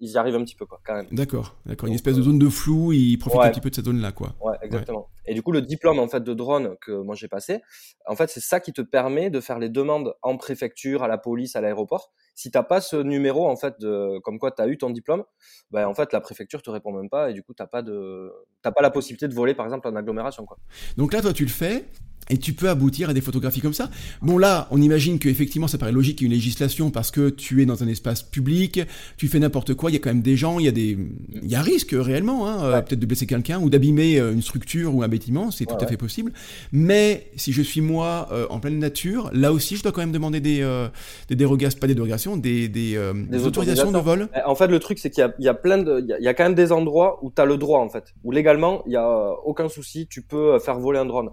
ils, 0.00 0.10
y 0.10 0.18
arrivent 0.18 0.34
un 0.34 0.44
petit 0.44 0.54
peu 0.54 0.66
quoi, 0.66 0.82
quand 0.84 0.94
même. 0.94 1.06
D'accord, 1.12 1.56
d'accord. 1.64 1.88
Une 1.88 1.94
espèce 1.94 2.16
de 2.16 2.22
zone 2.22 2.38
de 2.38 2.50
flou, 2.50 2.92
ils 2.92 3.16
profitent 3.16 3.40
ouais. 3.40 3.46
un 3.46 3.50
petit 3.50 3.62
peu 3.62 3.70
de 3.70 3.74
cette 3.74 3.86
zone-là, 3.86 4.12
quoi. 4.12 4.34
Ouais, 4.38 4.54
exactement. 4.60 4.98
Ouais. 4.98 5.30
Et 5.32 5.34
du 5.34 5.42
coup, 5.42 5.50
le 5.50 5.62
diplôme 5.62 5.98
en 5.98 6.08
fait 6.08 6.22
de 6.22 6.34
drone 6.34 6.76
que 6.82 6.92
moi 6.92 7.14
j'ai 7.14 7.28
passé, 7.28 7.62
en 8.06 8.16
fait, 8.16 8.28
c'est 8.28 8.40
ça 8.40 8.60
qui 8.60 8.74
te 8.74 8.82
permet 8.82 9.30
de 9.30 9.40
faire 9.40 9.58
les 9.58 9.70
demandes 9.70 10.14
en 10.20 10.36
préfecture, 10.36 11.02
à 11.02 11.08
la 11.08 11.16
police, 11.16 11.56
à 11.56 11.62
l'aéroport. 11.62 12.12
Si 12.34 12.50
t'as 12.50 12.62
pas 12.62 12.82
ce 12.82 12.96
numéro 12.96 13.48
en 13.48 13.56
fait 13.56 13.80
de, 13.80 14.18
comme 14.20 14.38
quoi 14.38 14.50
t'as 14.50 14.68
eu 14.68 14.76
ton 14.76 14.90
diplôme, 14.90 15.24
ben 15.70 15.86
en 15.86 15.94
fait 15.94 16.12
la 16.12 16.20
préfecture 16.20 16.60
te 16.60 16.70
répond 16.70 16.92
même 16.92 17.08
pas 17.08 17.30
et 17.30 17.34
du 17.34 17.42
coup 17.42 17.54
t'as 17.54 17.66
pas 17.66 17.82
de, 17.82 18.30
t'as 18.62 18.72
pas 18.72 18.82
la 18.82 18.90
possibilité 18.90 19.28
de 19.28 19.34
voler 19.34 19.54
par 19.54 19.64
exemple 19.66 19.88
en 19.88 19.96
agglomération 19.96 20.44
quoi. 20.44 20.58
Donc 20.98 21.12
là, 21.14 21.22
toi, 21.22 21.32
tu 21.32 21.44
le 21.44 21.50
fais. 21.50 21.86
Et 22.32 22.38
tu 22.38 22.54
peux 22.54 22.70
aboutir 22.70 23.10
à 23.10 23.12
des 23.12 23.20
photographies 23.20 23.60
comme 23.60 23.74
ça. 23.74 23.90
Bon 24.22 24.38
là, 24.38 24.66
on 24.70 24.80
imagine 24.80 25.18
qu'effectivement 25.18 25.68
ça 25.68 25.76
paraît 25.76 25.92
logique 25.92 26.16
qu'il 26.16 26.28
y 26.28 26.30
ait 26.30 26.32
une 26.32 26.38
législation 26.40 26.90
parce 26.90 27.10
que 27.10 27.28
tu 27.28 27.60
es 27.60 27.66
dans 27.66 27.82
un 27.84 27.88
espace 27.88 28.22
public, 28.22 28.80
tu 29.18 29.28
fais 29.28 29.38
n'importe 29.38 29.74
quoi, 29.74 29.90
il 29.90 29.92
y 29.92 29.96
a 29.96 29.98
quand 29.98 30.08
même 30.08 30.22
des 30.22 30.34
gens, 30.34 30.58
il 30.58 30.64
y 30.64 30.68
a 30.68 30.72
des, 30.72 30.96
il 31.42 31.50
y 31.50 31.54
a 31.54 31.58
un 31.58 31.62
risque 31.62 31.90
réellement, 31.92 32.48
hein, 32.48 32.72
ouais. 32.72 32.82
peut-être 32.82 33.00
de 33.00 33.04
blesser 33.04 33.26
quelqu'un 33.26 33.60
ou 33.60 33.68
d'abîmer 33.68 34.16
une 34.18 34.40
structure 34.40 34.94
ou 34.94 35.02
un 35.02 35.08
bâtiment, 35.08 35.50
c'est 35.50 35.70
ouais, 35.70 35.76
tout 35.76 35.84
à 35.84 35.86
fait 35.86 35.98
possible. 35.98 36.32
Mais 36.72 37.30
si 37.36 37.52
je 37.52 37.60
suis 37.60 37.82
moi 37.82 38.28
euh, 38.32 38.46
en 38.48 38.60
pleine 38.60 38.78
nature, 38.78 39.28
là 39.34 39.52
aussi 39.52 39.76
je 39.76 39.82
dois 39.82 39.92
quand 39.92 40.00
même 40.00 40.12
demander 40.12 40.40
des, 40.40 40.62
euh, 40.62 40.88
des 41.28 41.36
dérogations, 41.36 41.78
pas 41.80 41.86
des 41.86 41.94
dérogations, 41.94 42.38
des, 42.38 42.70
des, 42.70 42.96
euh, 42.96 43.12
des, 43.12 43.36
des 43.36 43.46
autorisations 43.46 43.92
de 43.92 43.98
vol. 43.98 44.28
En 44.46 44.54
fait, 44.54 44.68
le 44.68 44.78
truc 44.78 44.98
c'est 44.98 45.10
qu'il 45.10 45.30
y, 45.38 45.44
y 45.44 45.48
a, 45.48 45.54
plein 45.54 45.76
de, 45.76 46.00
il 46.00 46.06
y 46.08 46.14
a, 46.14 46.18
il 46.18 46.24
y 46.24 46.28
a 46.28 46.32
quand 46.32 46.44
même 46.44 46.54
des 46.54 46.72
endroits 46.72 47.18
où 47.22 47.30
tu 47.30 47.42
as 47.42 47.44
le 47.44 47.58
droit 47.58 47.80
en 47.80 47.90
fait, 47.90 48.14
où 48.24 48.32
légalement 48.32 48.82
il 48.86 48.92
y 48.92 48.96
a 48.96 49.32
aucun 49.44 49.68
souci, 49.68 50.06
tu 50.08 50.22
peux 50.22 50.58
faire 50.60 50.78
voler 50.78 50.98
un 50.98 51.04
drone. 51.04 51.28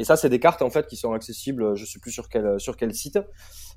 Et 0.00 0.04
ça, 0.04 0.16
c'est 0.16 0.30
des 0.30 0.40
cartes 0.40 0.62
en 0.62 0.70
fait 0.70 0.86
qui 0.86 0.96
sont 0.96 1.12
accessibles, 1.12 1.76
je 1.76 1.84
sais 1.84 1.98
plus 1.98 2.10
sur 2.10 2.30
quel 2.30 2.58
sur 2.58 2.78
quel 2.78 2.94
site, 2.94 3.18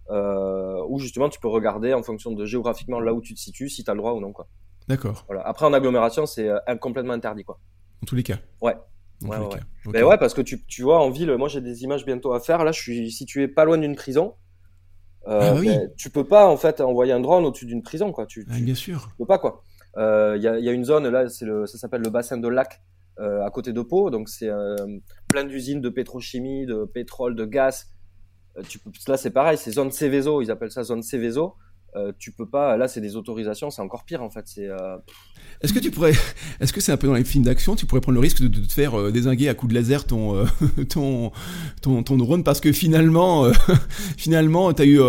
euh, 0.10 0.82
où 0.88 0.98
justement 0.98 1.28
tu 1.28 1.38
peux 1.38 1.50
regarder 1.50 1.94
en 1.94 2.02
fonction 2.02 2.32
de 2.32 2.46
géographiquement 2.46 3.02
là 3.02 3.14
où 3.14 3.20
tu 3.20 3.34
te 3.34 3.40
situes 3.42 3.68
si 3.68 3.84
tu 3.84 3.92
as 3.92 3.94
le 3.94 4.00
droit 4.00 4.14
ou 4.14 4.22
non 4.22 4.32
quoi. 4.32 4.48
D'accord. 4.88 5.26
Voilà. 5.28 5.42
Après 5.42 5.66
en 5.66 5.74
agglomération, 5.74 6.26
c'est 6.26 6.48
euh, 6.48 6.60
complètement 6.80 7.12
interdit 7.12 7.44
quoi. 7.44 7.60
En 8.02 8.06
tous 8.06 8.16
les 8.16 8.24
cas. 8.24 8.38
Ouais. 8.62 8.78
Ouais, 9.24 9.38
ouais. 9.38 9.46
Okay. 9.46 9.60
Ben 9.88 10.04
ouais, 10.06 10.18
parce 10.18 10.34
que 10.34 10.42
tu, 10.42 10.64
tu 10.66 10.84
vois, 10.84 11.02
en 11.02 11.10
ville, 11.10 11.36
moi 11.36 11.50
j'ai 11.50 11.60
des 11.60 11.84
images 11.84 12.06
bientôt 12.06 12.32
à 12.34 12.40
faire. 12.40 12.64
Là, 12.64 12.72
je 12.72 12.82
suis 12.82 13.12
situé 13.12 13.50
pas 13.50 13.66
loin 13.66 13.78
d'une 13.78 13.96
prison. 13.98 14.36
Euh, 15.28 15.40
ah 15.42 15.56
oui. 15.60 15.68
ben, 15.68 15.92
tu 15.98 16.10
peux 16.10 16.26
pas 16.26 16.48
en 16.48 16.56
fait 16.56 16.80
envoyer 16.80 17.12
un 17.12 17.20
drone 17.20 17.44
au-dessus 17.44 17.66
d'une 17.66 17.84
prison, 17.84 18.14
quoi. 18.14 18.26
Tu, 18.28 18.48
ah, 18.50 18.56
tu, 18.56 18.64
bien 18.64 18.76
sûr. 18.76 19.10
Tu 19.12 19.18
peux 19.18 19.26
pas 19.26 19.40
quoi. 19.40 19.62
Il 19.98 20.02
euh, 20.02 20.38
y, 20.38 20.48
a, 20.48 20.58
y, 20.58 20.70
a, 20.70 20.72
une 20.72 20.86
zone 20.86 21.10
là, 21.10 21.28
c'est 21.28 21.46
le, 21.46 21.66
ça 21.66 21.78
s'appelle 21.78 22.02
le 22.02 22.10
bassin 22.10 22.38
de 22.38 22.48
lac 22.48 22.82
euh, 22.82 22.93
à 23.18 23.50
côté 23.52 23.74
de 23.74 23.82
Pau. 23.82 24.10
Donc 24.10 24.30
c'est 24.30 24.50
euh, 24.50 24.76
plein 25.28 25.44
d'usines 25.44 25.82
de 25.82 25.90
pétrochimie, 25.90 26.66
de 26.66 26.86
pétrole, 26.86 27.36
de 27.36 27.46
gaz. 27.46 27.92
Euh, 28.58 28.62
tu 28.68 28.80
peux, 28.80 28.92
là 29.08 29.18
c'est 29.18 29.32
pareil, 29.32 29.58
c'est 29.58 29.72
zone 29.72 29.92
Céveso, 29.92 30.42
ils 30.42 30.52
appellent 30.52 30.72
ça 30.72 30.84
zone 30.84 31.04
Céveso. 31.04 31.56
Euh, 31.96 32.12
tu 32.18 32.32
peux 32.32 32.48
pas. 32.48 32.76
Là, 32.78 32.88
c'est 32.88 33.02
des 33.02 33.16
autorisations, 33.16 33.70
c'est 33.70 33.82
encore 33.82 34.04
pire 34.04 34.24
en 34.24 34.30
fait. 34.30 34.44
C'est. 34.46 34.68
Euh... 34.68 34.98
Est-ce 35.62 35.74
que 35.74 35.80
tu 35.80 35.92
pourrais, 35.92 36.14
est-ce 36.60 36.74
que 36.74 36.82
c'est 36.82 36.92
un 36.92 36.98
peu 36.98 37.08
dans 37.08 37.14
les 37.14 37.24
films 37.24 37.44
d'action, 37.44 37.76
tu 37.76 37.86
pourrais 37.86 38.02
prendre 38.02 38.16
le 38.16 38.22
risque 38.22 38.42
de, 38.42 38.48
de 38.48 38.66
te 38.66 38.74
faire 38.74 39.00
euh, 39.00 39.12
désinguer 39.12 39.50
à 39.50 39.54
coup 39.54 39.68
de 39.68 39.74
laser 39.74 40.06
ton, 40.06 40.36
euh, 40.36 40.46
ton, 40.90 41.32
ton, 41.82 42.04
ton 42.04 42.18
drone 42.18 42.44
parce 42.44 42.60
que 42.60 42.72
finalement, 42.72 43.46
finalement, 44.18 44.74
t'as 44.74 44.86
eu 44.86 45.00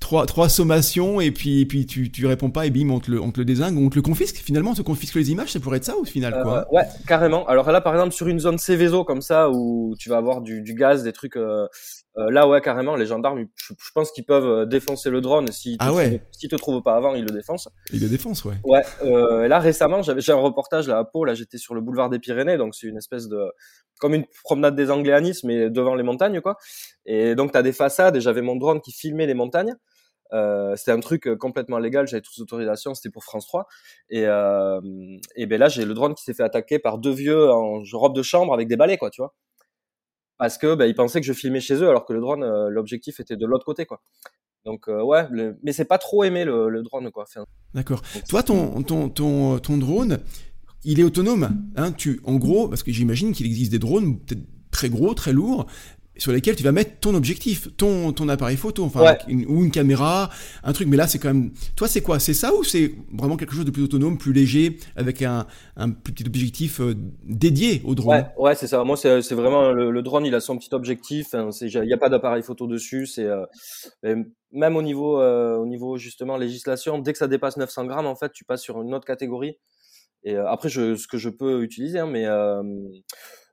trois, 0.00 0.26
trois 0.26 0.48
sommations 0.48 1.20
et 1.20 1.30
puis, 1.30 1.64
puis 1.66 1.86
tu, 1.86 2.10
tu 2.10 2.26
réponds 2.26 2.50
pas 2.50 2.66
et 2.66 2.70
bim, 2.70 2.90
on 2.90 3.00
te 3.00 3.10
le, 3.10 3.20
on 3.20 3.30
te 3.30 3.38
le 3.38 3.44
désingue, 3.44 3.78
on 3.78 3.88
te 3.88 3.96
le 3.96 4.02
confisque. 4.02 4.36
Finalement, 4.36 4.72
on 4.72 4.74
te 4.74 4.82
confisque 4.82 5.14
les 5.14 5.30
images, 5.30 5.52
ça 5.52 5.60
pourrait 5.60 5.78
être 5.78 5.84
ça 5.84 5.96
au 5.96 6.04
final, 6.04 6.42
quoi. 6.42 6.66
ouais, 6.72 6.84
carrément. 7.06 7.46
Alors 7.46 7.70
là, 7.70 7.80
par 7.80 7.94
exemple, 7.94 8.12
sur 8.12 8.28
une 8.28 8.40
zone 8.40 8.58
Céveso 8.58 9.04
comme 9.04 9.22
ça 9.22 9.50
où 9.50 9.94
tu 9.98 10.08
vas 10.08 10.16
avoir 10.16 10.40
du, 10.40 10.62
du 10.62 10.74
gaz, 10.74 11.02
des 11.04 11.12
trucs. 11.12 11.36
Euh, 12.18 12.30
là, 12.30 12.46
ouais, 12.46 12.60
carrément, 12.60 12.94
les 12.94 13.06
gendarmes, 13.06 13.46
je, 13.56 13.74
je 13.78 13.90
pense 13.94 14.12
qu'ils 14.12 14.24
peuvent 14.24 14.66
défoncer 14.66 15.08
le 15.08 15.20
drone. 15.20 15.50
S'ils 15.50 15.76
ah 15.80 15.92
ouais. 15.92 16.22
si 16.30 16.48
te 16.48 16.56
trouvent 16.56 16.82
pas 16.82 16.94
avant, 16.94 17.14
ils 17.14 17.24
le 17.24 17.30
défoncent. 17.30 17.68
Ils 17.92 18.00
le 18.00 18.08
défoncent, 18.08 18.44
ouais. 18.44 18.56
Ouais. 18.64 18.82
Euh, 19.04 19.48
là, 19.48 19.58
récemment, 19.58 20.02
j'avais 20.02 20.20
j'ai 20.20 20.32
un 20.32 20.36
reportage 20.36 20.88
là 20.88 20.98
à 20.98 21.04
Pau. 21.04 21.24
Là, 21.24 21.34
j'étais 21.34 21.58
sur 21.58 21.74
le 21.74 21.80
boulevard 21.80 22.10
des 22.10 22.18
Pyrénées, 22.18 22.58
donc 22.58 22.74
c'est 22.74 22.86
une 22.86 22.98
espèce 22.98 23.28
de 23.28 23.50
comme 23.98 24.14
une 24.14 24.26
promenade 24.44 24.74
des 24.74 24.90
Anglais 24.90 25.12
à 25.12 25.20
Nice, 25.20 25.44
mais 25.44 25.70
devant 25.70 25.94
les 25.94 26.02
montagnes, 26.02 26.40
quoi. 26.40 26.58
Et 27.06 27.34
donc, 27.34 27.52
t'as 27.52 27.62
des 27.62 27.72
façades. 27.72 28.16
Et 28.16 28.20
j'avais 28.20 28.42
mon 28.42 28.56
drone 28.56 28.80
qui 28.80 28.92
filmait 28.92 29.26
les 29.26 29.34
montagnes. 29.34 29.74
Euh, 30.32 30.74
c'était 30.76 30.92
un 30.92 31.00
truc 31.00 31.28
complètement 31.38 31.78
légal, 31.78 32.06
j'avais 32.06 32.22
toutes 32.22 32.36
les 32.38 32.42
autorisations, 32.42 32.94
c'était 32.94 33.10
pour 33.10 33.22
France 33.22 33.46
3. 33.46 33.66
Et, 34.08 34.24
euh, 34.26 34.80
et 35.36 35.46
ben 35.46 35.58
là, 35.58 35.68
j'ai 35.68 35.84
le 35.84 35.92
drone 35.94 36.14
qui 36.14 36.24
s'est 36.24 36.32
fait 36.34 36.42
attaquer 36.42 36.78
par 36.78 36.98
deux 36.98 37.12
vieux 37.12 37.50
en 37.50 37.82
robe 37.92 38.14
de 38.14 38.22
chambre 38.22 38.54
avec 38.54 38.66
des 38.66 38.76
balais, 38.76 38.96
quoi, 38.96 39.10
tu 39.10 39.20
vois 39.20 39.34
parce 40.42 40.58
que 40.58 40.74
bah, 40.74 40.88
ils 40.88 40.94
pensaient 40.96 41.20
que 41.20 41.26
je 41.26 41.32
filmais 41.32 41.60
chez 41.60 41.74
eux 41.74 41.88
alors 41.88 42.04
que 42.04 42.12
le 42.12 42.20
drone 42.20 42.42
euh, 42.42 42.68
l'objectif 42.68 43.20
était 43.20 43.36
de 43.36 43.46
l'autre 43.46 43.64
côté 43.64 43.86
quoi. 43.86 44.02
Donc 44.64 44.88
euh, 44.88 45.00
ouais 45.00 45.28
le... 45.30 45.56
mais 45.62 45.72
c'est 45.72 45.84
pas 45.84 45.98
trop 45.98 46.24
aimé 46.24 46.44
le, 46.44 46.68
le 46.68 46.82
drone 46.82 47.12
quoi. 47.12 47.22
Enfin, 47.28 47.46
d'accord. 47.74 48.02
toi 48.28 48.42
ton, 48.42 48.82
ton 48.82 49.08
ton 49.08 49.60
ton 49.60 49.78
drone 49.78 50.18
il 50.82 50.98
est 50.98 51.04
autonome 51.04 51.62
hein. 51.76 51.92
Tu 51.92 52.20
en 52.24 52.34
gros 52.38 52.66
parce 52.66 52.82
que 52.82 52.90
j'imagine 52.90 53.30
qu'il 53.32 53.46
existe 53.46 53.70
des 53.70 53.78
drones 53.78 54.18
peut-être 54.18 54.42
très 54.72 54.88
gros 54.88 55.14
très 55.14 55.32
lourds 55.32 55.66
sur 56.18 56.32
lesquels 56.32 56.56
tu 56.56 56.62
vas 56.62 56.72
mettre 56.72 57.00
ton 57.00 57.14
objectif, 57.14 57.68
ton, 57.76 58.12
ton 58.12 58.28
appareil 58.28 58.56
photo, 58.56 58.84
enfin, 58.84 59.16
ou 59.48 59.64
une 59.64 59.70
caméra, 59.70 60.30
un 60.62 60.72
truc. 60.72 60.88
Mais 60.88 60.96
là, 60.96 61.06
c'est 61.06 61.18
quand 61.18 61.32
même. 61.32 61.52
Toi, 61.74 61.88
c'est 61.88 62.02
quoi? 62.02 62.18
C'est 62.18 62.34
ça 62.34 62.54
ou 62.54 62.64
c'est 62.64 62.94
vraiment 63.12 63.36
quelque 63.36 63.54
chose 63.54 63.64
de 63.64 63.70
plus 63.70 63.82
autonome, 63.82 64.18
plus 64.18 64.32
léger, 64.32 64.78
avec 64.94 65.22
un, 65.22 65.46
un 65.76 65.90
petit 65.90 66.24
objectif 66.26 66.80
euh, 66.80 66.94
dédié 67.24 67.80
au 67.84 67.94
drone? 67.94 68.16
Ouais, 68.16 68.26
ouais 68.36 68.54
c'est 68.54 68.66
ça. 68.66 68.84
Moi, 68.84 68.96
c'est 68.96 69.32
vraiment 69.32 69.72
le, 69.72 70.02
drone, 70.02 70.26
il 70.26 70.34
a 70.34 70.40
son 70.40 70.58
petit 70.58 70.74
objectif. 70.74 71.34
Il 71.60 71.80
n'y 71.80 71.92
a 71.92 71.98
pas 71.98 72.10
d'appareil 72.10 72.42
photo 72.42 72.66
dessus. 72.66 73.06
C'est 73.06 73.26
euh, 73.26 73.46
même 74.52 74.76
au 74.76 74.82
niveau, 74.82 75.18
euh, 75.20 75.56
au 75.56 75.66
niveau 75.66 75.96
justement 75.96 76.36
législation, 76.36 76.98
dès 76.98 77.12
que 77.12 77.18
ça 77.18 77.28
dépasse 77.28 77.56
900 77.56 77.86
grammes, 77.86 78.06
en 78.06 78.16
fait, 78.16 78.32
tu 78.32 78.44
passes 78.44 78.62
sur 78.62 78.82
une 78.82 78.94
autre 78.94 79.06
catégorie. 79.06 79.56
Et 80.24 80.36
après, 80.36 80.68
je, 80.68 80.94
ce 80.94 81.08
que 81.08 81.18
je 81.18 81.30
peux 81.30 81.62
utiliser, 81.62 81.98
hein, 81.98 82.06
mais 82.06 82.26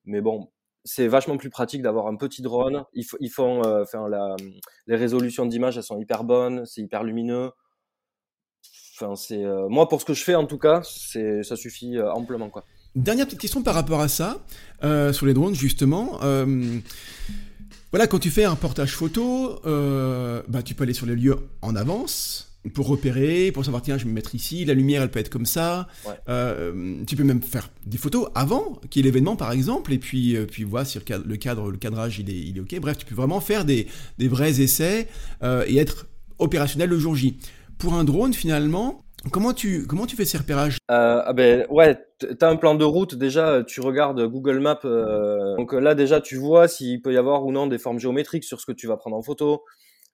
mais 0.05 0.21
bon, 0.21 0.49
c'est 0.91 1.07
vachement 1.07 1.37
plus 1.37 1.51
pratique 1.51 1.83
d'avoir 1.83 2.07
un 2.07 2.15
petit 2.15 2.41
drone. 2.41 2.83
Ils, 2.93 3.29
font, 3.29 3.63
euh, 3.63 3.85
la, 4.09 4.35
les 4.87 4.95
résolutions 4.95 5.45
d'image, 5.45 5.77
elles 5.77 5.83
sont 5.83 5.99
hyper 5.99 6.23
bonnes, 6.23 6.65
c'est 6.65 6.81
hyper 6.81 7.03
lumineux. 7.03 7.51
Enfin, 8.95 9.15
c'est 9.15 9.45
euh, 9.45 9.69
moi 9.69 9.87
pour 9.87 10.01
ce 10.01 10.05
que 10.05 10.15
je 10.15 10.23
fais 10.23 10.33
en 10.33 10.47
tout 10.47 10.57
cas, 10.57 10.81
c'est 10.83 11.43
ça 11.43 11.55
suffit 11.55 11.95
euh, 11.95 12.11
amplement 12.11 12.49
quoi. 12.49 12.65
Dernière 12.95 13.27
petite 13.27 13.39
question 13.39 13.61
par 13.61 13.75
rapport 13.75 14.01
à 14.01 14.07
ça 14.07 14.39
sur 14.81 15.27
les 15.27 15.35
drones 15.35 15.53
justement. 15.53 16.17
voilà, 17.91 18.07
quand 18.07 18.19
tu 18.19 18.31
fais 18.31 18.45
un 18.45 18.55
portage 18.55 18.95
photo, 18.95 19.59
bah 20.47 20.63
tu 20.63 20.73
peux 20.73 20.85
aller 20.85 20.93
sur 20.93 21.05
les 21.05 21.15
lieux 21.15 21.37
en 21.61 21.75
avance 21.75 22.48
pour 22.73 22.87
repérer, 22.87 23.51
pour 23.51 23.63
savoir 23.63 23.81
tiens 23.81 23.97
je 23.97 24.03
vais 24.03 24.09
me 24.09 24.15
mettre 24.15 24.35
ici, 24.35 24.65
la 24.65 24.73
lumière 24.73 25.01
elle 25.01 25.09
peut 25.09 25.19
être 25.19 25.29
comme 25.29 25.45
ça. 25.45 25.87
Euh, 26.27 27.03
tu 27.07 27.15
peux 27.15 27.23
même 27.23 27.41
faire 27.41 27.69
des 27.85 27.97
photos 27.97 28.27
avant 28.35 28.79
qu'il 28.89 29.05
y 29.05 29.07
ait 29.07 29.11
l'événement 29.11 29.35
par 29.35 29.51
exemple 29.51 29.93
et 29.93 29.97
puis 29.97 30.35
euh, 30.35 30.45
puis 30.45 30.63
voir 30.63 30.85
si 30.85 30.97
le 30.97 31.37
cadre, 31.37 31.71
le 31.71 31.77
cadrage 31.77 32.19
il 32.19 32.29
est, 32.29 32.33
il 32.33 32.57
est 32.57 32.59
ok. 32.59 32.79
Bref, 32.81 32.97
tu 32.97 33.05
peux 33.05 33.15
vraiment 33.15 33.39
faire 33.39 33.63
des, 33.63 33.87
des 34.17 34.27
vrais 34.27 34.61
essais 34.61 35.07
euh, 35.41 35.63
et 35.67 35.77
être 35.77 36.07
opérationnel 36.37 36.89
le 36.89 36.99
jour 36.99 37.15
J. 37.15 37.37
Pour 37.77 37.93
un 37.93 38.03
drone 38.03 38.33
finalement, 38.33 39.01
Comment 39.33 39.51
tu, 39.51 39.85
comment 39.85 40.05
tu 40.05 40.15
fais 40.15 40.23
ces 40.23 40.37
repérages? 40.37 40.77
Ah 40.87 41.33
ben 41.33 41.65
ouais, 41.69 41.97
t'as 42.39 42.49
un 42.49 42.55
plan 42.55 42.73
de 42.73 42.85
route 42.85 43.15
déjà, 43.15 43.65
tu 43.67 43.81
regardes 43.81 44.25
Google 44.25 44.59
Maps, 44.59 44.79
donc 45.57 45.73
là 45.73 45.93
déjà 45.93 46.21
tu 46.21 46.37
vois 46.37 46.69
s'il 46.69 47.01
peut 47.01 47.11
y 47.11 47.17
avoir 47.17 47.45
ou 47.45 47.51
non 47.51 47.67
des 47.67 47.79
formes 47.79 47.99
géométriques 47.99 48.45
sur 48.45 48.61
ce 48.61 48.65
que 48.65 48.71
tu 48.71 48.87
vas 48.87 48.95
prendre 48.95 49.17
en 49.17 49.21
photo 49.21 49.65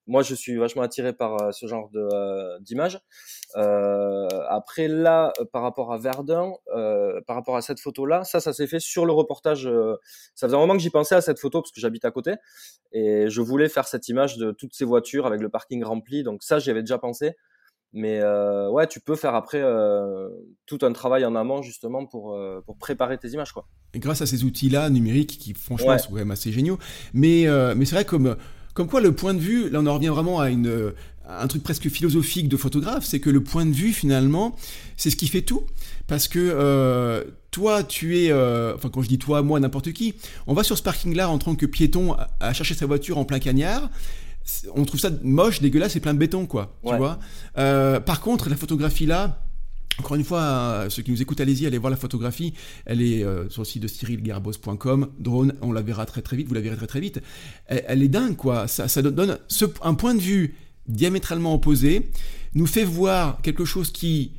moi, 0.07 0.21
je 0.21 0.35
suis 0.35 0.55
vachement 0.55 0.83
attiré 0.83 1.13
par 1.13 1.41
euh, 1.41 1.51
ce 1.51 1.65
genre 1.65 1.89
de 1.89 2.07
euh, 2.13 2.59
d'image. 2.59 2.99
Euh, 3.55 4.27
après 4.49 4.87
là, 4.87 5.33
par 5.51 5.63
rapport 5.63 5.91
à 5.91 5.97
Verdun, 5.97 6.53
par 7.25 7.35
rapport 7.35 7.55
à 7.55 7.61
cette 7.61 7.79
photo-là, 7.79 8.23
ça, 8.23 8.39
ça 8.39 8.53
s'est 8.53 8.67
fait 8.67 8.79
sur 8.79 9.05
le 9.05 9.13
reportage. 9.13 9.69
ça 10.35 10.47
faisait 10.47 10.55
un 10.55 10.59
moment 10.59 10.73
que 10.73 10.79
j'y 10.79 10.89
pensais 10.89 11.15
à 11.15 11.21
cette 11.21 11.39
photo 11.39 11.61
parce 11.61 11.71
que 11.71 11.79
j'habite 11.79 12.05
à 12.05 12.11
côté 12.11 12.35
et 12.91 13.29
je 13.29 13.41
voulais 13.41 13.69
faire 13.69 13.87
cette 13.87 14.07
image 14.09 14.37
de 14.37 14.51
toutes 14.51 14.73
ces 14.73 14.85
voitures 14.85 15.25
avec 15.25 15.41
le 15.41 15.49
parking 15.49 15.83
rempli. 15.83 16.23
Donc 16.23 16.43
ça, 16.43 16.59
j'y 16.59 16.69
avais 16.69 16.81
déjà 16.81 16.97
pensé. 16.97 17.35
Mais 17.95 18.19
euh, 18.19 18.69
ouais, 18.69 18.87
tu 18.87 18.99
peux 18.99 19.15
faire 19.15 19.35
après 19.35 19.61
euh, 19.61 20.27
tout 20.65 20.79
un 20.81 20.91
travail 20.91 21.23
en 21.23 21.33
amont 21.33 21.61
justement 21.61 22.05
pour, 22.05 22.33
euh, 22.33 22.61
pour 22.65 22.77
préparer 22.77 23.17
tes 23.17 23.29
images. 23.29 23.53
Quoi. 23.53 23.69
Et 23.93 23.99
grâce 23.99 24.21
à 24.21 24.25
ces 24.25 24.43
outils-là 24.43 24.89
numériques 24.89 25.37
qui 25.39 25.53
franchement 25.53 25.97
sont 25.97 26.09
quand 26.09 26.17
même 26.17 26.31
assez 26.31 26.51
géniaux. 26.51 26.77
Mais, 27.13 27.45
mais 27.75 27.85
c'est 27.85 27.95
vrai 27.95 28.03
comme 28.03 28.35
comme 28.75 28.87
quoi 28.87 29.01
le 29.01 29.15
point 29.15 29.33
de 29.33 29.39
vue, 29.39 29.69
là 29.71 29.79
on 29.81 29.87
en 29.87 29.95
revient 29.95 30.09
vraiment 30.09 30.39
à 30.39 30.51
une, 30.51 30.93
un 31.27 31.47
truc 31.47 31.63
presque 31.63 31.89
philosophique 31.89 32.47
de 32.49 32.57
photographe, 32.57 33.05
c'est 33.05 33.19
que 33.19 33.29
le 33.29 33.41
point 33.41 33.65
de 33.65 33.73
vue 33.73 33.91
finalement, 33.91 34.55
c'est 34.97 35.09
ce 35.09 35.15
qui 35.15 35.27
fait 35.27 35.41
tout. 35.41 35.63
Parce 36.07 36.27
que 36.27 36.39
euh, 36.39 37.23
toi, 37.49 37.83
tu 37.83 38.19
es, 38.19 38.31
euh, 38.31 38.75
enfin 38.75 38.89
quand 38.89 39.01
je 39.01 39.07
dis 39.07 39.17
toi, 39.17 39.41
moi, 39.41 39.59
n'importe 39.59 39.91
qui, 39.91 40.13
on 40.45 40.53
va 40.53 40.63
sur 40.63 40.77
ce 40.77 40.83
parking-là 40.83 41.29
en 41.29 41.39
tant 41.39 41.55
que 41.55 41.65
piéton 41.65 42.15
à 42.39 42.53
chercher 42.53 42.75
sa 42.75 42.85
voiture 42.85 43.17
en 43.17 43.25
plein 43.25 43.39
cagnard. 43.39 43.89
On 44.75 44.85
trouve 44.85 44.99
ça 44.99 45.09
moche, 45.23 45.61
dégueulasse, 45.61 45.93
c'est 45.93 45.99
plein 45.99 46.13
de 46.13 46.19
béton, 46.19 46.45
quoi. 46.45 46.77
Tu 46.85 46.95
vois. 46.95 47.17
Euh, 47.57 47.99
par 47.99 48.21
contre, 48.21 48.49
la 48.49 48.55
photographie 48.55 49.07
là, 49.07 49.44
encore 49.99 50.15
une 50.15 50.23
fois, 50.23 50.41
euh, 50.41 50.89
ceux 50.89 51.03
qui 51.03 51.11
nous 51.11 51.21
écoutent, 51.21 51.39
allez-y, 51.39 51.65
allez 51.65 51.77
voir 51.77 51.89
la 51.91 51.97
photographie. 51.97 52.53
Elle 52.85 53.01
est 53.01 53.23
euh, 53.23 53.49
sur 53.49 53.61
le 53.61 53.65
site 53.65 53.81
de 53.83 53.87
cyrilgarbos.com. 53.87 55.09
Drone, 55.19 55.53
on 55.61 55.71
la 55.71 55.81
verra 55.81 56.05
très 56.05 56.21
très 56.21 56.35
vite, 56.35 56.47
vous 56.47 56.53
la 56.53 56.61
verrez 56.61 56.75
très 56.75 56.87
très 56.87 56.99
vite. 56.99 57.21
Elle, 57.67 58.03
est 58.03 58.09
dingue, 58.09 58.35
quoi. 58.35 58.67
Ça, 58.67 58.87
ça 58.87 59.01
donne 59.01 59.37
un 59.81 59.93
point 59.93 60.15
de 60.15 60.19
vue 60.19 60.55
diamétralement 60.87 61.55
opposé, 61.55 62.09
nous 62.53 62.67
fait 62.67 62.83
voir 62.83 63.41
quelque 63.41 63.65
chose 63.65 63.91
qui, 63.91 64.33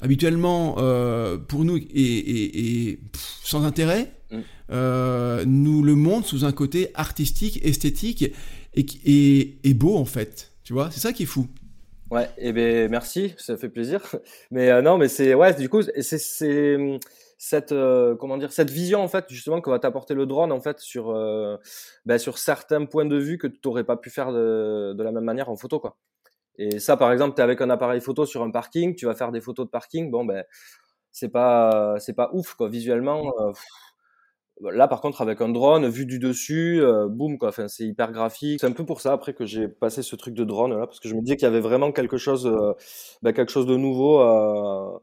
habituellement, 0.00 0.76
euh, 0.78 1.38
pour 1.38 1.64
nous, 1.64 1.76
est, 1.76 2.98
sans 3.44 3.64
intérêt, 3.64 4.12
mm. 4.30 5.44
nous 5.46 5.82
le 5.82 5.94
montre 5.94 6.28
sous 6.28 6.44
un 6.44 6.52
côté 6.52 6.88
artistique, 6.94 7.60
esthétique 7.64 8.32
et, 8.74 9.58
et 9.62 9.74
beau, 9.74 9.96
en 9.96 10.04
fait. 10.04 10.52
Tu 10.64 10.72
vois, 10.72 10.90
c'est 10.90 11.00
ça 11.00 11.12
qui 11.12 11.22
est 11.22 11.26
fou. 11.26 11.46
Ouais, 12.10 12.26
et 12.38 12.48
eh 12.48 12.52
ben 12.52 12.88
merci, 12.88 13.34
ça 13.36 13.56
fait 13.56 13.68
plaisir. 13.68 14.00
Mais 14.52 14.70
euh, 14.70 14.80
non, 14.80 14.96
mais 14.96 15.08
c'est 15.08 15.34
ouais, 15.34 15.54
du 15.54 15.68
coup, 15.68 15.82
c'est 15.82 16.18
c'est 16.18 16.78
cette 17.38 17.72
euh, 17.72 18.14
comment 18.16 18.38
dire 18.38 18.52
cette 18.52 18.70
vision 18.70 19.02
en 19.02 19.08
fait 19.08 19.26
justement 19.28 19.60
que 19.60 19.68
va 19.68 19.78
t'apporter 19.78 20.14
le 20.14 20.24
drone 20.24 20.52
en 20.52 20.60
fait 20.60 20.80
sur 20.80 21.10
euh, 21.10 21.58
ben, 22.06 22.16
sur 22.18 22.38
certains 22.38 22.86
points 22.86 23.04
de 23.04 23.16
vue 23.18 23.36
que 23.38 23.46
tu 23.46 23.58
n'aurais 23.66 23.84
pas 23.84 23.96
pu 23.98 24.08
faire 24.08 24.32
de, 24.32 24.94
de 24.96 25.02
la 25.02 25.12
même 25.12 25.24
manière 25.24 25.50
en 25.50 25.56
photo 25.56 25.78
quoi. 25.80 25.98
Et 26.58 26.78
ça 26.80 26.96
par 26.96 27.12
exemple, 27.12 27.34
tu 27.36 27.40
es 27.42 27.44
avec 27.44 27.60
un 27.60 27.70
appareil 27.70 28.00
photo 28.00 28.26
sur 28.26 28.42
un 28.42 28.50
parking, 28.50 28.94
tu 28.96 29.06
vas 29.06 29.14
faire 29.16 29.32
des 29.32 29.40
photos 29.40 29.66
de 29.66 29.70
parking, 29.70 30.10
bon 30.10 30.24
ben 30.24 30.44
c'est 31.12 31.30
pas 31.30 31.96
c'est 32.00 32.14
pas 32.14 32.30
ouf 32.34 32.54
quoi 32.54 32.68
visuellement. 32.68 33.32
Là, 34.62 34.88
par 34.88 35.00
contre, 35.00 35.20
avec 35.20 35.40
un 35.42 35.50
drone, 35.50 35.86
vu 35.86 36.06
du 36.06 36.18
dessus, 36.18 36.80
euh, 36.82 37.08
boum, 37.08 37.36
quoi. 37.36 37.50
Enfin, 37.50 37.68
c'est 37.68 37.84
hyper 37.84 38.10
graphique. 38.12 38.60
C'est 38.60 38.66
un 38.66 38.72
peu 38.72 38.86
pour 38.86 39.00
ça, 39.00 39.12
après, 39.12 39.34
que 39.34 39.44
j'ai 39.44 39.68
passé 39.68 40.02
ce 40.02 40.16
truc 40.16 40.34
de 40.34 40.44
drone, 40.44 40.72
là, 40.72 40.86
parce 40.86 40.98
que 40.98 41.08
je 41.08 41.14
me 41.14 41.20
disais 41.20 41.36
qu'il 41.36 41.44
y 41.44 41.48
avait 41.48 41.60
vraiment 41.60 41.92
quelque 41.92 42.16
chose, 42.16 42.46
euh, 42.46 42.72
bah, 43.22 43.32
quelque 43.32 43.52
chose 43.52 43.66
de 43.66 43.76
nouveau 43.76 44.20
à, 44.20 45.02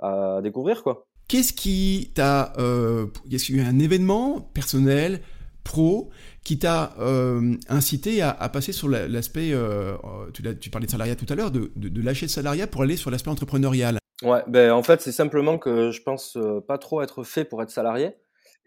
à 0.00 0.40
découvrir, 0.42 0.82
quoi. 0.82 1.06
Qu'est-ce 1.30 1.52
qui 1.52 2.10
t'a, 2.12 2.52
euh, 2.58 3.06
est-ce 3.30 3.46
qu'il 3.46 3.56
y 3.56 3.60
a 3.60 3.62
eu 3.62 3.66
un 3.66 3.78
événement 3.78 4.40
personnel, 4.52 5.20
pro, 5.62 6.10
qui 6.42 6.58
t'a 6.58 6.92
euh, 6.98 7.54
incité 7.68 8.20
à, 8.20 8.30
à, 8.30 8.48
passer 8.48 8.72
sur 8.72 8.88
l'aspect, 8.88 9.50
euh, 9.52 9.94
tu, 10.34 10.42
tu, 10.58 10.70
parlais 10.70 10.86
de 10.86 10.90
salariat 10.90 11.14
tout 11.14 11.26
à 11.28 11.36
l'heure, 11.36 11.52
de, 11.52 11.70
de, 11.76 11.88
de, 11.88 12.02
lâcher 12.02 12.26
le 12.26 12.30
salariat 12.30 12.66
pour 12.66 12.82
aller 12.82 12.96
sur 12.96 13.12
l'aspect 13.12 13.30
entrepreneurial? 13.30 13.98
Ouais, 14.24 14.42
ben 14.48 14.72
en 14.72 14.82
fait, 14.82 15.00
c'est 15.00 15.12
simplement 15.12 15.56
que 15.56 15.92
je 15.92 16.02
pense 16.02 16.36
pas 16.66 16.78
trop 16.78 17.00
être 17.00 17.22
fait 17.22 17.44
pour 17.44 17.62
être 17.62 17.70
salarié. 17.70 18.16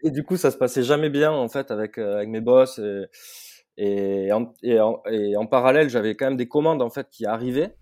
Et 0.04 0.10
du 0.10 0.22
coup, 0.22 0.36
ça 0.36 0.50
se 0.50 0.56
passait 0.56 0.82
jamais 0.84 1.10
bien 1.10 1.32
en 1.32 1.48
fait 1.48 1.70
avec 1.70 1.98
euh, 1.98 2.16
avec 2.16 2.28
mes 2.28 2.40
boss 2.40 2.78
et 2.78 3.06
et 3.76 4.32
en, 4.32 4.54
et 4.62 4.78
en, 4.78 5.02
et 5.10 5.36
en 5.36 5.46
parallèle, 5.46 5.90
j'avais 5.90 6.14
quand 6.14 6.26
même 6.26 6.36
des 6.36 6.46
commandes 6.46 6.82
en 6.82 6.90
fait 6.90 7.08
qui 7.10 7.26
arrivaient. 7.26 7.74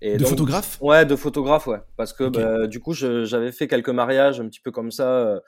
Et 0.00 0.16
de 0.16 0.24
photographes? 0.24 0.78
Ouais, 0.80 1.04
de 1.04 1.16
photographes, 1.16 1.66
ouais. 1.66 1.80
Parce 1.96 2.12
que 2.12 2.24
bah, 2.24 2.66
du 2.66 2.80
coup, 2.80 2.92
j'avais 2.92 3.52
fait 3.52 3.66
quelques 3.66 3.88
mariages 3.90 4.40
un 4.40 4.48
petit 4.48 4.60
peu 4.60 4.70
comme 4.70 4.90
ça. 4.90 5.08
Euh, 5.08 5.40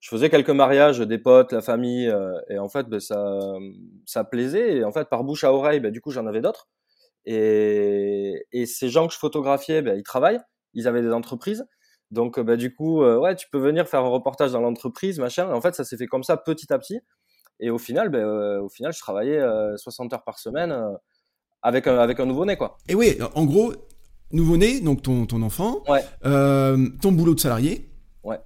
je 0.00 0.10
faisais 0.10 0.30
quelques 0.30 0.50
mariages, 0.50 1.00
des 1.00 1.18
potes, 1.18 1.52
la 1.52 1.60
famille, 1.60 2.08
euh, 2.08 2.38
et 2.48 2.58
en 2.58 2.68
fait, 2.68 2.86
bah, 2.86 3.00
ça, 3.00 3.38
ça 4.06 4.24
plaisait. 4.24 4.76
Et 4.76 4.84
en 4.84 4.92
fait, 4.92 5.08
par 5.08 5.24
bouche 5.24 5.42
à 5.44 5.52
oreille, 5.52 5.80
bah, 5.80 5.90
du 5.90 6.00
coup, 6.00 6.10
j'en 6.10 6.26
avais 6.26 6.40
d'autres. 6.40 6.68
Et, 7.24 8.46
et 8.52 8.66
ces 8.66 8.90
gens 8.90 9.08
que 9.08 9.14
je 9.14 9.18
photographiais, 9.18 9.82
bah, 9.82 9.94
ils 9.94 10.02
travaillent, 10.02 10.40
ils 10.74 10.86
avaient 10.86 11.02
des 11.02 11.12
entreprises. 11.12 11.66
Donc, 12.10 12.40
bah, 12.40 12.56
du 12.56 12.74
coup, 12.74 13.02
euh, 13.02 13.18
ouais, 13.18 13.34
tu 13.34 13.48
peux 13.50 13.58
venir 13.58 13.86
faire 13.86 14.00
un 14.00 14.08
reportage 14.08 14.52
dans 14.52 14.60
l'entreprise, 14.60 15.18
machin. 15.18 15.48
Et 15.48 15.52
en 15.52 15.60
fait, 15.60 15.74
ça 15.74 15.84
s'est 15.84 15.96
fait 15.96 16.06
comme 16.06 16.22
ça 16.22 16.36
petit 16.36 16.72
à 16.72 16.78
petit. 16.78 17.00
Et 17.60 17.70
au 17.70 17.78
final, 17.78 18.08
bah, 18.08 18.18
euh, 18.18 18.60
au 18.60 18.68
final, 18.68 18.92
je 18.92 19.00
travaillais 19.00 19.40
60 19.76 20.12
euh, 20.12 20.16
heures 20.16 20.24
par 20.24 20.38
semaine 20.38 20.74
avec 21.62 21.86
un, 21.86 21.98
avec 21.98 22.20
un 22.20 22.26
nouveau-né, 22.26 22.56
quoi. 22.56 22.78
Et 22.88 22.94
oui, 22.94 23.18
en 23.34 23.44
gros, 23.44 23.72
nouveau-né, 24.32 24.80
donc 24.80 25.02
ton, 25.02 25.26
ton 25.26 25.42
enfant, 25.42 25.82
ouais. 25.88 26.04
ton 26.22 27.12
boulot 27.12 27.34
de 27.34 27.40
salarié. 27.40 27.90
Ouais. 28.22 28.38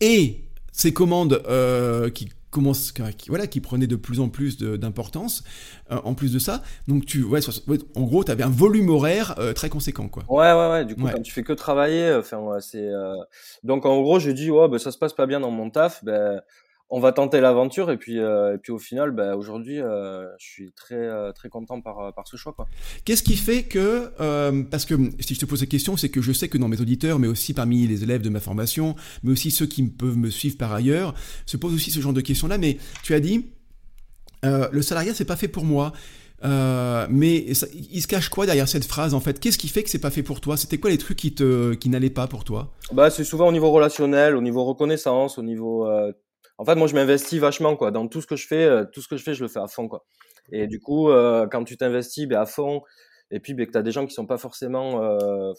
Et 0.00 0.44
ces 0.70 0.92
commandes 0.92 1.42
qui 2.14 2.30
commence, 2.52 2.92
voilà, 3.28 3.48
qui 3.48 3.60
prenait 3.60 3.88
de 3.88 3.96
plus 3.96 4.20
en 4.20 4.28
plus 4.28 4.58
d'importance. 4.58 5.42
Euh, 5.90 5.98
en 6.04 6.14
plus 6.14 6.32
de 6.32 6.38
ça, 6.38 6.62
donc 6.86 7.06
tu, 7.06 7.24
ouais, 7.24 7.40
en 7.96 8.02
gros, 8.02 8.22
tu 8.22 8.30
avais 8.30 8.44
un 8.44 8.50
volume 8.50 8.90
horaire 8.90 9.34
euh, 9.38 9.52
très 9.52 9.68
conséquent, 9.68 10.08
quoi. 10.08 10.22
Ouais, 10.28 10.52
ouais, 10.52 10.70
ouais. 10.70 10.84
Du 10.84 10.94
coup, 10.94 11.08
quand 11.10 11.22
tu 11.22 11.32
fais 11.32 11.42
que 11.42 11.52
travailler, 11.52 12.04
euh, 12.04 12.20
enfin, 12.20 12.60
c'est. 12.60 12.90
Donc, 13.64 13.86
en 13.86 14.00
gros, 14.00 14.20
j'ai 14.20 14.34
dit, 14.34 14.50
ouais, 14.50 14.68
ben, 14.68 14.78
ça 14.78 14.92
se 14.92 14.98
passe 14.98 15.14
pas 15.14 15.26
bien 15.26 15.40
dans 15.40 15.50
mon 15.50 15.70
taf, 15.70 16.04
ben 16.04 16.40
on 16.94 17.00
va 17.00 17.12
tenter 17.12 17.40
l'aventure 17.40 17.90
et 17.90 17.96
puis 17.96 18.20
euh, 18.20 18.54
et 18.54 18.58
puis 18.58 18.70
au 18.70 18.78
final 18.78 19.12
bah, 19.12 19.34
aujourd'hui 19.34 19.80
euh, 19.80 20.26
je 20.38 20.46
suis 20.46 20.72
très 20.72 20.94
euh, 20.94 21.32
très 21.32 21.48
content 21.48 21.80
par 21.80 22.12
par 22.14 22.28
ce 22.28 22.36
choix 22.36 22.52
quoi. 22.52 22.68
Qu'est-ce 23.06 23.22
qui 23.22 23.36
fait 23.36 23.62
que 23.62 24.12
parce 24.70 24.84
que 24.84 24.94
si 25.18 25.34
je 25.34 25.40
te 25.40 25.46
pose 25.46 25.60
cette 25.60 25.70
question 25.70 25.96
c'est 25.96 26.10
que 26.10 26.20
je 26.20 26.32
sais 26.32 26.48
que 26.48 26.58
dans 26.58 26.68
mes 26.68 26.80
auditeurs 26.80 27.18
mais 27.18 27.28
aussi 27.28 27.54
parmi 27.54 27.86
les 27.86 28.02
élèves 28.02 28.20
de 28.20 28.28
ma 28.28 28.40
formation 28.40 28.94
mais 29.22 29.32
aussi 29.32 29.50
ceux 29.50 29.64
qui 29.64 29.82
peuvent 29.84 30.18
me 30.18 30.28
suivre 30.28 30.58
par 30.58 30.72
ailleurs 30.72 31.14
se 31.46 31.56
posent 31.56 31.74
aussi 31.74 31.90
ce 31.90 32.00
genre 32.00 32.12
de 32.12 32.20
questions 32.20 32.46
là 32.46 32.58
mais 32.58 32.76
tu 33.02 33.14
as 33.14 33.20
dit 33.20 33.46
le 34.44 34.82
salariat 34.82 35.14
c'est 35.14 35.24
pas 35.24 35.36
fait 35.36 35.48
pour 35.48 35.64
moi. 35.64 35.92
Mais 36.44 37.38
il 37.38 38.02
se 38.02 38.06
cache 38.06 38.28
quoi 38.28 38.44
derrière 38.44 38.68
cette 38.68 38.84
phrase 38.84 39.14
en 39.14 39.20
fait? 39.20 39.40
Qu'est-ce 39.40 39.56
qui 39.56 39.68
fait 39.68 39.82
que 39.82 39.88
c'est 39.88 39.98
pas 40.00 40.10
fait 40.10 40.24
pour 40.24 40.42
toi? 40.42 40.58
C'était 40.58 40.76
quoi 40.76 40.90
les 40.90 40.98
trucs 40.98 41.16
qui 41.16 41.32
te 41.34 41.72
qui 41.72 41.88
n'allaient 41.88 42.10
pas 42.10 42.26
pour 42.26 42.44
toi? 42.44 42.72
Bah 42.92 43.08
c'est 43.08 43.24
souvent 43.24 43.48
au 43.48 43.52
niveau 43.52 43.70
relationnel, 43.70 44.36
au 44.36 44.42
niveau 44.42 44.64
reconnaissance, 44.64 45.38
au 45.38 45.42
niveau 45.42 45.88
en 46.62 46.64
fait, 46.64 46.76
moi, 46.76 46.86
je 46.86 46.94
m'investis 46.94 47.40
vachement, 47.40 47.74
quoi. 47.74 47.90
Dans 47.90 48.06
tout 48.06 48.20
ce 48.20 48.26
que 48.28 48.36
je 48.36 48.46
fais, 48.46 48.64
euh, 48.64 48.84
tout 48.84 49.02
ce 49.02 49.08
que 49.08 49.16
je 49.16 49.24
fais, 49.24 49.34
je 49.34 49.42
le 49.42 49.48
fais 49.48 49.58
à 49.58 49.66
fond, 49.66 49.88
quoi. 49.88 50.04
Et 50.52 50.68
du 50.68 50.78
coup, 50.78 51.10
euh, 51.10 51.48
quand 51.50 51.64
tu 51.64 51.76
t'investis 51.76 52.28
ben, 52.28 52.40
à 52.40 52.46
fond, 52.46 52.82
et 53.32 53.40
puis 53.40 53.52
ben, 53.52 53.66
que 53.66 53.72
tu 53.72 53.78
as 53.78 53.82
des 53.82 53.90
gens 53.90 54.06
qui 54.06 54.14
sont 54.14 54.26
pas 54.26 54.38
forcément 54.38 55.02
euh, 55.02 55.52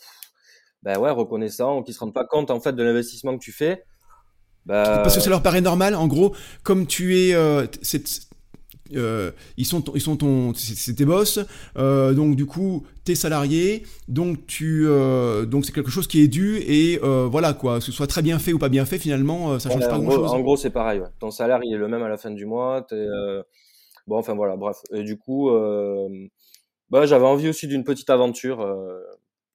ben, 0.81 0.97
ouais, 0.97 1.11
reconnaissants, 1.11 1.83
qui 1.83 1.91
se 1.91 1.99
rendent 1.99 2.13
pas 2.13 2.23
compte, 2.23 2.51
en 2.51 2.61
fait, 2.61 2.71
de 2.71 2.81
l'investissement 2.81 3.37
que 3.37 3.43
tu 3.43 3.51
fais. 3.51 3.83
Parce 4.65 5.15
que 5.15 5.21
ça 5.21 5.29
leur 5.29 5.43
paraît 5.43 5.59
normal, 5.59 5.93
en 5.93 6.07
gros, 6.07 6.33
comme 6.63 6.87
tu 6.87 7.19
es, 7.19 7.35
euh, 7.35 7.67
euh, 8.95 9.31
ils 9.57 9.65
sont, 9.65 9.83
ils 9.93 10.01
sont 10.01 10.17
ton, 10.17 10.53
c'est 10.53 10.93
tes 10.93 11.05
boss, 11.05 11.39
euh, 11.77 12.13
donc 12.13 12.35
du 12.35 12.45
coup, 12.45 12.85
t'es 13.03 13.15
salarié, 13.15 13.83
donc 14.07 14.45
tu, 14.47 14.85
euh, 14.87 15.45
donc 15.45 15.65
c'est 15.65 15.71
quelque 15.71 15.91
chose 15.91 16.07
qui 16.07 16.21
est 16.21 16.27
dû 16.27 16.57
et 16.57 16.99
voilà 17.01 17.53
quoi, 17.53 17.79
que 17.79 17.85
ce 17.85 17.91
soit 17.91 18.07
très 18.07 18.21
bien 18.21 18.39
fait 18.39 18.53
ou 18.53 18.59
pas 18.59 18.69
bien 18.69 18.85
fait, 18.85 18.97
finalement, 18.97 19.59
ça 19.59 19.69
change 19.69 19.87
pas 19.87 19.99
grand 19.99 20.11
chose. 20.11 20.31
En 20.31 20.39
gros, 20.41 20.57
c'est 20.57 20.69
pareil. 20.69 20.99
Ouais. 20.99 21.07
Ton 21.19 21.31
salaire, 21.31 21.59
il 21.63 21.73
est 21.73 21.77
le 21.77 21.87
même 21.87 22.03
à 22.03 22.09
la 22.09 22.17
fin 22.17 22.31
du 22.31 22.45
mois. 22.45 22.85
bon, 24.07 24.17
enfin 24.17 24.33
voilà, 24.33 24.55
bref. 24.55 24.77
Et 24.91 25.03
du 25.03 25.17
coup, 25.17 25.49
bah, 26.89 27.05
j'avais 27.05 27.25
envie 27.25 27.49
aussi 27.49 27.67
d'une 27.67 27.83
petite 27.83 28.09
aventure. 28.09 28.65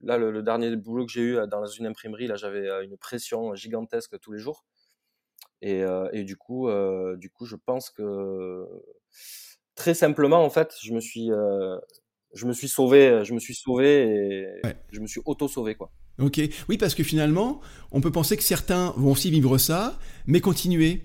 là, 0.03 0.18
le, 0.18 0.30
le, 0.30 0.43
dernier 0.43 0.74
boulot 0.76 1.07
que 1.07 1.12
j'ai 1.12 1.22
eu 1.22 1.39
dans 1.51 1.66
une 1.66 1.86
imprimerie, 1.86 2.26
là, 2.26 2.36
j'avais 2.36 2.68
une 2.84 2.97
pression 2.97 3.55
gigantesque 3.55 4.18
tous 4.20 4.32
les 4.32 4.39
jours. 4.39 4.64
Et, 5.62 5.82
et 6.12 6.22
du 6.24 6.36
coup, 6.36 6.68
du 7.16 7.30
coup, 7.30 7.44
je 7.44 7.56
pense 7.56 7.90
que 7.90 8.66
très 9.78 9.94
simplement, 9.94 10.44
en 10.44 10.50
fait, 10.50 10.74
je 10.82 10.92
me 10.92 11.00
suis, 11.00 11.30
euh, 11.30 11.78
je 12.34 12.46
me 12.46 12.52
suis 12.52 12.68
sauvé, 12.68 13.22
je 13.24 13.32
me 13.32 13.38
suis 13.38 13.54
sauvé 13.54 14.02
et 14.02 14.46
je 14.92 15.00
me 15.00 15.06
suis 15.06 15.22
auto-sauvé, 15.24 15.76
quoi. 15.76 15.90
Ok, 16.18 16.40
oui, 16.68 16.76
parce 16.76 16.94
que 16.94 17.04
finalement, 17.04 17.61
on 17.92 18.00
peut 18.00 18.11
penser 18.11 18.36
que 18.36 18.42
certains 18.42 18.92
vont 18.96 19.12
aussi 19.12 19.30
vivre 19.30 19.56
ça, 19.56 19.98
mais 20.26 20.40
continuer. 20.40 21.04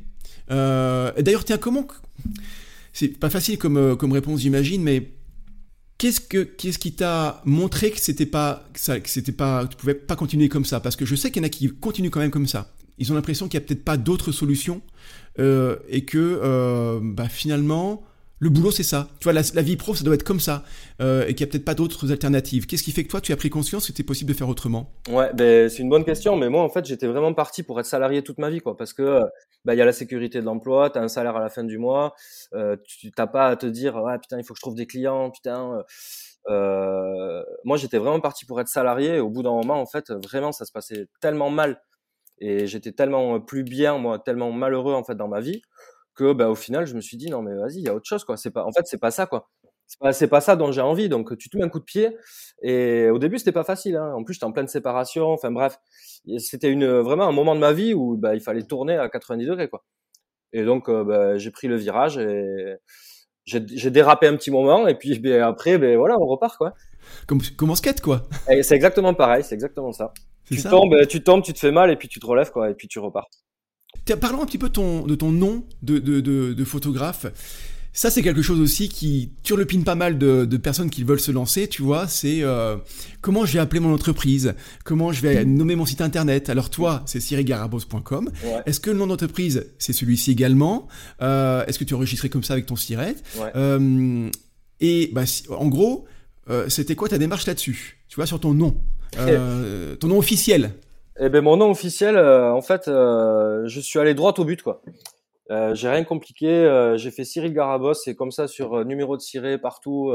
Euh, 0.49 1.11
D'ailleurs, 1.21 1.45
tiens, 1.45 1.59
comment 1.59 1.87
C'est 2.93 3.19
pas 3.19 3.29
facile 3.29 3.59
comme, 3.59 3.95
comme 3.95 4.11
réponse, 4.11 4.41
j'imagine, 4.41 4.81
mais 4.81 5.11
qu'est-ce 5.99 6.19
que 6.19 6.43
qu'est-ce 6.43 6.79
qui 6.79 6.93
t'a 6.93 7.41
montré 7.45 7.91
que 7.91 7.99
c'était 7.99 8.25
pas 8.25 8.65
que, 8.73 8.79
ça, 8.79 8.99
que 8.99 9.07
c'était 9.07 9.31
pas, 9.31 9.67
tu 9.67 9.77
pouvais 9.77 9.93
pas 9.93 10.15
continuer 10.15 10.49
comme 10.49 10.65
ça? 10.65 10.79
Parce 10.79 10.95
que 10.95 11.05
je 11.05 11.15
sais 11.15 11.29
qu'il 11.29 11.43
y 11.43 11.45
en 11.45 11.47
a 11.47 11.49
qui 11.49 11.69
continuent 11.69 12.09
quand 12.09 12.19
même 12.19 12.31
comme 12.31 12.47
ça. 12.47 12.72
Ils 12.97 13.11
ont 13.11 13.15
l'impression 13.15 13.47
qu'il 13.47 13.59
y 13.59 13.63
a 13.63 13.65
peut-être 13.65 13.83
pas 13.83 13.97
d'autres 13.97 14.31
solutions 14.31 14.81
euh, 15.39 15.77
et 15.87 16.05
que 16.05 16.17
euh, 16.43 16.99
bah, 17.01 17.27
finalement 17.27 18.03
le 18.39 18.49
boulot 18.49 18.71
c'est 18.71 18.83
ça. 18.83 19.07
Tu 19.19 19.23
vois, 19.23 19.33
la, 19.33 19.61
vie 19.61 19.77
pro 19.77 19.95
ça 19.95 20.03
doit 20.03 20.15
être 20.15 20.23
comme 20.23 20.41
ça 20.41 20.63
euh, 21.01 21.25
et 21.25 21.33
qu'il 21.33 21.45
n'y 21.45 21.49
a 21.49 21.51
peut-être 21.51 21.65
pas 21.65 21.75
d'autres 21.75 22.11
alternatives. 22.11 22.67
Qu'est-ce 22.67 22.83
qui 22.83 22.91
fait 22.91 23.03
que 23.03 23.09
toi 23.09 23.21
tu 23.21 23.31
as 23.31 23.37
pris 23.37 23.49
conscience 23.49 23.83
que 23.83 23.87
c'était 23.87 24.03
possible 24.03 24.31
de 24.31 24.37
faire 24.37 24.49
autrement? 24.49 24.91
Ouais, 25.09 25.33
ben, 25.33 25.69
c'est 25.69 25.81
une 25.81 25.89
bonne 25.89 26.03
question, 26.03 26.35
mais 26.35 26.49
moi 26.49 26.61
en 26.61 26.69
fait 26.69 26.85
j'étais 26.85 27.07
vraiment 27.07 27.33
parti 27.33 27.63
pour 27.63 27.79
être 27.79 27.85
salarié 27.85 28.21
toute 28.21 28.37
ma 28.37 28.49
vie, 28.49 28.59
quoi, 28.59 28.75
parce 28.75 28.93
que 28.93 29.21
bah, 29.63 29.73
il 29.73 29.77
y 29.77 29.81
a 29.81 29.85
la 29.85 29.93
sécurité 29.93 30.41
de 30.41 30.45
l'emploi, 30.45 30.89
tu 30.89 30.99
as 30.99 31.01
un 31.01 31.07
salaire 31.07 31.37
à 31.37 31.39
la 31.39 31.49
fin 31.49 31.63
du 31.63 31.77
mois, 31.77 32.15
tu 32.85 33.11
t'as 33.11 33.27
pas 33.27 33.47
à 33.47 33.55
te 33.55 33.65
dire 33.65 33.95
ouais 33.95 34.19
putain 34.19 34.37
il 34.37 34.43
faut 34.43 34.53
que 34.53 34.59
je 34.59 34.61
trouve 34.61 34.75
des 34.75 34.87
clients, 34.87 35.31
putain. 35.31 35.81
moi 36.47 37.77
j'étais 37.77 37.97
vraiment 37.97 38.19
parti 38.19 38.45
pour 38.45 38.59
être 38.59 38.67
salarié 38.67 39.15
et 39.15 39.19
au 39.19 39.29
bout 39.29 39.41
d'un 39.41 39.51
moment 39.53 39.79
en 39.79 39.85
fait 39.85 40.11
vraiment 40.11 40.51
ça 40.51 40.65
se 40.65 40.71
passait 40.73 41.07
tellement 41.21 41.49
mal 41.49 41.79
et 42.43 42.67
j'étais 42.67 42.91
tellement 42.91 43.39
plus 43.39 43.63
bien, 43.63 43.97
moi, 43.97 44.19
tellement 44.19 44.51
malheureux 44.51 44.93
en 44.93 45.03
fait 45.05 45.15
dans 45.15 45.29
ma 45.29 45.39
vie 45.39 45.61
que 46.13 46.33
bah, 46.33 46.49
au 46.49 46.55
final, 46.55 46.85
je 46.85 46.93
me 46.93 46.99
suis 46.99 47.15
dit 47.15 47.29
non 47.29 47.41
mais 47.41 47.55
vas-y, 47.55 47.77
il 47.77 47.83
y 47.85 47.87
a 47.87 47.95
autre 47.95 48.05
chose 48.05 48.25
quoi. 48.25 48.35
C'est 48.35 48.51
pas, 48.51 48.65
en 48.65 48.71
fait, 48.73 48.85
c'est 48.85 48.99
pas 48.99 49.11
ça 49.11 49.25
quoi. 49.25 49.49
C'est 49.87 49.99
pas, 49.99 50.13
c'est 50.13 50.27
pas 50.27 50.41
ça 50.41 50.57
dont 50.57 50.71
j'ai 50.71 50.81
envie. 50.81 51.07
Donc 51.07 51.37
tu 51.37 51.49
te 51.49 51.57
mets 51.57 51.63
un 51.63 51.69
coup 51.69 51.79
de 51.79 51.85
pied. 51.85 52.17
Et 52.61 53.09
au 53.09 53.17
début, 53.17 53.39
c'était 53.39 53.53
pas 53.53 53.63
facile. 53.63 53.95
Hein. 53.95 54.13
En 54.13 54.23
plus, 54.25 54.33
j'étais 54.33 54.45
en 54.45 54.51
pleine 54.51 54.67
séparation. 54.67 55.31
Enfin 55.31 55.51
bref, 55.51 55.79
c'était 56.37 56.69
une 56.69 56.85
vraiment 56.99 57.27
un 57.27 57.31
moment 57.31 57.55
de 57.55 57.61
ma 57.61 57.71
vie 57.71 57.93
où 57.93 58.17
bah, 58.17 58.35
il 58.35 58.41
fallait 58.41 58.63
tourner 58.63 58.97
à 58.97 59.07
90 59.07 59.45
degrés 59.45 59.69
quoi. 59.69 59.85
Et 60.51 60.65
donc 60.65 60.91
bah, 60.91 61.37
j'ai 61.37 61.49
pris 61.49 61.69
le 61.69 61.77
virage 61.77 62.17
et 62.17 62.75
j'ai 63.45 63.91
dérapé 63.91 64.27
un 64.27 64.35
petit 64.35 64.51
moment 64.51 64.87
et 64.87 64.95
puis 64.95 65.17
ben, 65.19 65.41
après, 65.41 65.77
ben 65.77 65.97
voilà, 65.97 66.17
on 66.19 66.25
repart 66.25 66.57
quoi. 66.57 66.73
Comme, 67.25 67.41
comme 67.57 67.73
skate 67.75 68.01
quoi. 68.01 68.23
C'est 68.61 68.75
exactement 68.75 69.13
pareil, 69.13 69.43
c'est 69.43 69.55
exactement 69.55 69.93
ça. 69.93 70.13
Tu 70.55 70.63
tombes, 70.63 71.07
tu 71.07 71.23
tombes, 71.23 71.43
tu 71.43 71.53
te 71.53 71.59
fais 71.59 71.71
mal 71.71 71.91
et 71.91 71.95
puis 71.95 72.07
tu 72.07 72.19
te 72.19 72.25
relèves 72.25 72.51
quoi, 72.51 72.69
et 72.69 72.73
puis 72.73 72.87
tu 72.87 72.99
repars. 72.99 73.27
Parlons 74.19 74.41
un 74.41 74.45
petit 74.45 74.57
peu 74.57 74.69
ton, 74.69 75.05
de 75.05 75.15
ton 75.15 75.31
nom 75.31 75.63
de, 75.81 75.99
de, 75.99 76.19
de, 76.19 76.63
photographe. 76.65 77.25
Ça, 77.93 78.09
c'est 78.09 78.21
quelque 78.21 78.41
chose 78.41 78.59
aussi 78.59 78.89
qui 78.89 79.31
turlupine 79.43 79.83
pas 79.83 79.95
mal 79.95 80.17
de, 80.17 80.45
de, 80.45 80.57
personnes 80.57 80.89
qui 80.89 81.03
veulent 81.03 81.19
se 81.19 81.31
lancer, 81.31 81.67
tu 81.67 81.83
vois. 81.83 82.07
C'est 82.07 82.41
euh, 82.41 82.75
comment 83.21 83.45
je 83.45 83.53
vais 83.53 83.59
appeler 83.59 83.79
mon 83.79 83.93
entreprise, 83.93 84.55
comment 84.83 85.13
je 85.13 85.21
vais 85.21 85.45
nommer 85.45 85.75
mon 85.75 85.85
site 85.85 86.01
internet? 86.01 86.49
Alors 86.49 86.69
toi, 86.69 87.03
c'est 87.05 87.19
sirigarabos.com. 87.19 88.31
Est-ce 88.65 88.79
que 88.79 88.89
le 88.89 88.97
nom 88.97 89.07
d'entreprise, 89.07 89.67
c'est 89.77 89.93
celui-ci 89.93 90.31
également? 90.31 90.87
Euh, 91.21 91.63
Est-ce 91.65 91.79
que 91.79 91.83
tu 91.83 91.93
enregistrais 91.93 92.29
comme 92.29 92.43
ça 92.43 92.53
avec 92.53 92.65
ton 92.65 92.75
siret 92.75 93.15
euh, 93.55 94.29
Et 94.81 95.11
bah, 95.13 95.23
en 95.49 95.67
gros, 95.67 96.05
c'était 96.67 96.95
quoi 96.95 97.09
ta 97.09 97.19
démarche 97.19 97.45
là-dessus 97.45 97.99
Tu 98.09 98.15
vois, 98.15 98.25
sur 98.25 98.39
ton 98.39 98.53
nom? 98.53 98.81
Euh, 99.17 99.95
ton 99.95 100.07
nom 100.07 100.17
officiel 100.17 100.71
Eh 101.19 101.29
ben 101.29 101.41
mon 101.41 101.57
nom 101.57 101.71
officiel, 101.71 102.17
euh, 102.17 102.51
en 102.51 102.61
fait, 102.61 102.87
euh, 102.87 103.67
je 103.67 103.79
suis 103.79 103.99
allé 103.99 104.13
droit 104.13 104.33
au 104.37 104.45
but 104.45 104.61
quoi. 104.61 104.81
j'ai 105.73 105.89
rien 105.89 106.03
compliqué, 106.03 106.93
j'ai 106.95 107.11
fait 107.11 107.23
Cyril 107.23 107.53
Garabos, 107.53 107.93
c'est 107.93 108.15
comme 108.15 108.31
ça 108.31 108.47
sur 108.47 108.85
numéro 108.85 109.17
de 109.17 109.21
ciré 109.21 109.57
partout, 109.57 110.11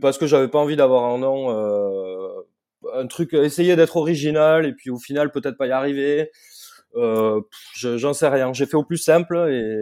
parce 0.00 0.18
que 0.18 0.26
j'avais 0.26 0.48
pas 0.48 0.58
envie 0.58 0.76
d'avoir 0.76 1.04
un 1.04 1.18
nom, 1.18 1.50
un 2.94 3.06
truc, 3.06 3.34
essayer 3.34 3.76
d'être 3.76 3.96
original 3.96 4.66
et 4.66 4.72
puis 4.72 4.90
au 4.90 4.98
final 4.98 5.30
peut-être 5.30 5.58
pas 5.58 5.66
y 5.66 5.72
arriver. 5.72 6.30
J'en 6.94 8.12
sais 8.14 8.28
rien. 8.28 8.52
J'ai 8.52 8.66
fait 8.66 8.76
au 8.76 8.84
plus 8.84 8.98
simple 8.98 9.36
et 9.50 9.76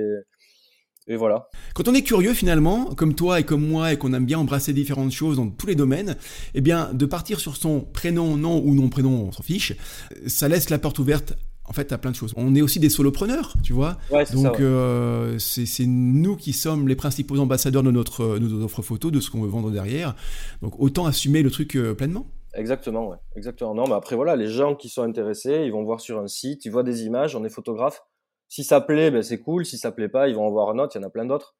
et 1.09 1.17
voilà. 1.17 1.49
Quand 1.75 1.89
on 1.89 1.95
est 1.95 2.03
curieux 2.03 2.35
finalement, 2.35 2.87
comme 2.95 3.15
toi 3.15 3.41
et 3.41 3.45
comme 3.45 3.67
moi, 3.67 3.93
et 3.93 3.97
qu'on 3.97 4.13
aime 4.13 4.27
bien 4.27 4.39
embrasser 4.39 4.73
différentes 4.73 5.13
choses 5.13 5.37
dans 5.37 5.49
tous 5.49 5.67
les 5.67 5.75
domaines, 5.75 6.17
eh 6.55 6.61
bien, 6.61 6.91
de 6.93 7.07
partir 7.07 7.41
sur 7.41 7.57
son 7.57 7.81
prénom, 7.81 8.37
nom 8.37 8.63
ou 8.65 8.75
non 8.75 8.89
prénom, 8.89 9.29
on 9.29 9.33
s'en 9.33 9.43
fiche, 9.43 9.75
ça 10.27 10.49
laisse 10.49 10.71
la 10.71 10.79
porte 10.79 10.99
ouverte 10.99 11.35
en 11.69 11.73
fait 11.73 11.93
à 11.93 11.99
plein 11.99 12.11
de 12.11 12.17
choses. 12.17 12.33
On 12.37 12.55
est 12.55 12.63
aussi 12.63 12.81
des 12.81 12.89
solopreneurs, 12.89 13.55
tu 13.63 13.73
vois. 13.73 13.99
Donc 14.33 14.61
euh, 14.61 15.39
c'est 15.39 15.87
nous 15.87 16.37
qui 16.37 16.53
sommes 16.53 16.89
les 16.89 16.97
principaux 16.97 17.39
ambassadeurs 17.39 17.83
de 17.83 17.91
notre, 17.91 18.39
de 18.39 18.49
notre 18.49 18.65
offre 18.65 18.83
photo, 18.83 19.11
de 19.11 19.21
ce 19.21 19.31
qu'on 19.31 19.43
veut 19.43 19.49
vendre 19.49 19.71
derrière. 19.71 20.15
Donc 20.63 20.79
autant 20.79 21.07
assumer 21.07 21.43
le 21.43 21.51
truc 21.51 21.77
euh, 21.77 21.95
pleinement. 21.95 22.27
Exactement, 22.55 23.09
ouais. 23.09 23.17
Exactement. 23.37 23.75
Non, 23.75 23.87
mais 23.87 23.95
après 23.95 24.17
voilà, 24.17 24.35
les 24.35 24.49
gens 24.49 24.75
qui 24.75 24.89
sont 24.89 25.03
intéressés, 25.03 25.63
ils 25.65 25.73
vont 25.73 25.85
voir 25.85 26.01
sur 26.01 26.19
un 26.19 26.27
site, 26.27 26.65
ils 26.65 26.73
voient 26.73 26.83
des 26.83 27.05
images, 27.05 27.37
on 27.37 27.45
est 27.45 27.51
photographe. 27.51 28.03
Si 28.49 28.65
ça 28.65 28.81
plaît, 28.81 29.11
ben 29.11 29.23
c'est 29.23 29.39
cool. 29.39 29.67
Si 29.67 29.79
ça 29.79 29.93
plaît 29.93 30.09
pas, 30.09 30.29
ils 30.29 30.35
vont 30.35 30.47
en 30.47 30.51
voir 30.51 30.71
un 30.71 30.79
autre. 30.79 30.97
Il 30.97 31.03
y 31.03 31.05
en 31.05 31.07
a 31.07 31.11
plein 31.11 31.27
d'autres. 31.27 31.55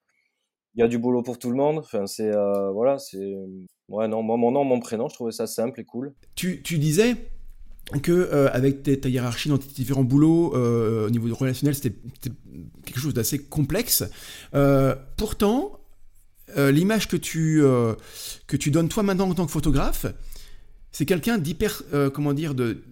Il 0.75 0.81
y 0.81 0.83
a 0.83 0.89
du 0.89 0.99
boulot 0.99 1.23
pour 1.23 1.39
tout 1.39 1.51
le 1.51 1.57
monde. 1.57 1.79
Enfin, 1.79 2.07
c'est 2.07 2.35
euh, 2.35 2.71
voilà, 2.71 2.99
c'est 2.99 3.37
ouais 3.89 4.09
non, 4.09 4.23
moi 4.23 4.37
mon 4.37 4.51
nom, 4.51 4.65
mon 4.65 4.81
prénom, 4.81 5.09
je 5.09 5.15
trouvais 5.15 5.33
ça 5.33 5.47
simple 5.47 5.81
et 5.81 5.85
cool. 5.85 6.15
Tu, 6.35 6.63
tu 6.63 6.79
disais 6.79 7.17
que 8.03 8.13
euh, 8.13 8.51
avec 8.53 8.83
ta 8.83 9.09
hiérarchie 9.09 9.49
dans 9.49 9.59
tes 9.59 9.69
différents 9.69 10.05
boulots 10.05 10.55
euh, 10.55 11.07
au 11.07 11.11
niveau 11.11 11.35
relationnel, 11.35 11.75
c'était 11.75 11.95
quelque 12.85 13.01
chose 13.01 13.15
d'assez 13.15 13.39
complexe. 13.39 14.05
pourtant, 15.17 15.81
l'image 16.57 17.09
que 17.09 17.17
tu 17.17 17.61
que 18.47 18.57
tu 18.57 18.71
donnes 18.71 18.89
toi 18.89 19.03
maintenant 19.03 19.29
en 19.29 19.35
tant 19.35 19.47
que 19.47 19.53
photographe, 19.53 20.07
c'est 20.93 21.07
quelqu'un 21.07 21.39
d'hyper 21.39 21.83
comment 22.15 22.35
dire 22.35 22.55
de 22.55 22.83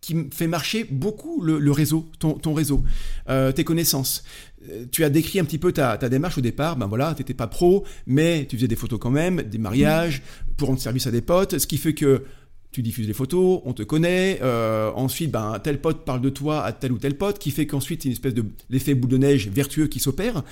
qui 0.00 0.16
fait 0.32 0.46
marcher 0.46 0.84
beaucoup 0.84 1.42
le, 1.42 1.70
réseau, 1.70 2.06
ton, 2.18 2.54
réseau, 2.54 2.82
euh, 3.28 3.52
tes 3.52 3.64
connaissances. 3.64 4.22
Euh, 4.70 4.84
tu 4.90 5.04
as 5.04 5.10
décrit 5.10 5.40
un 5.40 5.44
petit 5.44 5.58
peu 5.58 5.72
ta, 5.72 5.96
démarche 5.96 6.38
au 6.38 6.40
départ, 6.40 6.76
ben 6.76 6.86
voilà, 6.86 7.14
t'étais 7.14 7.34
pas 7.34 7.46
pro, 7.46 7.84
mais 8.06 8.46
tu 8.48 8.56
faisais 8.56 8.68
des 8.68 8.76
photos 8.76 8.98
quand 9.00 9.10
même, 9.10 9.42
des 9.42 9.58
mariages, 9.58 10.22
pour 10.56 10.68
rendre 10.68 10.80
service 10.80 11.06
à 11.06 11.10
des 11.10 11.20
potes, 11.20 11.58
ce 11.58 11.66
qui 11.66 11.78
fait 11.78 11.94
que 11.94 12.24
tu 12.70 12.82
diffuses 12.82 13.06
les 13.06 13.14
photos, 13.14 13.60
on 13.64 13.72
te 13.72 13.82
connaît, 13.82 14.38
euh, 14.42 14.90
ensuite 14.94 15.30
ben, 15.30 15.58
tel 15.62 15.80
pote 15.80 16.04
parle 16.04 16.20
de 16.20 16.28
toi 16.28 16.64
à 16.64 16.72
tel 16.72 16.92
ou 16.92 16.98
tel 16.98 17.16
pote, 17.16 17.38
qui 17.38 17.50
fait 17.50 17.66
qu'ensuite 17.66 18.02
c'est 18.02 18.08
une 18.08 18.12
espèce 18.12 18.34
de 18.34 18.44
l'effet 18.70 18.94
boule 18.94 19.10
de 19.10 19.18
neige 19.18 19.48
vertueux 19.48 19.86
qui 19.86 20.00
s'opère. 20.00 20.44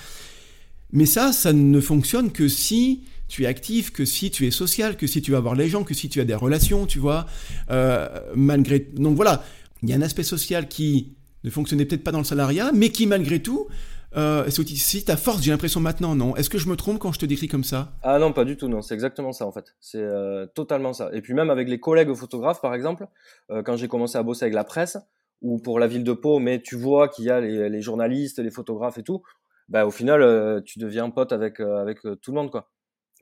Mais 0.93 1.07
ça, 1.07 1.33
ça 1.33 1.53
ne 1.53 1.81
fonctionne 1.81 2.31
que 2.31 2.49
si 2.49 3.03
tu 3.29 3.45
es 3.45 3.47
actif, 3.47 3.93
que 3.93 4.05
si 4.05 4.31
tu 4.31 4.47
es 4.47 4.51
social, 4.51 4.97
que 4.97 5.07
si 5.07 5.23
tu 5.23 5.33
vas 5.33 5.41
voir 5.41 5.55
les 5.55 5.69
gens, 5.69 5.85
que 5.85 5.95
si 5.95 6.09
tu 6.09 6.21
as 6.21 6.25
des 6.25 6.35
relations, 6.35 6.87
tu 6.87 6.99
vois. 6.99 7.27
Euh, 7.71 8.09
malgré 8.35 8.81
donc 8.81 9.17
voilà, 9.17 9.43
il 9.83 9.91
y 9.91 9.93
a 9.93 9.97
un 9.97 10.03
aspect 10.03 10.23
social 10.23 10.69
qui 10.69 11.15
ne 11.45 11.51
fonctionnait 11.51 11.85
peut-être 11.85 12.05
pas 12.05 12.13
dans 12.13 12.19
le 12.19 12.25
salariat, 12.25 12.71
mais 12.73 12.91
qui 12.91 13.07
malgré 13.07 13.41
tout 13.41 13.69
euh, 14.17 14.47
aussi 14.47 15.05
ta 15.05 15.17
force, 15.17 15.43
j'ai 15.43 15.51
l'impression 15.51 15.81
maintenant, 15.81 16.15
non? 16.15 16.37
Est-ce 16.37 16.49
que 16.49 16.59
je 16.59 16.69
me 16.69 16.77
trompe 16.77 16.99
quand 16.99 17.13
je 17.13 17.19
te 17.19 17.27
décris 17.27 17.49
comme 17.49 17.65
ça? 17.65 17.93
Ah 18.03 18.19
non, 18.19 18.33
pas 18.33 18.45
du 18.45 18.57
tout, 18.57 18.69
non, 18.69 18.81
c'est 18.81 18.95
exactement 18.95 19.33
ça 19.33 19.47
en 19.47 19.53
fait. 19.53 19.75
C'est 19.81 20.03
euh, 20.03 20.47
totalement 20.47 20.93
ça. 20.93 21.11
Et 21.13 21.21
puis 21.21 21.35
même 21.35 21.51
avec 21.51 21.69
les 21.69 21.79
collègues 21.79 22.13
photographes, 22.15 22.61
par 22.61 22.75
exemple, 22.75 23.07
euh, 23.51 23.63
quand 23.63 23.77
j'ai 23.77 23.89
commencé 23.89 24.17
à 24.17 24.23
bosser 24.23 24.45
avec 24.45 24.55
la 24.55 24.65
presse, 24.65 24.97
ou 25.43 25.59
pour 25.59 25.79
la 25.79 25.87
ville 25.87 26.05
de 26.05 26.15
Pau, 26.15 26.39
mais 26.39 26.63
tu 26.63 26.77
vois 26.77 27.09
qu'il 27.09 27.27
y 27.27 27.31
a 27.31 27.41
les, 27.41 27.69
les, 27.69 27.83
journalistes, 27.83 28.39
les 28.39 28.51
photographes 28.51 28.97
et 28.97 29.03
tout, 29.03 29.23
bah 29.69 29.85
au 29.85 29.91
final, 29.91 30.23
euh, 30.23 30.63
tu 30.65 30.79
deviens 30.79 31.11
pote 31.11 31.33
avec, 31.33 31.61
avec 31.61 32.01
tout 32.01 32.31
le 32.31 32.35
monde, 32.35 32.51
quoi. 32.51 32.71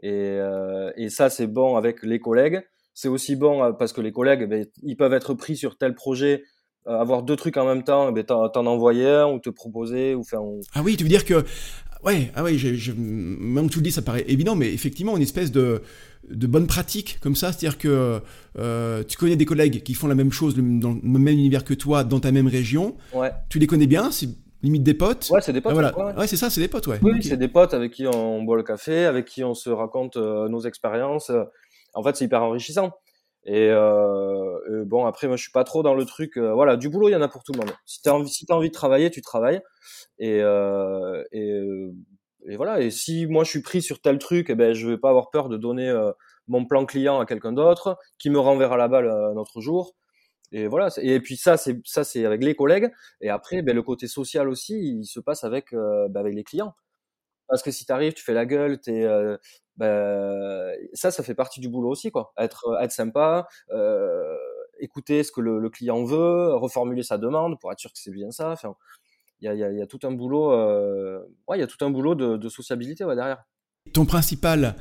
Et, 0.03 0.11
euh, 0.13 0.91
et 0.97 1.09
ça, 1.09 1.31
c'est 1.31 1.47
bon 1.47 1.77
avec 1.77 2.03
les 2.03 2.19
collègues. 2.19 2.63
C'est 2.95 3.09
aussi 3.09 3.37
bon 3.37 3.63
euh, 3.63 3.73
parce 3.73 3.93
que 3.93 4.01
les 4.01 4.13
collègues, 4.13 4.49
ben, 4.49 4.67
ils 4.83 4.97
peuvent 4.97 5.15
être 5.15 5.35
pris 5.35 5.57
sur 5.57 5.77
tel 5.77 5.95
projet 5.95 6.43
avoir 6.87 7.23
deux 7.23 7.37
trucs 7.37 7.57
en 7.57 7.65
même 7.65 7.83
temps, 7.83 8.11
eh 8.11 8.13
ben 8.13 8.25
t'en, 8.25 8.47
t'en 8.51 8.67
envoyer 8.67 9.09
un 9.09 9.27
ou 9.29 9.39
te 9.39 9.49
proposer 9.49 10.15
ou 10.15 10.23
faire. 10.23 10.41
Ah 10.75 10.83
oui, 10.83 10.99
tu 10.99 11.05
veux 11.05 11.09
dire 11.09 11.25
que 11.25 11.43
ouais, 12.05 12.31
ah 12.35 12.43
ouais, 12.43 12.59
je, 12.59 12.75
je, 12.75 12.93
même 12.93 13.71
tu 13.71 13.79
le 13.79 13.85
dis, 13.85 13.91
ça 13.91 14.03
paraît 14.03 14.25
évident, 14.29 14.55
mais 14.55 14.73
effectivement, 14.73 15.17
une 15.17 15.23
espèce 15.23 15.51
de 15.51 15.83
de 16.31 16.47
bonne 16.47 16.67
pratique 16.67 17.19
comme 17.21 17.37
ça, 17.37 17.53
c'est-à-dire 17.53 17.77
que 17.77 18.21
euh, 18.59 19.05
tu 19.07 19.19
connais 19.19 19.37
des 19.37 19.45
collègues 19.45 19.83
qui 19.83 19.95
font 19.95 20.07
la 20.07 20.15
même 20.15 20.33
chose 20.33 20.57
dans 20.57 20.95
le 20.95 21.19
même 21.19 21.35
univers 21.35 21.65
que 21.65 21.75
toi, 21.75 22.03
dans 22.03 22.21
ta 22.21 22.33
même 22.33 22.47
région. 22.47 22.97
Ouais. 23.13 23.31
Tu 23.51 23.59
les 23.59 23.67
connais 23.67 23.87
bien, 23.87 24.11
c'est 24.11 24.29
limite 24.65 24.83
des 24.83 24.95
potes. 24.95 25.29
Ouais, 25.31 25.41
c'est 25.41 25.53
des 25.53 25.61
potes. 25.61 25.73
Ah, 25.79 25.93
voilà. 25.93 26.19
ouais, 26.19 26.27
c'est 26.27 26.37
ça, 26.37 26.51
c'est 26.51 26.61
des 26.61 26.69
potes, 26.69 26.87
ouais. 26.87 26.99
Oui, 27.03 27.23
c'est 27.23 27.37
des 27.37 27.49
potes 27.49 27.75
avec 27.75 27.93
qui 27.93 28.07
on 28.07 28.43
boit 28.43 28.57
le 28.57 28.63
café, 28.63 29.05
avec 29.05 29.27
qui 29.27 29.45
on 29.45 29.55
se 29.55 29.71
raconte 29.71 30.17
euh, 30.17 30.49
nos 30.49 30.61
expériences. 30.61 31.31
En 31.95 32.03
fait, 32.03 32.17
c'est 32.17 32.25
hyper 32.25 32.43
enrichissant. 32.43 32.93
Et, 33.47 33.69
euh, 33.71 34.59
et, 34.71 34.85
bon, 34.87 35.05
après, 35.05 35.29
moi, 35.29 35.37
je 35.37 35.43
suis 35.43 35.53
pas 35.53 35.65
trop 35.65 35.83
dans 35.83 35.95
le 35.95 36.05
truc. 36.07 36.39
Euh, 36.39 36.55
voilà, 36.55 36.77
du 36.77 36.89
boulot, 36.89 37.09
il 37.09 37.13
y 37.13 37.17
en 37.17 37.23
a 37.23 37.29
pour 37.29 37.45
tout 37.45 37.53
le 37.53 37.59
monde. 37.59 37.71
Si 37.85 38.01
t'as 38.03 38.13
envie, 38.13 38.29
si 38.29 38.47
as 38.49 38.55
envie 38.55 38.69
de 38.69 38.75
travailler, 38.75 39.11
tu 39.11 39.21
travailles. 39.21 39.61
Et, 40.19 40.39
et, 40.39 41.61
et, 42.49 42.57
voilà. 42.57 42.81
Et 42.81 42.91
si 42.91 43.27
moi, 43.27 43.45
je 43.45 43.51
suis 43.51 43.63
pris 43.63 43.83
sur 43.83 44.01
tel 44.01 44.19
truc, 44.19 44.49
eh 44.49 44.55
ben, 44.55 44.73
je 44.73 44.89
vais 44.89 44.99
pas 44.99 45.11
avoir 45.11 45.31
peur 45.31 45.49
de 45.49 45.57
donner 45.57 45.93
mon 46.49 46.65
plan 46.65 46.87
client 46.87 47.21
à 47.21 47.27
quelqu'un 47.27 47.53
d'autre, 47.53 47.99
qui 48.19 48.31
me 48.31 48.39
renverra 48.39 48.77
la 48.77 48.89
balle 48.89 49.09
un 49.09 49.37
autre 49.37 49.61
jour. 49.61 49.95
Et 50.53 50.67
voilà. 50.67 50.89
Et 51.03 51.21
puis 51.21 51.37
ça, 51.37 51.57
c'est 51.57 51.81
ça, 51.85 52.05
c'est 52.05 52.25
avec 52.25 52.43
les 52.43 52.55
collègues. 52.55 52.91
Et 53.21 53.31
après, 53.31 53.63
ben, 53.63 53.75
le 53.75 53.83
côté 53.83 54.07
social 54.07 54.49
aussi, 54.49 54.79
il 54.79 55.05
se 55.05 55.21
passe 55.21 55.45
avec, 55.45 55.73
ben, 55.73 56.17
avec 56.17 56.35
les 56.35 56.45
clients. 56.45 56.75
Parce 57.49 57.63
que 57.63 57.71
si 57.71 57.85
tu 57.85 57.93
arrives, 57.93 58.15
tu 58.15 58.25
fais 58.25 58.35
la 58.35 58.47
gueule, 58.47 58.81
t'es, 58.81 59.05
euh, 59.05 59.37
ben, 59.77 60.73
ça, 60.93 61.11
ça 61.11 61.23
fait 61.23 61.35
partie 61.35 61.61
du 61.61 61.69
boulot 61.69 61.91
aussi, 61.91 62.11
quoi. 62.11 62.33
Être, 62.39 62.79
être 62.81 62.93
sympa, 62.93 63.47
euh, 63.71 64.37
écouter 64.81 65.23
ce 65.23 65.33
que 65.33 65.41
le, 65.41 65.69
client 65.69 66.05
veut, 66.05 66.55
reformuler 66.55 67.03
sa 67.03 67.19
demande 67.19 67.59
pour 67.61 67.71
être 67.73 67.79
sûr 67.79 67.93
que 67.93 67.99
c'est 67.99 68.11
bien 68.13 68.31
ça. 68.31 68.51
Enfin, 68.51 68.75
il 69.41 69.47
y 69.47 69.49
a, 69.49 69.55
y, 69.55 69.77
y 69.77 69.83
a, 69.83 69.87
tout 69.87 70.01
un 70.05 70.13
boulot, 70.13 70.53
euh, 70.53 71.21
ouais, 71.49 71.59
il 71.59 71.61
y 71.61 71.65
a 71.65 71.67
tout 71.67 71.85
un 71.85 71.91
boulot 71.91 72.15
de, 72.15 72.49
sociabilité 72.49 73.05
derrière. 73.05 73.45
Ton 73.93 74.07
principal 74.07 74.77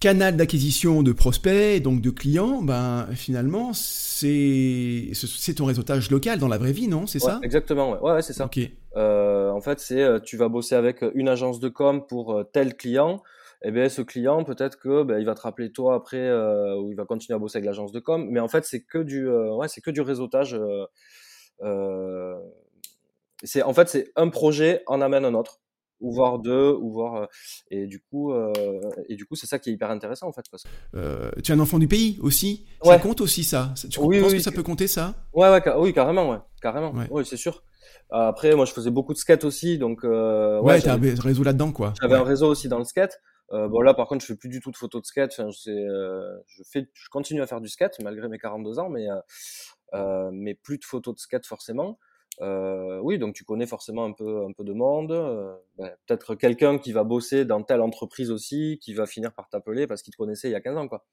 canal 0.00 0.36
d'acquisition 0.36 1.02
de 1.02 1.12
prospects, 1.12 1.82
donc 1.82 2.00
de 2.00 2.10
clients, 2.10 2.62
ben 2.62 3.06
finalement 3.14 3.72
c'est 3.72 5.10
c'est 5.14 5.54
ton 5.54 5.64
réseautage 5.64 6.10
local 6.10 6.38
dans 6.38 6.48
la 6.48 6.58
vraie 6.58 6.72
vie, 6.72 6.88
non 6.88 7.06
C'est 7.06 7.22
ouais, 7.22 7.30
ça? 7.30 7.40
Exactement, 7.42 7.92
ouais, 7.92 8.12
ouais 8.12 8.22
c'est 8.22 8.32
ça. 8.32 8.46
Ok. 8.46 8.60
Euh, 8.96 9.50
en 9.50 9.60
fait, 9.60 9.80
c'est 9.80 10.22
tu 10.22 10.36
vas 10.36 10.48
bosser 10.48 10.74
avec 10.74 11.04
une 11.14 11.28
agence 11.28 11.60
de 11.60 11.68
com 11.68 12.06
pour 12.06 12.44
tel 12.52 12.76
client. 12.76 13.22
Et 13.62 13.68
eh 13.68 13.70
bien 13.70 13.88
ce 13.88 14.02
client, 14.02 14.44
peut-être 14.44 14.78
que 14.78 15.02
ben, 15.02 15.18
il 15.18 15.24
va 15.24 15.34
te 15.34 15.40
rappeler 15.40 15.72
toi 15.72 15.94
après, 15.94 16.18
euh, 16.18 16.76
ou 16.76 16.90
il 16.90 16.96
va 16.96 17.06
continuer 17.06 17.34
à 17.36 17.38
bosser 17.38 17.56
avec 17.56 17.66
l'agence 17.66 17.90
de 17.90 18.00
com. 18.00 18.28
Mais 18.30 18.38
en 18.38 18.48
fait, 18.48 18.64
c'est 18.66 18.82
que 18.82 18.98
du, 18.98 19.26
euh, 19.26 19.54
ouais, 19.54 19.66
c'est 19.66 19.80
que 19.80 19.90
du 19.90 20.02
réseautage. 20.02 20.60
Euh, 21.62 22.36
c'est 23.42 23.62
en 23.62 23.72
fait 23.72 23.88
c'est 23.88 24.12
un 24.16 24.28
projet 24.28 24.82
en 24.86 25.00
amène 25.00 25.24
un 25.24 25.34
autre 25.34 25.60
ou 26.00 26.12
voir 26.12 26.38
deux, 26.38 26.72
ou 26.80 26.92
voir 26.92 27.28
et 27.70 27.86
du 27.86 28.00
coup 28.00 28.32
euh, 28.32 28.52
et 29.08 29.16
du 29.16 29.24
coup 29.26 29.34
c'est 29.34 29.46
ça 29.46 29.58
qui 29.58 29.70
est 29.70 29.72
hyper 29.72 29.90
intéressant 29.90 30.28
en 30.28 30.32
fait. 30.32 30.44
Parce 30.50 30.64
que... 30.64 30.68
euh, 30.94 31.30
tu 31.42 31.52
es 31.52 31.54
un 31.54 31.60
enfant 31.60 31.78
du 31.78 31.88
pays 31.88 32.18
aussi, 32.22 32.66
ouais. 32.84 32.92
ça 32.92 32.98
compte 32.98 33.20
aussi 33.20 33.44
ça? 33.44 33.74
Tu 33.90 34.00
oui, 34.00 34.20
penses 34.20 34.32
oui, 34.32 34.38
que 34.38 34.42
ça 34.42 34.52
peut 34.52 34.62
compter 34.62 34.86
ça? 34.86 35.14
Ouais 35.32 35.48
ouais 35.48 35.62
oui 35.78 35.92
carrément 35.92 36.30
ouais 36.30 36.38
carrément 36.60 36.92
ouais. 36.92 37.06
oui 37.10 37.24
c'est 37.24 37.36
sûr. 37.36 37.62
Après 38.10 38.54
moi 38.54 38.64
je 38.66 38.72
faisais 38.72 38.90
beaucoup 38.90 39.12
de 39.12 39.18
skate 39.18 39.44
aussi 39.44 39.78
donc 39.78 40.04
euh, 40.04 40.60
ouais, 40.60 40.74
ouais 40.74 40.80
t'as 40.80 40.94
un 40.96 41.20
réseau 41.20 41.42
là-dedans 41.42 41.72
quoi. 41.72 41.94
J'avais 42.00 42.16
un 42.16 42.24
réseau 42.24 42.48
aussi 42.48 42.68
dans 42.68 42.78
le 42.78 42.84
skate. 42.84 43.20
Euh, 43.52 43.68
bon 43.68 43.80
là 43.80 43.94
par 43.94 44.08
contre 44.08 44.22
je 44.22 44.26
fais 44.26 44.36
plus 44.36 44.48
du 44.48 44.60
tout 44.60 44.70
de 44.70 44.76
photos 44.76 45.02
de 45.02 45.06
skate. 45.06 45.34
Enfin, 45.38 45.48
euh, 45.68 46.36
je 46.46 46.62
fais, 46.70 46.88
je 46.92 47.08
continue 47.10 47.42
à 47.42 47.46
faire 47.46 47.60
du 47.60 47.68
skate 47.68 47.98
malgré 48.02 48.28
mes 48.28 48.38
42 48.38 48.78
ans, 48.78 48.88
mais 48.90 49.06
euh, 49.94 50.30
mais 50.32 50.54
plus 50.54 50.78
de 50.78 50.84
photos 50.84 51.14
de 51.14 51.20
skate 51.20 51.46
forcément. 51.46 51.98
Euh, 52.42 52.98
oui, 53.02 53.18
donc 53.18 53.34
tu 53.34 53.44
connais 53.44 53.66
forcément 53.66 54.04
un 54.04 54.12
peu, 54.12 54.44
un 54.44 54.52
peu 54.52 54.64
de 54.64 54.72
monde. 54.72 55.12
Euh, 55.12 55.54
ben, 55.78 55.90
Peut-être 56.06 56.34
quelqu'un 56.34 56.78
qui 56.78 56.92
va 56.92 57.04
bosser 57.04 57.44
dans 57.44 57.62
telle 57.62 57.80
entreprise 57.80 58.30
aussi, 58.30 58.78
qui 58.80 58.94
va 58.94 59.06
finir 59.06 59.32
par 59.32 59.48
t'appeler 59.48 59.86
parce 59.86 60.02
qu'il 60.02 60.12
te 60.12 60.16
connaissait 60.16 60.48
il 60.48 60.52
y 60.52 60.56
a 60.56 60.60
15 60.60 60.76
ans. 60.76 60.88
quoi. 60.88 61.04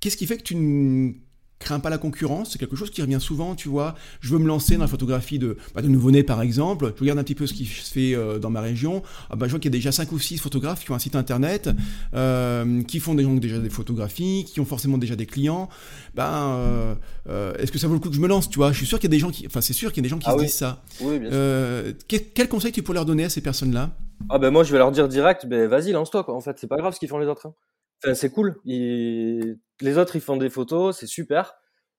Qu'est-ce 0.00 0.16
qui 0.16 0.26
fait 0.26 0.36
que 0.36 0.42
tu 0.42 0.54
ne 0.54 1.12
crains 1.58 1.80
pas 1.80 1.90
la 1.90 1.98
concurrence 1.98 2.52
C'est 2.52 2.58
quelque 2.58 2.76
chose 2.76 2.90
qui 2.90 3.02
revient 3.02 3.20
souvent, 3.20 3.54
tu 3.54 3.68
vois. 3.68 3.94
Je 4.20 4.32
veux 4.32 4.38
me 4.38 4.46
lancer 4.46 4.74
dans 4.74 4.82
la 4.82 4.88
photographie 4.88 5.38
de, 5.38 5.56
bah, 5.74 5.82
de 5.82 5.88
nouveau-nés, 5.88 6.22
par 6.22 6.42
exemple. 6.42 6.92
Je 6.96 7.00
regarde 7.00 7.18
un 7.18 7.24
petit 7.24 7.34
peu 7.34 7.46
ce 7.46 7.54
qui 7.54 7.64
se 7.66 7.90
fait 7.90 8.14
euh, 8.14 8.38
dans 8.38 8.50
ma 8.50 8.60
région. 8.60 9.02
Ah, 9.30 9.36
bah, 9.36 9.46
je 9.46 9.50
vois 9.50 9.60
qu'il 9.60 9.70
y 9.70 9.74
a 9.74 9.78
déjà 9.78 9.92
5 9.92 10.10
ou 10.12 10.18
6 10.18 10.38
photographes 10.38 10.84
qui 10.84 10.90
ont 10.90 10.94
un 10.94 10.98
site 10.98 11.16
internet, 11.16 11.70
euh, 12.14 12.82
qui 12.82 13.00
font 13.00 13.14
déjà 13.14 13.58
des 13.58 13.70
photographies, 13.70 14.44
qui 14.46 14.60
ont 14.60 14.64
forcément 14.64 14.98
déjà 14.98 15.16
des 15.16 15.26
clients. 15.26 15.68
Ben, 16.14 16.96
euh, 17.28 17.54
est-ce 17.58 17.72
que 17.72 17.78
ça 17.78 17.88
vaut 17.88 17.94
le 17.94 18.00
coup 18.00 18.08
que 18.08 18.16
je 18.16 18.20
me 18.20 18.28
lance, 18.28 18.48
tu 18.48 18.58
vois? 18.58 18.72
Je 18.72 18.78
suis 18.78 18.86
sûr 18.86 18.98
qu'il 18.98 19.10
y 19.10 19.14
a 19.14 19.16
des 19.16 19.20
gens 19.20 19.30
qui, 19.30 19.46
enfin, 19.46 19.60
c'est 19.60 19.72
sûr 19.72 19.92
qu'il 19.92 20.02
y 20.02 20.06
a 20.06 20.06
des 20.06 20.10
gens 20.10 20.18
qui 20.18 20.28
ah, 20.28 20.32
se 20.32 20.38
oui. 20.38 20.44
disent 20.44 20.54
ça. 20.54 20.82
Oui, 21.00 21.18
bien 21.18 21.30
sûr. 21.30 21.94
Quel, 22.06 22.20
quel, 22.34 22.48
conseil 22.48 22.72
tu 22.72 22.82
pourrais 22.82 22.96
leur 22.96 23.06
donner 23.06 23.24
à 23.24 23.28
ces 23.28 23.40
personnes-là? 23.40 23.90
Ah 24.30 24.38
ben 24.38 24.50
moi, 24.50 24.64
je 24.64 24.72
vais 24.72 24.78
leur 24.78 24.90
dire 24.90 25.08
direct, 25.08 25.46
ben 25.46 25.68
vas-y, 25.68 25.92
lance-toi. 25.92 26.24
Quoi. 26.24 26.34
En 26.34 26.40
fait, 26.40 26.56
c'est 26.58 26.66
pas 26.66 26.76
grave 26.76 26.94
ce 26.94 26.98
qu'ils 26.98 27.08
font 27.08 27.18
les 27.18 27.26
autres. 27.26 27.46
Hein. 27.46 27.54
Enfin, 28.02 28.14
c'est 28.14 28.30
cool. 28.30 28.56
Ils... 28.64 29.58
Les 29.80 29.98
autres, 29.98 30.16
ils 30.16 30.22
font 30.22 30.36
des 30.36 30.50
photos, 30.50 30.96
c'est 30.98 31.06
super. 31.06 31.54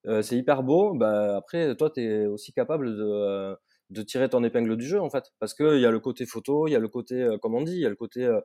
Euh, 0.05 0.21
c'est 0.21 0.37
hyper 0.37 0.63
beau. 0.63 0.93
Bah, 0.93 1.37
après, 1.37 1.75
toi, 1.75 1.89
tu 1.89 2.01
es 2.01 2.25
aussi 2.25 2.53
capable 2.53 2.95
de, 2.95 3.55
de 3.89 4.01
tirer 4.01 4.29
ton 4.29 4.43
épingle 4.43 4.75
du 4.77 4.85
jeu, 4.85 5.01
en 5.01 5.09
fait. 5.09 5.25
Parce 5.39 5.53
qu'il 5.53 5.79
y 5.79 5.85
a 5.85 5.91
le 5.91 5.99
côté 5.99 6.25
photo, 6.25 6.67
il 6.67 6.71
y 6.71 6.75
a 6.75 6.79
le 6.79 6.89
côté, 6.89 7.21
euh, 7.21 7.37
comme 7.37 7.55
on 7.55 7.61
dit, 7.61 7.73
il 7.73 7.81
y 7.81 7.85
a 7.85 7.89
le 7.89 7.95
côté 7.95 8.25
euh, 8.25 8.39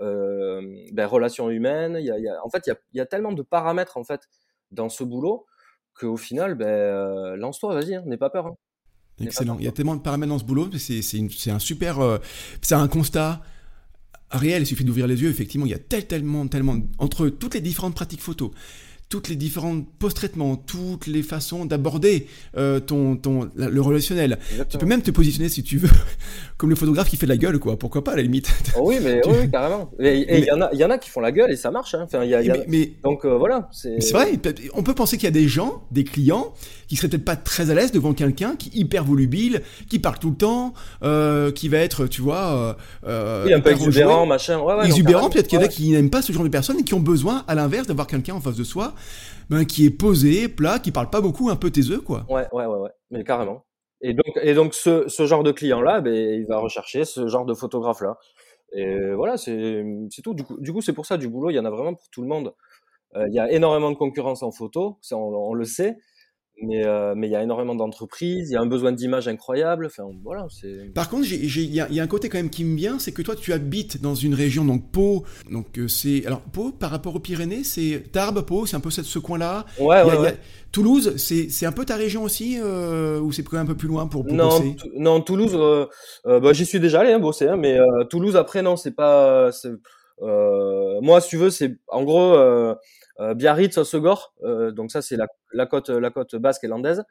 euh, 0.00 0.60
ben. 0.92 1.08
Y 1.98 2.10
a, 2.10 2.18
y 2.18 2.28
a, 2.28 2.44
en 2.44 2.50
fait, 2.50 2.66
il 2.66 2.70
y 2.70 2.72
a, 2.72 2.76
y 2.94 3.00
a, 3.00 3.06
tellement 3.06 3.32
de 3.32 3.42
paramètres, 3.42 3.96
en 3.96 4.04
fait, 4.04 4.22
dans 4.70 4.88
ce 4.88 5.04
boulot, 5.04 5.46
qu'au 5.94 6.16
final, 6.16 6.54
ben, 6.54 7.36
lance-toi, 7.36 7.74
vas-y, 7.74 7.94
hein, 7.94 8.02
n'aie 8.06 8.16
pas 8.16 8.30
peur. 8.30 8.46
Hein. 8.46 8.56
Excellent. 9.20 9.56
Il 9.58 9.64
y 9.64 9.68
a 9.68 9.72
tellement 9.72 9.96
de 9.96 10.00
paramètres 10.00 10.30
dans 10.30 10.38
ce 10.38 10.44
boulot, 10.44 10.68
c'est 10.78 11.50
un 11.50 11.58
super. 11.58 12.00
Euh, 12.00 12.18
c'est 12.62 12.74
un 12.74 12.88
constat 12.88 13.42
réel. 14.30 14.62
Il 14.62 14.66
suffit 14.66 14.84
d'ouvrir 14.84 15.06
les 15.06 15.20
yeux. 15.20 15.30
Effectivement, 15.30 15.66
il 15.66 15.70
y 15.70 15.74
a 15.74 15.78
tel, 15.78 16.06
tellement, 16.06 16.46
tellement. 16.48 16.78
Entre 16.98 17.28
toutes 17.28 17.54
les 17.54 17.60
différentes 17.60 17.94
pratiques 17.94 18.20
photo, 18.20 18.52
toutes 19.10 19.28
les 19.28 19.34
différents 19.34 19.82
post-traitements, 19.98 20.54
toutes 20.54 21.08
les 21.08 21.22
façons 21.22 21.64
d'aborder 21.64 22.28
euh, 22.56 22.78
ton, 22.78 23.16
ton, 23.16 23.50
le 23.56 23.80
relationnel. 23.80 24.38
Exactement. 24.52 24.70
Tu 24.70 24.78
peux 24.78 24.86
même 24.86 25.02
te 25.02 25.10
positionner, 25.10 25.48
si 25.48 25.64
tu 25.64 25.78
veux, 25.78 25.90
comme 26.56 26.70
le 26.70 26.76
photographe 26.76 27.10
qui 27.10 27.16
fait 27.16 27.26
de 27.26 27.32
la 27.32 27.36
gueule, 27.36 27.58
quoi. 27.58 27.76
Pourquoi 27.76 28.04
pas, 28.04 28.12
à 28.12 28.16
la 28.16 28.22
limite? 28.22 28.48
Oh 28.76 28.82
Oui, 28.84 28.98
mais 29.02 29.20
tu... 29.20 29.28
oui, 29.28 29.50
carrément. 29.50 29.90
Et 29.98 30.38
il 30.38 30.44
y, 30.44 30.50
en 30.52 30.60
a, 30.60 30.72
y 30.72 30.84
en 30.84 30.90
a 30.90 30.96
qui 30.96 31.10
font 31.10 31.20
la 31.20 31.32
gueule 31.32 31.50
et 31.50 31.56
ça 31.56 31.72
marche. 31.72 31.92
Hein. 31.94 32.02
Enfin, 32.04 32.24
y 32.24 32.34
a, 32.34 32.40
y 32.40 32.50
a... 32.50 32.54
Mais, 32.54 32.64
mais, 32.68 32.92
Donc 33.02 33.24
euh, 33.24 33.36
voilà. 33.36 33.68
C'est 33.72 33.98
vrai. 34.12 34.38
On 34.74 34.84
peut 34.84 34.94
penser 34.94 35.16
qu'il 35.16 35.24
y 35.24 35.28
a 35.28 35.32
des 35.32 35.48
gens, 35.48 35.82
des 35.90 36.04
clients, 36.04 36.54
qui 36.86 36.94
seraient 36.94 37.08
peut-être 37.08 37.24
pas 37.24 37.36
très 37.36 37.70
à 37.70 37.74
l'aise 37.74 37.90
devant 37.90 38.14
quelqu'un 38.14 38.54
qui 38.54 38.68
est 38.68 38.80
hyper 38.80 39.04
volubile, 39.04 39.62
qui 39.88 39.98
parle 39.98 40.18
tout 40.20 40.30
le 40.30 40.36
temps, 40.36 40.72
euh, 41.02 41.50
qui 41.50 41.68
va 41.68 41.78
être, 41.78 42.06
tu 42.06 42.22
vois, 42.22 42.76
euh, 43.06 43.44
oui, 43.44 43.52
un 43.52 43.60
peu 43.60 43.70
exubérant, 43.70 44.24
machin. 44.26 44.60
Ouais, 44.60 44.74
ouais, 44.74 44.86
exubérant, 44.86 45.30
peut-être 45.30 45.48
qu'il 45.48 45.58
y 45.58 45.62
en 45.62 45.64
a 45.64 45.68
qui 45.68 45.90
n'aiment 45.90 46.10
pas 46.10 46.22
ce 46.22 46.32
genre 46.32 46.44
de 46.44 46.48
personnes 46.48 46.78
et 46.78 46.84
qui 46.84 46.94
ont 46.94 47.00
besoin, 47.00 47.44
à 47.48 47.54
l'inverse, 47.56 47.88
d'avoir 47.88 48.06
quelqu'un 48.06 48.34
en 48.34 48.40
face 48.40 48.56
de 48.56 48.64
soi 48.64 48.94
ben, 49.48 49.64
qui 49.64 49.86
est 49.86 49.90
posé, 49.90 50.48
plat, 50.48 50.78
qui 50.78 50.92
parle 50.92 51.10
pas 51.10 51.20
beaucoup, 51.20 51.50
un 51.50 51.56
peu 51.56 51.70
taiseux, 51.70 52.00
quoi. 52.00 52.24
Ouais, 52.28 52.46
ouais, 52.52 52.66
ouais, 52.66 52.90
mais 53.10 53.24
carrément. 53.24 53.64
Et 54.02 54.14
donc, 54.14 54.38
et 54.42 54.54
donc 54.54 54.74
ce, 54.74 55.08
ce 55.08 55.26
genre 55.26 55.42
de 55.42 55.52
client-là, 55.52 56.00
ben, 56.00 56.14
il 56.14 56.46
va 56.46 56.58
rechercher 56.58 57.04
ce 57.04 57.26
genre 57.28 57.44
de 57.44 57.54
photographe-là. 57.54 58.18
Et 58.72 59.12
voilà, 59.14 59.36
c'est 59.36 59.84
tout. 60.22 60.34
Du 60.34 60.44
coup, 60.44 60.58
du 60.60 60.72
coup 60.72 60.80
c'est 60.80 60.92
pour 60.92 61.06
ça, 61.06 61.16
du 61.16 61.28
boulot, 61.28 61.50
il 61.50 61.54
y 61.54 61.58
en 61.58 61.64
a 61.64 61.70
vraiment 61.70 61.94
pour 61.94 62.08
tout 62.10 62.22
le 62.22 62.28
monde. 62.28 62.54
Euh, 63.16 63.26
il 63.28 63.34
y 63.34 63.40
a 63.40 63.50
énormément 63.50 63.90
de 63.90 63.96
concurrence 63.96 64.42
en 64.42 64.52
photo, 64.52 64.98
ça, 65.00 65.16
on 65.16 65.52
le 65.52 65.64
sait. 65.64 65.96
Mais 66.62 66.84
euh, 66.84 67.14
mais 67.16 67.28
il 67.28 67.30
y 67.30 67.36
a 67.36 67.42
énormément 67.42 67.74
d'entreprises, 67.74 68.50
il 68.50 68.52
y 68.52 68.56
a 68.56 68.60
un 68.60 68.66
besoin 68.66 68.92
d'image 68.92 69.28
incroyable. 69.28 69.86
Enfin 69.86 70.04
voilà, 70.22 70.46
c'est. 70.50 70.92
Par 70.92 71.08
contre, 71.08 71.26
il 71.32 71.44
y, 71.44 71.76
y, 71.76 72.00
a 72.00 72.02
un 72.02 72.06
côté 72.06 72.28
quand 72.28 72.38
même 72.38 72.50
qui 72.50 72.64
me 72.64 72.76
vient, 72.76 72.98
c'est 72.98 73.12
que 73.12 73.22
toi 73.22 73.34
tu 73.34 73.52
habites 73.52 74.02
dans 74.02 74.14
une 74.14 74.34
région 74.34 74.64
donc 74.64 74.90
Pau, 74.90 75.24
donc 75.50 75.78
euh, 75.78 75.88
c'est 75.88 76.26
alors 76.26 76.40
Pau 76.40 76.70
par 76.70 76.90
rapport 76.90 77.16
aux 77.16 77.20
Pyrénées, 77.20 77.64
c'est 77.64 78.04
Tarbes, 78.12 78.42
Pau, 78.42 78.66
c'est 78.66 78.76
un 78.76 78.80
peu 78.80 78.90
ce, 78.90 79.02
ce 79.02 79.18
coin-là. 79.18 79.64
Ouais, 79.78 80.02
ouais, 80.02 80.18
ouais. 80.18 80.28
A, 80.28 80.32
Toulouse, 80.70 81.16
c'est 81.16 81.66
un 81.66 81.72
peu 81.72 81.84
ta 81.84 81.96
région 81.96 82.22
aussi 82.22 82.58
euh, 82.60 83.18
ou 83.20 83.32
c'est 83.32 83.42
quand 83.42 83.56
même 83.56 83.64
un 83.64 83.68
peu 83.68 83.76
plus 83.76 83.88
loin 83.88 84.06
pour, 84.06 84.24
pour 84.24 84.36
non, 84.36 84.48
bosser? 84.48 84.76
Non, 84.96 85.20
Toulouse, 85.20 85.52
euh, 85.56 85.86
bah, 86.40 86.52
j'y 86.52 86.66
suis 86.66 86.78
déjà 86.78 87.00
allé 87.00 87.12
hein, 87.12 87.18
bosser, 87.18 87.48
hein, 87.48 87.56
mais 87.56 87.78
Toulouse 88.10 88.36
après 88.36 88.62
non, 88.62 88.76
c'est 88.76 88.94
pas. 88.94 89.50
Moi, 90.20 91.20
si 91.20 91.30
tu 91.30 91.36
veux, 91.36 91.50
c'est 91.50 91.76
en 91.88 92.04
gros. 92.04 92.36
Euh, 93.20 93.34
Biarritz, 93.34 93.76
Osegor, 93.76 94.32
euh, 94.44 94.72
donc 94.72 94.90
ça 94.90 95.02
c'est 95.02 95.16
la, 95.16 95.26
la, 95.52 95.66
côte, 95.66 95.90
la 95.90 96.10
côte 96.10 96.36
basque 96.36 96.64
et 96.64 96.68
landaise. 96.68 97.02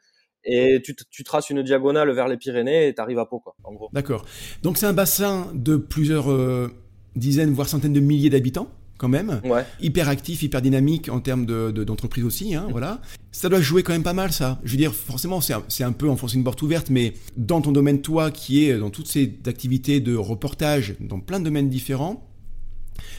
Et 0.42 0.80
tu, 0.82 0.96
tu 1.10 1.22
traces 1.22 1.50
une 1.50 1.62
diagonale 1.62 2.10
vers 2.12 2.26
les 2.26 2.38
Pyrénées 2.38 2.88
et 2.88 2.94
tu 2.94 3.00
arrives 3.00 3.18
à 3.18 3.26
Pau, 3.26 3.40
quoi, 3.40 3.54
en 3.62 3.74
gros. 3.74 3.90
D'accord. 3.92 4.24
Donc 4.62 4.78
c'est 4.78 4.86
un 4.86 4.94
bassin 4.94 5.48
de 5.54 5.76
plusieurs 5.76 6.30
euh, 6.30 6.68
dizaines, 7.14 7.52
voire 7.52 7.68
centaines 7.68 7.92
de 7.92 8.00
milliers 8.00 8.30
d'habitants 8.30 8.70
quand 8.96 9.08
même, 9.08 9.40
ouais. 9.44 9.64
hyper 9.80 10.10
actif, 10.10 10.42
hyper 10.42 10.60
dynamique 10.60 11.08
en 11.08 11.20
termes 11.20 11.46
d'entreprise 11.46 12.22
de, 12.22 12.28
de, 12.28 12.34
aussi, 12.34 12.54
hein, 12.54 12.66
mmh. 12.68 12.72
voilà. 12.72 13.00
Ça 13.32 13.48
doit 13.48 13.62
jouer 13.62 13.82
quand 13.82 13.94
même 13.94 14.02
pas 14.02 14.12
mal, 14.12 14.30
ça. 14.30 14.58
Je 14.62 14.72
veux 14.72 14.76
dire, 14.76 14.94
forcément, 14.94 15.40
c'est 15.40 15.54
un, 15.54 15.88
un, 15.88 15.92
peu 15.92 16.10
enfoncer 16.10 16.36
une 16.36 16.44
porte 16.44 16.60
ouverte, 16.60 16.90
mais 16.90 17.14
dans 17.38 17.62
ton 17.62 17.72
domaine, 17.72 18.02
toi, 18.02 18.30
qui 18.30 18.64
est 18.64 18.76
dans 18.76 18.90
toutes 18.90 19.08
ces 19.08 19.38
activités 19.46 20.00
de 20.00 20.14
reportage, 20.14 20.96
dans 21.00 21.18
plein 21.18 21.38
de 21.38 21.44
domaines 21.44 21.70
différents, 21.70 22.29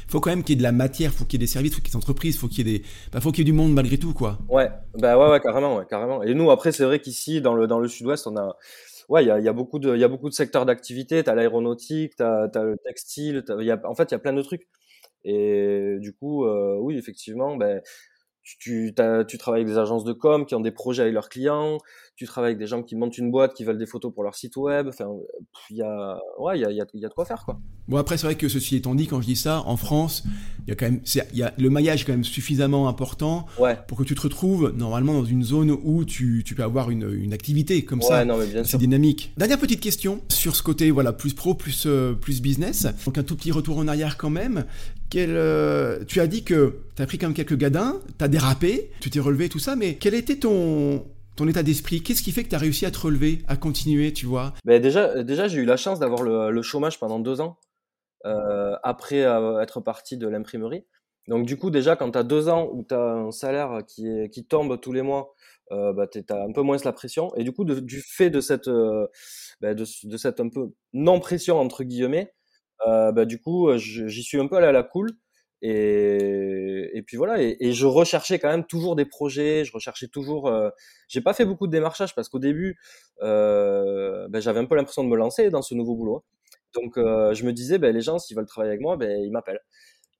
faut 0.07 0.19
quand 0.19 0.29
même 0.29 0.43
qu'il 0.43 0.55
y 0.55 0.57
ait 0.57 0.57
de 0.57 0.63
la 0.63 0.71
matière, 0.71 1.11
faut 1.13 1.25
qu'il 1.25 1.39
y 1.39 1.43
ait 1.43 1.45
des 1.45 1.51
services, 1.51 1.75
faut 1.75 1.81
qu'il 1.81 1.87
y 1.87 1.91
ait 1.91 1.99
des 1.99 2.03
entreprises, 2.03 2.37
faut 2.37 2.47
qu'il 2.47 2.67
y 2.67 2.75
ait 2.75 2.79
des, 2.79 2.85
bah, 3.11 3.21
faut 3.21 3.31
qu'il 3.31 3.39
y 3.39 3.41
ait 3.47 3.51
du 3.51 3.57
monde 3.57 3.73
malgré 3.73 3.97
tout, 3.97 4.13
quoi. 4.13 4.39
Ouais, 4.49 4.69
bah 4.97 5.17
ouais, 5.17 5.39
carrément, 5.39 5.83
carrément. 5.85 6.23
Et 6.23 6.33
nous, 6.33 6.51
après, 6.51 6.71
c'est 6.71 6.85
vrai 6.85 6.99
qu'ici, 6.99 7.41
dans 7.41 7.53
le 7.53 7.67
dans 7.67 7.79
le 7.79 7.87
Sud-Ouest, 7.87 8.27
on 8.27 8.35
a, 8.37 8.55
ouais, 9.09 9.23
il 9.23 9.27
y 9.27 9.47
a, 9.47 9.53
beaucoup 9.53 9.79
de, 9.79 9.93
il 9.93 9.99
y 9.99 10.03
a 10.03 10.07
beaucoup 10.07 10.29
de 10.29 10.33
secteurs 10.33 10.65
d'activité. 10.65 11.23
T'as 11.23 11.35
l'aéronautique, 11.35 12.15
t'as 12.15 12.47
as 12.53 12.63
le 12.63 12.77
textile, 12.85 13.43
en 13.83 13.95
fait, 13.95 14.11
il 14.11 14.11
y 14.11 14.15
a 14.15 14.19
plein 14.19 14.33
de 14.33 14.41
trucs. 14.41 14.67
Et 15.23 15.97
du 15.99 16.13
coup, 16.13 16.45
euh, 16.45 16.77
oui, 16.79 16.97
effectivement, 16.97 17.55
ben, 17.55 17.81
tu, 18.43 18.93
travailles 18.95 19.61
avec 19.61 19.73
des 19.73 19.77
agences 19.77 20.03
de 20.03 20.13
com 20.13 20.45
qui 20.45 20.55
ont 20.55 20.59
des 20.59 20.71
projets 20.71 21.03
avec 21.03 21.13
leurs 21.13 21.29
clients, 21.29 21.77
tu 22.15 22.25
travailles 22.25 22.51
avec 22.51 22.59
des 22.59 22.67
gens 22.67 22.83
qui 22.83 22.95
montent 22.95 23.17
une 23.17 23.31
boîte, 23.31 23.53
qui 23.53 23.63
veulent 23.63 23.77
des 23.77 23.85
photos 23.85 24.13
pour 24.13 24.23
leur 24.23 24.35
site 24.35 24.55
web. 24.57 24.87
Enfin, 24.87 25.07
il 25.69 25.77
y 25.77 25.81
a, 25.81 26.19
ouais, 26.39 26.57
il 26.57 26.61
y 26.61 26.65
a, 26.65 26.71
y, 26.71 26.81
a, 26.81 26.85
y 26.93 27.05
a 27.05 27.09
de 27.09 27.13
quoi 27.13 27.25
faire, 27.25 27.43
quoi. 27.45 27.59
Bon, 27.87 27.97
après, 27.97 28.17
c'est 28.17 28.25
vrai 28.25 28.35
que 28.35 28.47
ceci 28.47 28.75
étant 28.77 28.95
dit, 28.95 29.07
quand 29.07 29.21
je 29.21 29.25
dis 29.25 29.35
ça, 29.35 29.63
en 29.65 29.75
France, 29.75 30.23
il 30.65 30.69
y 30.69 30.71
a 30.71 30.75
quand 30.75 30.85
même, 30.85 31.01
y 31.33 31.41
a, 31.41 31.53
le 31.57 31.69
maillage 31.69 32.01
est 32.01 32.05
quand 32.05 32.13
même 32.13 32.23
suffisamment 32.23 32.87
important 32.87 33.45
ouais. 33.59 33.77
pour 33.87 33.97
que 33.97 34.03
tu 34.03 34.15
te 34.15 34.21
retrouves 34.21 34.71
normalement 34.75 35.13
dans 35.13 35.25
une 35.25 35.43
zone 35.43 35.71
où 35.71 36.05
tu, 36.05 36.43
tu 36.45 36.55
peux 36.55 36.63
avoir 36.63 36.89
une, 36.89 37.11
une 37.11 37.33
activité 37.33 37.83
comme 37.83 37.99
ouais, 37.99 38.05
ça. 38.05 38.25
Non, 38.25 38.37
mais 38.37 38.47
bien 38.47 38.63
c'est 38.63 38.77
dynamique. 38.77 39.33
Dernière 39.37 39.59
petite 39.59 39.81
question 39.81 40.21
sur 40.29 40.55
ce 40.55 40.63
côté, 40.63 40.91
voilà, 40.91 41.11
plus 41.11 41.33
pro, 41.33 41.53
plus, 41.53 41.85
euh, 41.85 42.13
plus 42.13 42.41
business. 42.41 42.87
Donc, 43.05 43.17
un 43.17 43.23
tout 43.23 43.35
petit 43.35 43.51
retour 43.51 43.77
en 43.77 43.87
arrière 43.87 44.17
quand 44.17 44.29
même. 44.29 44.65
Euh, 45.15 46.03
tu 46.05 46.19
as 46.19 46.27
dit 46.27 46.43
que 46.43 46.79
tu 46.95 47.01
as 47.01 47.05
pris 47.05 47.17
quand 47.17 47.27
même 47.27 47.35
quelques 47.35 47.57
gadins, 47.57 47.99
tu 48.17 48.23
as 48.23 48.27
dérapé, 48.27 48.91
tu 49.01 49.09
t'es 49.09 49.19
relevé, 49.19 49.49
tout 49.49 49.59
ça, 49.59 49.75
mais 49.75 49.95
quel 49.95 50.13
était 50.13 50.37
ton, 50.37 51.05
ton 51.35 51.47
état 51.47 51.63
d'esprit? 51.63 52.01
Qu'est-ce 52.01 52.23
qui 52.23 52.31
fait 52.31 52.43
que 52.43 52.49
tu 52.49 52.55
as 52.55 52.59
réussi 52.59 52.85
à 52.85 52.91
te 52.91 52.99
relever, 52.99 53.39
à 53.47 53.55
continuer, 53.55 54.13
tu 54.13 54.25
vois? 54.25 54.53
Ben 54.65 54.81
Déjà, 54.81 55.23
déjà 55.23 55.47
j'ai 55.47 55.59
eu 55.59 55.65
la 55.65 55.77
chance 55.77 55.99
d'avoir 55.99 56.23
le, 56.23 56.61
chômage 56.61 56.99
pendant 56.99 57.19
deux 57.19 57.41
ans, 57.41 57.57
euh, 58.25 58.75
après 58.83 59.23
euh, 59.23 59.61
être 59.61 59.81
parti 59.81 60.17
de 60.17 60.27
l'imprimerie. 60.27 60.85
Donc 61.27 61.45
du 61.45 61.57
coup, 61.57 61.69
déjà, 61.69 61.95
quand 61.95 62.11
tu 62.11 62.17
as 62.17 62.23
deux 62.23 62.49
ans 62.49 62.69
où 62.71 62.83
tu 62.87 62.95
as 62.95 63.13
un 63.13 63.31
salaire 63.31 63.79
qui, 63.87 64.29
qui 64.31 64.45
tombe 64.45 64.79
tous 64.79 64.91
les 64.91 65.01
mois, 65.01 65.35
euh, 65.71 65.93
bah, 65.93 66.07
tu 66.07 66.21
as 66.29 66.43
un 66.43 66.51
peu 66.51 66.61
moins 66.61 66.77
la 66.83 66.91
pression. 66.91 67.33
Et 67.35 67.43
du 67.43 67.53
coup, 67.53 67.63
du 67.63 68.01
fait 68.01 68.29
de 68.29 68.41
cette, 68.41 68.67
euh, 68.67 69.07
de, 69.61 69.73
de, 69.73 70.17
cette 70.17 70.39
un 70.39 70.49
peu 70.49 70.71
non-pression, 70.93 71.59
entre 71.59 71.83
guillemets, 71.83 72.33
euh, 72.87 73.11
bah, 73.11 73.25
du 73.25 73.39
coup, 73.39 73.69
j'y 73.77 74.23
suis 74.23 74.39
un 74.39 74.47
peu 74.47 74.57
allé 74.57 74.67
à 74.67 74.71
la 74.71 74.83
cool. 74.83 75.11
Et, 75.63 77.03
puis 77.05 77.17
voilà, 77.17 77.41
et, 77.41 77.73
je 77.73 77.85
recherchais 77.85 78.39
quand 78.39 78.49
même 78.49 78.65
toujours 78.65 78.95
des 78.95 79.05
projets, 79.05 79.63
je 79.63 79.71
recherchais 79.73 80.07
toujours. 80.07 80.47
Euh, 80.47 80.69
j'ai 81.07 81.21
pas 81.21 81.33
fait 81.33 81.45
beaucoup 81.45 81.67
de 81.67 81.71
démarchage 81.71 82.15
parce 82.15 82.29
qu'au 82.29 82.39
début, 82.39 82.79
euh, 83.21 84.27
ben, 84.29 84.41
j'avais 84.41 84.59
un 84.59 84.65
peu 84.65 84.75
l'impression 84.75 85.03
de 85.03 85.09
me 85.09 85.15
lancer 85.15 85.49
dans 85.51 85.61
ce 85.61 85.75
nouveau 85.75 85.95
boulot. 85.95 86.23
Donc 86.73 86.97
euh, 86.97 87.33
je 87.33 87.45
me 87.45 87.53
disais, 87.53 87.77
ben, 87.77 87.93
les 87.93 88.01
gens, 88.01 88.17
s'ils 88.19 88.35
veulent 88.35 88.45
travailler 88.47 88.71
avec 88.71 88.81
moi, 88.81 88.97
ils 89.01 89.31
m'appellent. 89.31 89.61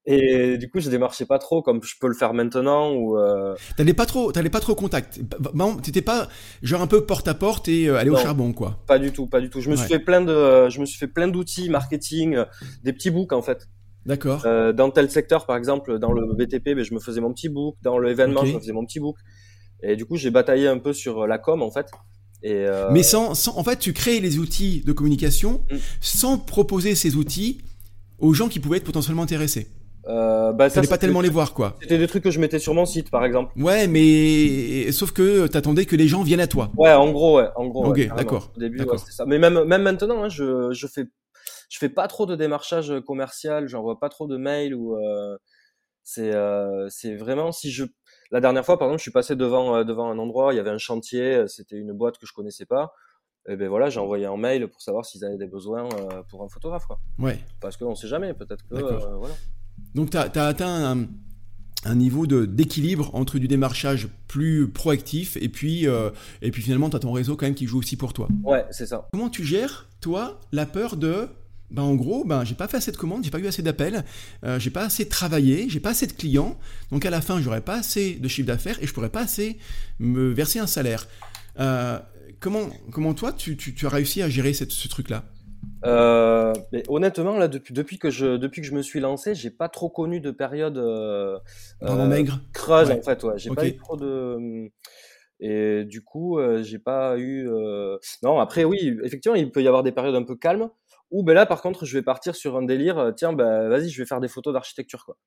Et 0.06 0.58
du 0.58 0.70
coup, 0.70 0.80
je 0.80 0.90
démarchais 0.90 1.26
pas 1.26 1.38
trop 1.38 1.62
comme 1.62 1.84
je 1.84 1.94
peux 2.00 2.08
le 2.08 2.16
faire 2.16 2.34
maintenant. 2.34 2.92
Ou 2.94 3.18
euh... 3.18 3.56
t'allais 3.78 3.94
pas 3.94 4.08
trop, 4.08 4.32
t'allais 4.32 4.50
pas 4.50 4.60
trop 4.60 4.74
au 4.74 4.76
contact. 4.76 5.22
Bon, 5.54 5.76
t'étais 5.76 6.02
pas 6.02 6.28
genre 6.64 6.82
un 6.82 6.88
peu 6.88 7.06
porte 7.06 7.28
à 7.28 7.36
porte 7.36 7.68
et 7.68 7.88
euh, 7.88 7.98
aller 7.98 8.10
au 8.10 8.18
charbon, 8.18 8.52
quoi. 8.52 8.80
Pas 8.88 8.98
du 8.98 9.12
tout, 9.12 9.28
pas 9.28 9.40
du 9.40 9.50
tout. 9.50 9.62
Je 9.62 9.70
me 9.70 9.76
ouais. 9.76 9.80
suis 9.80 9.88
fait 9.88 10.00
plein 10.00 10.22
de, 10.22 10.70
je 10.70 10.80
me 10.80 10.86
suis 10.86 10.98
fait 10.98 11.08
plein 11.08 11.28
d'outils 11.28 11.70
marketing, 11.70 12.36
euh, 12.36 12.46
des 12.84 12.94
petits 12.94 13.12
books 13.12 13.32
en 13.32 13.44
fait. 13.44 13.68
D'accord. 14.08 14.42
Euh, 14.46 14.74
dans 14.74 14.90
tel 14.90 15.12
secteur, 15.12 15.46
par 15.46 15.56
exemple, 15.56 16.00
dans 16.00 16.12
le 16.12 16.34
BTP, 16.34 16.74
ben, 16.74 16.84
je 16.84 16.94
me 16.96 17.00
faisais 17.00 17.22
mon 17.22 17.32
petit 17.32 17.50
book. 17.50 17.76
Dans 17.84 18.00
l'événement, 18.00 18.42
okay. 18.42 18.50
je 18.50 18.56
me 18.56 18.60
faisais 18.60 18.74
mon 18.74 18.86
petit 18.86 19.00
book. 19.00 19.18
Et 19.84 19.96
du 19.96 20.06
coup, 20.06 20.18
j'ai 20.18 20.32
bataillé 20.32 20.68
un 20.68 20.80
peu 20.80 20.94
sur 20.94 21.28
la 21.28 21.38
com, 21.38 21.62
en 21.62 21.70
fait. 21.70 21.88
Et 22.42 22.54
euh... 22.54 22.90
Mais 22.92 23.04
sans, 23.04 23.36
sans, 23.36 23.56
en 23.58 23.64
fait, 23.64 23.78
tu 23.78 23.94
crées 23.94 24.20
les 24.20 24.40
outils 24.40 24.82
de 24.84 24.94
communication 24.94 25.64
mm. 25.72 25.78
sans 26.02 26.40
proposer 26.40 26.96
ces 26.96 27.16
outils 27.16 27.62
aux 28.18 28.34
gens 28.34 28.50
qui 28.50 28.60
pouvaient 28.60 28.78
être 28.78 28.84
potentiellement 28.84 29.22
intéressés. 29.22 29.68
Euh, 30.08 30.52
bah, 30.52 30.70
ça, 30.70 30.82
pas 30.82 30.98
tellement 30.98 31.22
les 31.22 31.30
voir, 31.30 31.54
quoi. 31.54 31.76
C'était 31.82 31.98
des 31.98 32.08
trucs 32.08 32.24
que 32.24 32.32
je 32.32 32.40
mettais 32.40 32.60
sur 32.60 32.74
mon 32.74 32.86
site, 32.86 33.12
par 33.12 33.24
exemple. 33.24 33.54
Ouais, 33.60 33.88
mais 33.88 34.92
sauf 34.92 35.12
que 35.12 35.48
t'attendais 35.48 35.86
que 35.86 35.96
les 35.96 36.08
gens 36.08 36.24
viennent 36.24 36.40
à 36.40 36.48
toi. 36.48 36.72
Ouais, 36.76 36.94
en 36.94 37.12
gros, 37.12 37.38
ouais, 37.38 37.50
en 37.56 37.68
gros. 37.68 37.86
Ok, 37.88 37.98
ouais, 37.98 38.12
d'accord. 38.16 38.52
Au 38.56 38.60
début, 38.60 38.82
ouais, 38.84 38.98
c'était 38.98 39.12
ça. 39.12 39.26
Mais 39.26 39.38
même, 39.38 39.64
même 39.64 39.84
maintenant, 39.84 40.24
hein, 40.24 40.30
je, 40.30 40.72
je 40.72 40.88
fais, 40.88 41.06
je 41.70 41.78
fais 41.78 41.90
pas 41.90 42.08
trop 42.08 42.26
de 42.26 42.36
démarchage 42.36 42.94
commercial. 43.06 43.68
J'envoie 43.68 44.00
pas 44.00 44.10
trop 44.10 44.28
de 44.28 44.38
mails 44.38 44.74
ou. 44.76 44.96
Euh, 44.96 45.38
c'est, 46.04 46.34
euh, 46.34 46.88
c'est 46.90 47.16
vraiment 47.16 47.52
si 47.52 47.72
je. 47.72 47.86
La 48.32 48.42
dernière 48.42 48.66
fois, 48.66 48.80
par 48.80 48.88
exemple, 48.88 49.00
je 49.00 49.04
suis 49.04 49.12
passé 49.12 49.36
devant, 49.36 49.76
euh, 49.76 49.84
devant 49.84 50.10
un 50.10 50.18
endroit, 50.18 50.54
il 50.54 50.58
y 50.58 50.60
avait 50.60 50.70
un 50.72 50.78
chantier, 50.80 51.44
c'était 51.48 51.76
une 51.76 51.92
boîte 51.94 52.18
que 52.18 52.26
je 52.26 52.34
connaissais 52.34 52.66
pas. 52.66 52.92
Et 53.50 53.56
ben 53.56 53.70
voilà, 53.70 53.90
j'ai 53.90 54.00
envoyé 54.00 54.26
un 54.26 54.38
mail 54.38 54.68
pour 54.68 54.82
savoir 54.82 55.06
s'ils 55.06 55.26
avaient 55.26 55.38
des 55.38 55.48
besoins 55.48 55.86
euh, 55.86 56.22
pour 56.30 56.44
un 56.44 56.48
photographe, 56.48 56.86
quoi. 56.86 57.00
Ouais. 57.20 57.40
Parce 57.60 57.76
qu'on 57.76 57.96
sait 57.96 58.08
jamais, 58.08 58.34
peut-être 58.34 58.64
que. 58.68 58.76
euh, 58.76 59.16
voilà. 59.18 59.36
Donc 59.96 60.12
tu 60.12 60.18
as, 60.18 60.32
as, 60.36 60.48
atteint 60.48 60.98
un, 60.98 61.08
un 61.86 61.96
niveau 61.96 62.28
d'équilibre 62.28 63.14
entre 63.14 63.40
du 63.40 63.48
démarchage 63.48 64.08
plus 64.28 64.70
proactif 64.70 65.38
et 65.42 65.50
puis, 65.50 65.88
euh, 65.88 66.10
et 66.42 66.52
puis 66.52 66.62
finalement 66.62 66.90
tu 66.90 66.96
as 66.96 67.00
ton 67.00 67.12
réseau 67.12 67.36
quand 67.36 67.46
même 67.46 67.56
qui 67.56 67.66
joue 67.66 67.80
aussi 67.80 67.98
pour 67.98 68.14
toi. 68.14 68.28
Ouais, 68.44 68.66
c'est 68.72 68.86
ça. 68.86 69.08
Comment 69.12 69.30
tu 69.30 69.44
gères, 69.44 69.88
toi, 70.00 70.40
la 70.52 70.66
peur 70.66 70.98
de... 70.98 71.28
Ben 71.72 71.84
en 71.84 71.96
gros, 71.96 72.26
ben 72.26 72.44
j'ai 72.44 72.54
pas 72.54 72.68
fait 72.68 72.76
assez 72.76 72.92
de 72.92 72.98
commandes, 72.98 73.24
j'ai 73.24 73.30
pas 73.32 73.40
eu 73.40 73.48
assez 73.48 73.62
d'appels, 73.62 74.04
euh, 74.44 74.60
j'ai 74.60 74.72
pas 74.72 74.84
assez 74.84 75.08
travaillé, 75.08 75.70
j'ai 75.70 75.80
pas 75.80 75.92
assez 75.92 76.06
de 76.06 76.12
clients, 76.12 76.60
donc 76.92 77.06
à 77.06 77.10
la 77.10 77.22
fin 77.22 77.42
j'aurais 77.42 77.62
pas 77.62 77.76
assez 77.76 78.16
de 78.16 78.28
chiffre 78.28 78.48
d'affaires 78.48 78.78
et 78.84 78.88
je 78.88 78.94
pourrais 78.94 79.10
pas 79.10 79.22
assez 79.22 79.58
me 79.98 80.32
verser 80.34 80.60
un 80.60 80.68
salaire. 80.68 81.08
Euh, 81.62 81.98
comment, 82.42 82.70
comment 82.92 83.14
toi 83.14 83.32
tu, 83.32 83.56
tu, 83.56 83.74
tu, 83.74 83.86
as 83.86 83.90
réussi 83.90 84.22
à 84.22 84.28
gérer 84.28 84.52
cette, 84.52 84.74
ce 84.74 84.90
truc-là? 84.90 85.24
Euh, 85.86 86.31
mais 86.72 86.84
honnêtement, 86.88 87.38
là, 87.38 87.48
depuis, 87.48 87.74
depuis, 87.74 88.00
que 88.00 88.10
je, 88.10 88.38
depuis 88.38 88.62
que 88.62 88.68
je 88.68 88.74
me 88.74 88.82
suis 88.82 89.00
lancé, 89.00 89.36
j'ai 89.36 89.52
pas 89.52 89.70
trop 89.70 89.90
connu 89.90 90.20
de 90.22 90.32
période 90.32 90.78
euh, 90.78 91.38
euh, 91.84 92.08
maigre 92.08 92.40
creuse 92.54 92.90
ouais. 92.90 93.00
en 93.00 93.02
fait. 93.02 93.24
Ouais. 93.24 93.34
J'ai 93.38 93.50
okay. 93.50 93.56
pas 93.56 93.68
eu 93.68 93.78
trop 93.78 93.98
de 93.98 94.70
et 95.42 95.86
du 95.86 96.04
coup, 96.04 96.38
euh, 96.40 96.62
j'ai 96.62 96.78
pas 96.80 97.18
eu. 97.18 97.50
Euh... 97.50 97.98
Non, 98.22 98.40
après 98.40 98.64
oui, 98.64 98.98
effectivement, 99.04 99.36
il 99.36 99.52
peut 99.52 99.64
y 99.64 99.68
avoir 99.68 99.84
des 99.84 99.92
périodes 99.92 100.16
un 100.16 100.24
peu 100.24 100.36
calmes. 100.36 100.70
Ou 101.10 101.24
ben 101.24 101.34
là, 101.34 101.46
par 101.46 101.62
contre, 101.62 101.84
je 101.86 101.98
vais 101.98 102.04
partir 102.04 102.36
sur 102.36 102.56
un 102.56 102.64
délire. 102.64 103.00
euh, 103.00 103.12
Tiens, 103.12 103.34
ben 103.34 103.68
vas-y, 103.68 103.90
je 103.90 104.02
vais 104.02 104.08
faire 104.08 104.22
des 104.22 104.28
photos 104.28 104.54
d'architecture 104.54 105.04
quoi. 105.04 105.18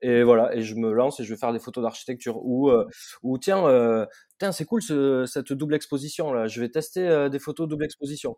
Et 0.00 0.22
voilà, 0.22 0.54
et 0.54 0.62
je 0.62 0.74
me 0.76 0.92
lance 0.92 1.18
et 1.18 1.24
je 1.24 1.32
vais 1.32 1.38
faire 1.38 1.52
des 1.52 1.58
photos 1.58 1.82
d'architecture. 1.82 2.44
Ou, 2.44 2.70
euh, 2.70 2.86
ou 3.22 3.38
tiens, 3.38 3.66
euh, 3.66 4.06
tiens, 4.38 4.52
c'est 4.52 4.64
cool 4.64 4.82
ce, 4.82 5.24
cette 5.26 5.52
double 5.52 5.74
exposition 5.74 6.32
là. 6.32 6.46
Je 6.46 6.60
vais 6.60 6.68
tester 6.68 7.08
euh, 7.08 7.28
des 7.28 7.38
photos 7.38 7.68
double 7.68 7.84
exposition. 7.84 8.36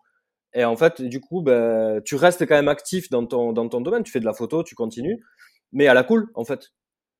Et 0.55 0.64
en 0.64 0.76
fait, 0.76 1.01
du 1.03 1.20
coup, 1.20 1.42
ben, 1.42 2.01
tu 2.05 2.16
restes 2.16 2.46
quand 2.46 2.55
même 2.55 2.68
actif 2.68 3.09
dans 3.11 3.26
ton, 3.26 3.53
dans 3.53 3.68
ton 3.68 3.80
domaine. 3.80 4.03
Tu 4.03 4.11
fais 4.11 4.20
de 4.20 4.24
la 4.24 4.32
photo, 4.32 4.62
tu 4.62 4.74
continues, 4.74 5.22
mais 5.72 5.86
à 5.86 5.94
la 5.94 6.03
cool, 6.03 6.28
en 6.34 6.44
fait. 6.44 6.70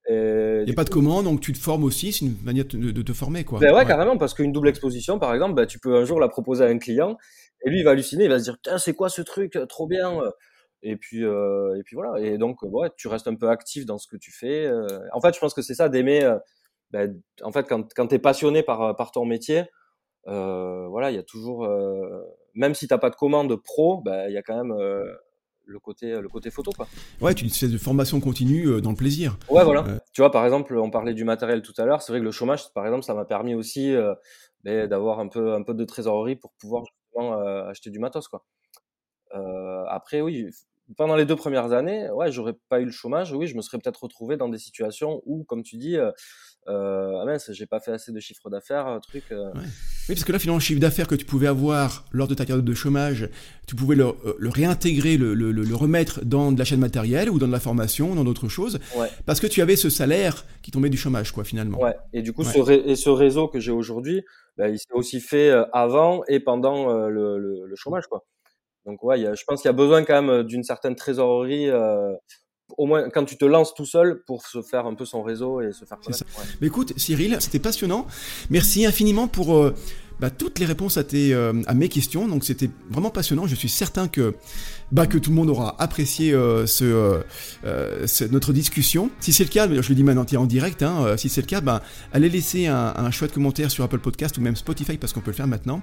Il 0.09 0.65
n'y 0.65 0.73
a 0.73 0.75
pas 0.75 0.85
de 0.85 0.91
commande, 0.91 1.25
donc 1.25 1.41
tu 1.41 1.53
te 1.53 1.59
formes 1.59 1.85
aussi. 1.85 2.13
C'est 2.13 2.25
une 2.25 2.37
manière 2.43 2.65
de, 2.65 2.91
de, 2.91 3.03
te 3.03 3.13
former, 3.13 3.45
quoi. 3.45 3.61
Ben 3.61 3.73
ouais, 3.73 3.79
ouais. 3.79 3.87
carrément, 3.87 4.19
parce 4.19 4.35
qu'une 4.35 4.51
double 4.51 4.69
exposition, 4.69 5.19
par 5.21 5.33
exemple, 5.35 5.55
ben, 5.55 5.67
tu 5.67 5.79
peux 5.79 5.95
un 5.95 6.05
jour 6.05 6.19
la 6.19 6.29
proposer 6.29 6.65
à 6.65 6.69
un 6.69 6.79
client, 6.79 7.17
et 7.65 7.71
lui, 7.71 7.81
il 7.81 7.85
va 7.85 7.93
halluciner, 7.93 8.25
il 8.25 8.31
va 8.31 8.39
se 8.39 8.45
dire, 8.45 8.57
c'est 8.79 8.95
quoi 8.95 9.09
ce 9.09 9.23
truc, 9.23 9.59
trop 9.69 9.87
bien. 9.87 10.19
Et 10.83 10.97
puis, 10.97 11.25
euh, 11.25 11.77
et 11.79 11.83
puis 11.85 11.95
voilà. 11.95 12.19
Et 12.21 12.39
donc, 12.39 12.63
ouais, 12.63 12.89
tu 12.97 13.07
restes 13.07 13.29
un 13.29 13.37
peu 13.37 13.51
actif 13.51 13.87
dans 13.87 13.99
ce 13.99 14.09
que 14.09 14.17
tu 14.17 14.33
fais. 14.33 14.69
En 15.13 15.21
fait, 15.21 15.35
je 15.35 15.39
pense 15.39 15.55
que 15.55 15.63
c'est 15.63 15.75
ça 15.75 15.89
d'aimer. 15.89 16.29
Ben, 16.91 17.21
en 17.43 17.53
fait, 17.53 17.69
quand, 17.69 17.93
quand 17.95 18.09
tu 18.09 18.17
es 18.17 18.19
passionné 18.19 18.65
par, 18.65 18.97
par 18.97 19.13
ton 19.13 19.25
métier, 19.25 19.65
euh, 20.27 20.87
voilà, 20.89 21.11
il 21.11 21.17
y 21.17 21.19
a 21.19 21.23
toujours, 21.23 21.65
euh, 21.65 22.23
même 22.55 22.75
si 22.75 22.89
t'as 22.89 22.99
pas 22.99 23.11
de 23.11 23.17
commande 23.17 23.55
pro, 23.57 24.01
bah, 24.03 24.29
il 24.29 24.35
y 24.35 24.39
a 24.39 24.43
quand 24.43 24.57
même 24.57 24.73
euh, 24.73 25.05
le 25.65 25.79
côté, 25.79 26.21
le 26.21 26.29
côté 26.29 26.51
photo, 26.51 26.73
quoi. 26.73 26.89
Ouais, 27.21 27.35
tu 27.35 27.49
fais 27.49 27.69
de 27.69 27.79
formation 27.79 28.21
continue 28.21 28.81
dans 28.81 28.91
le 28.91 28.97
plaisir. 28.97 29.37
Ouais, 29.49 29.65
voilà. 29.65 29.85
Tu 30.13 30.21
vois, 30.21 30.31
par 30.31 30.45
exemple, 30.45 30.77
on 30.77 30.91
parlait 30.91 31.15
du 31.15 31.25
matériel 31.25 31.63
tout 31.63 31.75
à 31.79 31.85
l'heure. 31.85 32.03
C'est 32.03 32.13
vrai 32.13 32.21
que 32.21 32.25
le 32.25 32.33
chômage, 32.33 32.73
par 32.75 32.85
exemple, 32.85 33.05
ça 33.05 33.15
m'a 33.15 33.25
permis 33.25 33.55
aussi 33.55 33.95
bah, 34.65 34.87
d'avoir 34.87 35.21
un 35.21 35.29
peu, 35.29 35.55
un 35.55 35.63
peu 35.63 35.75
de 35.75 35.85
trésorerie 35.85 36.37
pour 36.37 36.53
pouvoir 36.59 36.85
justement 36.87 37.39
acheter 37.69 37.91
du 37.91 38.01
matos, 38.01 38.27
quoi. 38.27 38.45
après, 39.89 40.21
oui, 40.21 40.51
pendant 40.97 41.17
les 41.17 41.25
deux 41.25 41.37
premières 41.37 41.73
années, 41.73 42.11
ouais, 42.11 42.33
j'aurais 42.33 42.55
pas 42.69 42.81
eu 42.81 42.85
le 42.85 42.91
chômage. 42.91 43.33
Oui, 43.33 43.47
je 43.47 43.57
me 43.57 43.63
serais 43.63 43.79
peut-être 43.79 44.03
retrouvé 44.03 44.37
dans 44.37 44.49
des 44.49 44.59
situations 44.59 45.23
où, 45.25 45.45
comme 45.45 45.63
tu 45.63 45.77
dis, 45.77 45.97
euh, 45.97 46.11
ah 46.67 47.25
mince, 47.27 47.51
j'ai 47.53 47.67
pas 47.67 47.81
fait 47.81 47.93
assez 47.93 48.13
de 48.13 48.21
chiffre 48.21 48.49
d'affaires, 48.51 48.99
truc. 49.03 49.25
Euh... 49.33 49.53
Ouais. 49.53 49.61
Oui, 50.09 50.15
parce 50.15 50.25
que 50.25 50.33
là, 50.33 50.39
finalement, 50.39 50.59
le 50.59 50.63
chiffre 50.63 50.81
d'affaires 50.81 51.07
que 51.07 51.15
tu 51.15 51.25
pouvais 51.25 51.47
avoir 51.47 52.05
lors 52.11 52.27
de 52.27 52.35
ta 52.35 52.45
période 52.45 52.65
de 52.65 52.75
chômage, 52.75 53.29
tu 53.67 53.77
pouvais 53.77 53.95
le, 53.95 54.13
le 54.39 54.49
réintégrer, 54.49 55.17
le, 55.17 55.35
le, 55.35 55.53
le, 55.53 55.75
remettre 55.75 56.25
dans 56.25 56.51
de 56.51 56.59
l'achat 56.59 56.75
de 56.75 56.81
matériel 56.81 57.31
ou 57.31 57.39
dans 57.39 57.47
de 57.47 57.53
la 57.53 57.61
formation, 57.61 58.15
dans 58.15 58.25
d'autres 58.25 58.49
choses, 58.49 58.81
ouais. 58.97 59.09
parce 59.27 59.39
que 59.39 59.47
tu 59.47 59.63
avais 59.63 59.77
ce 59.77 59.89
salaire 59.89 60.45
qui 60.63 60.71
tombait 60.71 60.91
du 60.91 60.97
chômage, 60.97 61.33
quoi, 61.33 61.45
finalement. 61.45 61.81
Ouais. 61.81 61.95
Et 62.13 62.23
du 62.23 62.33
coup, 62.33 62.43
ouais. 62.43 62.53
ce, 62.53 62.59
ré 62.59 62.83
et 62.85 62.97
ce 62.97 63.11
réseau 63.11 63.47
que 63.47 63.61
j'ai 63.61 63.71
aujourd'hui, 63.71 64.23
bah, 64.57 64.69
il 64.69 64.79
s'est 64.79 64.93
aussi 64.93 65.21
fait 65.21 65.51
avant 65.73 66.23
et 66.27 66.41
pendant 66.41 66.91
euh, 66.91 67.09
le, 67.09 67.39
le, 67.39 67.77
chômage, 67.77 68.07
quoi. 68.09 68.25
Donc 68.87 69.03
ouais, 69.05 69.21
y 69.21 69.27
a, 69.27 69.35
je 69.35 69.45
pense 69.47 69.63
qu'il 69.63 69.69
y 69.69 69.71
a 69.71 69.75
besoin 69.75 70.05
quand 70.05 70.21
même 70.23 70.43
d'une 70.43 70.65
certaine 70.65 70.97
trésorerie, 70.97 71.69
euh, 71.69 72.13
au 72.79 72.87
moins 72.87 73.11
quand 73.11 73.25
tu 73.25 73.37
te 73.37 73.45
lances 73.45 73.75
tout 73.75 73.87
seul 73.87 74.23
pour 74.27 74.47
se 74.47 74.63
faire 74.63 74.87
un 74.87 74.95
peu 74.95 75.05
son 75.05 75.23
réseau 75.23 75.61
et 75.61 75.73
se 75.73 75.85
faire 75.85 75.99
connaître. 75.99 76.25
Ouais. 76.39 76.45
Mais 76.61 76.67
écoute, 76.67 76.93
Cyril, 76.97 77.37
c'était 77.41 77.59
passionnant. 77.59 78.07
Merci 78.51 78.87
infiniment 78.87 79.29
pour 79.29 79.57
euh, 79.57 79.75
bah, 80.21 80.31
toutes 80.31 80.59
les 80.59 80.67
réponses 80.67 80.97
à, 80.97 81.05
tes, 81.05 81.33
euh, 81.33 81.55
à 81.67 81.75
mes 81.75 81.89
questions. 81.89 82.29
Donc 82.29 82.45
c'était 82.45 82.71
vraiment 82.91 83.11
passionnant. 83.11 83.47
Je 83.47 83.55
suis 83.55 83.69
certain 83.69 84.09
que 84.09 84.35
bah, 84.93 85.07
que 85.07 85.19
tout 85.19 85.31
le 85.31 85.37
monde 85.37 85.51
aura 85.51 85.77
apprécié 85.79 86.33
euh, 86.33 86.67
ce, 86.67 87.23
euh, 87.65 88.07
ce, 88.07 88.25
notre 88.25 88.53
discussion. 88.53 89.11
Si 89.21 89.33
c'est 89.33 89.45
le 89.45 89.51
cas, 89.51 89.69
je 89.69 89.89
le 89.89 89.95
dis 89.95 90.03
maintenant 90.03 90.27
en 90.37 90.47
direct, 90.47 90.83
hein, 90.83 91.17
si 91.17 91.29
c'est 91.29 91.41
le 91.41 91.47
cas, 91.47 91.61
bah, 91.61 91.83
allez 92.13 92.29
laisser 92.29 92.67
un, 92.67 92.95
un, 92.97 93.11
chouette 93.11 93.33
commentaire 93.33 93.71
sur 93.71 93.85
Apple 93.85 93.99
Podcast 93.99 94.39
ou 94.39 94.41
même 94.41 94.57
Spotify 94.57 94.97
parce 94.97 95.13
qu'on 95.13 95.21
peut 95.21 95.31
le 95.31 95.37
faire 95.37 95.47
maintenant. 95.47 95.81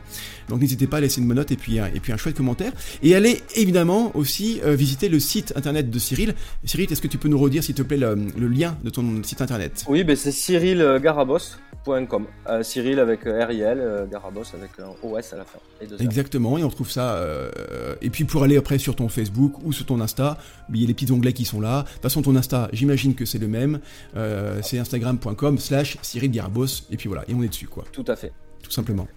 Donc 0.49 0.61
n'hésitez 0.61 0.87
pas 0.87 0.97
à 0.97 1.01
laisser 1.01 1.21
une 1.21 1.27
bonne 1.27 1.37
note 1.37 1.51
et 1.51 1.57
puis, 1.57 1.77
et 1.77 1.99
puis 1.99 2.13
un 2.13 2.17
chouette 2.17 2.35
commentaire. 2.35 2.71
Et 3.03 3.15
allez 3.15 3.41
évidemment 3.55 4.11
aussi 4.15 4.61
visiter 4.63 5.09
le 5.09 5.19
site 5.19 5.53
internet 5.55 5.89
de 5.89 5.99
Cyril. 5.99 6.35
Cyril, 6.63 6.91
est-ce 6.91 7.01
que 7.01 7.07
tu 7.07 7.17
peux 7.17 7.29
nous 7.29 7.39
redire 7.39 7.63
s'il 7.63 7.75
te 7.75 7.81
plaît 7.81 7.97
le, 7.97 8.15
le, 8.37 8.47
lien 8.47 8.77
de 8.83 8.89
ton 8.89 9.23
site 9.23 9.41
internet? 9.41 9.85
Oui, 9.87 10.03
ben 10.03 10.15
c'est 10.15 10.31
cyrilgarabos.com. 10.31 12.25
Euh, 12.49 12.63
Cyril 12.63 12.99
avec 12.99 13.21
RIL, 13.23 14.07
Garabos 14.11 14.43
avec 14.53 14.71
un 14.79 15.07
OS 15.07 15.33
à 15.33 15.37
la 15.37 15.45
fin. 15.45 15.59
Exactement, 15.99 16.57
et 16.57 16.63
on 16.63 16.69
trouve 16.69 16.89
ça. 16.89 17.15
Euh, 17.15 17.95
et 18.01 18.09
puis 18.09 18.23
pour 18.23 18.43
aller 18.43 18.57
après 18.57 18.77
sur 18.77 18.95
ton 18.97 19.09
Facebook 19.09 19.53
ou 19.63 19.71
sur 19.71 19.85
ton 19.85 20.01
Insta, 20.01 20.37
il 20.73 20.81
y 20.81 20.83
a 20.83 20.87
les 20.87 20.93
petits 20.93 21.11
onglets 21.11 21.33
qui 21.33 21.45
sont 21.45 21.61
là. 21.61 21.83
De 21.83 21.89
toute 21.93 22.01
façon, 22.01 22.21
ton 22.21 22.35
Insta, 22.35 22.69
j'imagine 22.73 23.15
que 23.15 23.25
c'est 23.25 23.39
le 23.39 23.47
même. 23.47 23.79
Euh, 24.15 24.59
c'est 24.61 24.77
instagram.com 24.77 25.57
slash 25.57 25.97
Cyril 26.01 26.31
Garabos. 26.31 26.83
Et 26.91 26.97
puis 26.97 27.07
voilà, 27.07 27.23
et 27.27 27.33
on 27.33 27.41
est 27.41 27.47
dessus, 27.47 27.67
quoi. 27.67 27.85
Tout 27.91 28.05
à 28.07 28.15
fait. 28.15 28.33
Tout 28.61 28.71
simplement. 28.71 29.07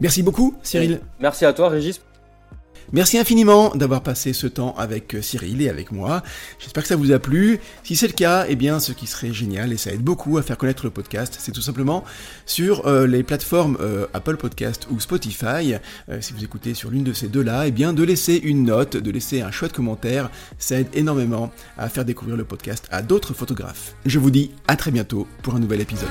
Merci 0.00 0.22
beaucoup, 0.22 0.54
Cyril. 0.62 1.00
Merci 1.20 1.44
à 1.44 1.52
toi, 1.52 1.68
Régis. 1.68 2.00
Merci 2.92 3.18
infiniment 3.18 3.74
d'avoir 3.74 4.02
passé 4.02 4.32
ce 4.32 4.46
temps 4.46 4.74
avec 4.78 5.14
euh, 5.14 5.22
Cyril 5.22 5.60
et 5.60 5.68
avec 5.68 5.90
moi. 5.90 6.22
J'espère 6.58 6.84
que 6.84 6.88
ça 6.88 6.96
vous 6.96 7.10
a 7.10 7.18
plu. 7.18 7.58
Si 7.82 7.96
c'est 7.96 8.06
le 8.06 8.12
cas, 8.12 8.46
eh 8.48 8.54
bien, 8.54 8.78
ce 8.78 8.92
qui 8.92 9.06
serait 9.06 9.32
génial 9.32 9.72
et 9.72 9.76
ça 9.76 9.92
aide 9.92 10.02
beaucoup 10.02 10.38
à 10.38 10.42
faire 10.42 10.56
connaître 10.56 10.84
le 10.84 10.90
podcast, 10.90 11.36
c'est 11.40 11.52
tout 11.52 11.60
simplement 11.62 12.04
sur 12.46 12.86
euh, 12.86 13.06
les 13.06 13.24
plateformes 13.24 13.76
euh, 13.80 14.06
Apple 14.14 14.36
Podcast 14.36 14.86
ou 14.90 15.00
Spotify. 15.00 15.74
si 16.20 16.32
vous 16.32 16.44
écoutez 16.44 16.74
sur 16.74 16.90
l'une 16.90 17.04
de 17.04 17.12
ces 17.12 17.28
deux-là, 17.28 17.66
eh 17.66 17.72
bien, 17.72 17.92
de 17.92 18.04
laisser 18.04 18.36
une 18.36 18.64
note, 18.64 18.96
de 18.96 19.10
laisser 19.10 19.40
un 19.40 19.50
chouette 19.50 19.72
commentaire, 19.72 20.30
ça 20.58 20.78
aide 20.78 20.88
énormément 20.94 21.50
à 21.76 21.88
faire 21.88 22.04
découvrir 22.04 22.36
le 22.36 22.44
podcast 22.44 22.86
à 22.90 23.02
d'autres 23.02 23.34
photographes. 23.34 23.94
Je 24.04 24.18
vous 24.18 24.30
dis 24.30 24.52
à 24.68 24.76
très 24.76 24.90
bientôt 24.90 25.26
pour 25.42 25.56
un 25.56 25.58
nouvel 25.58 25.80
épisode. 25.80 26.08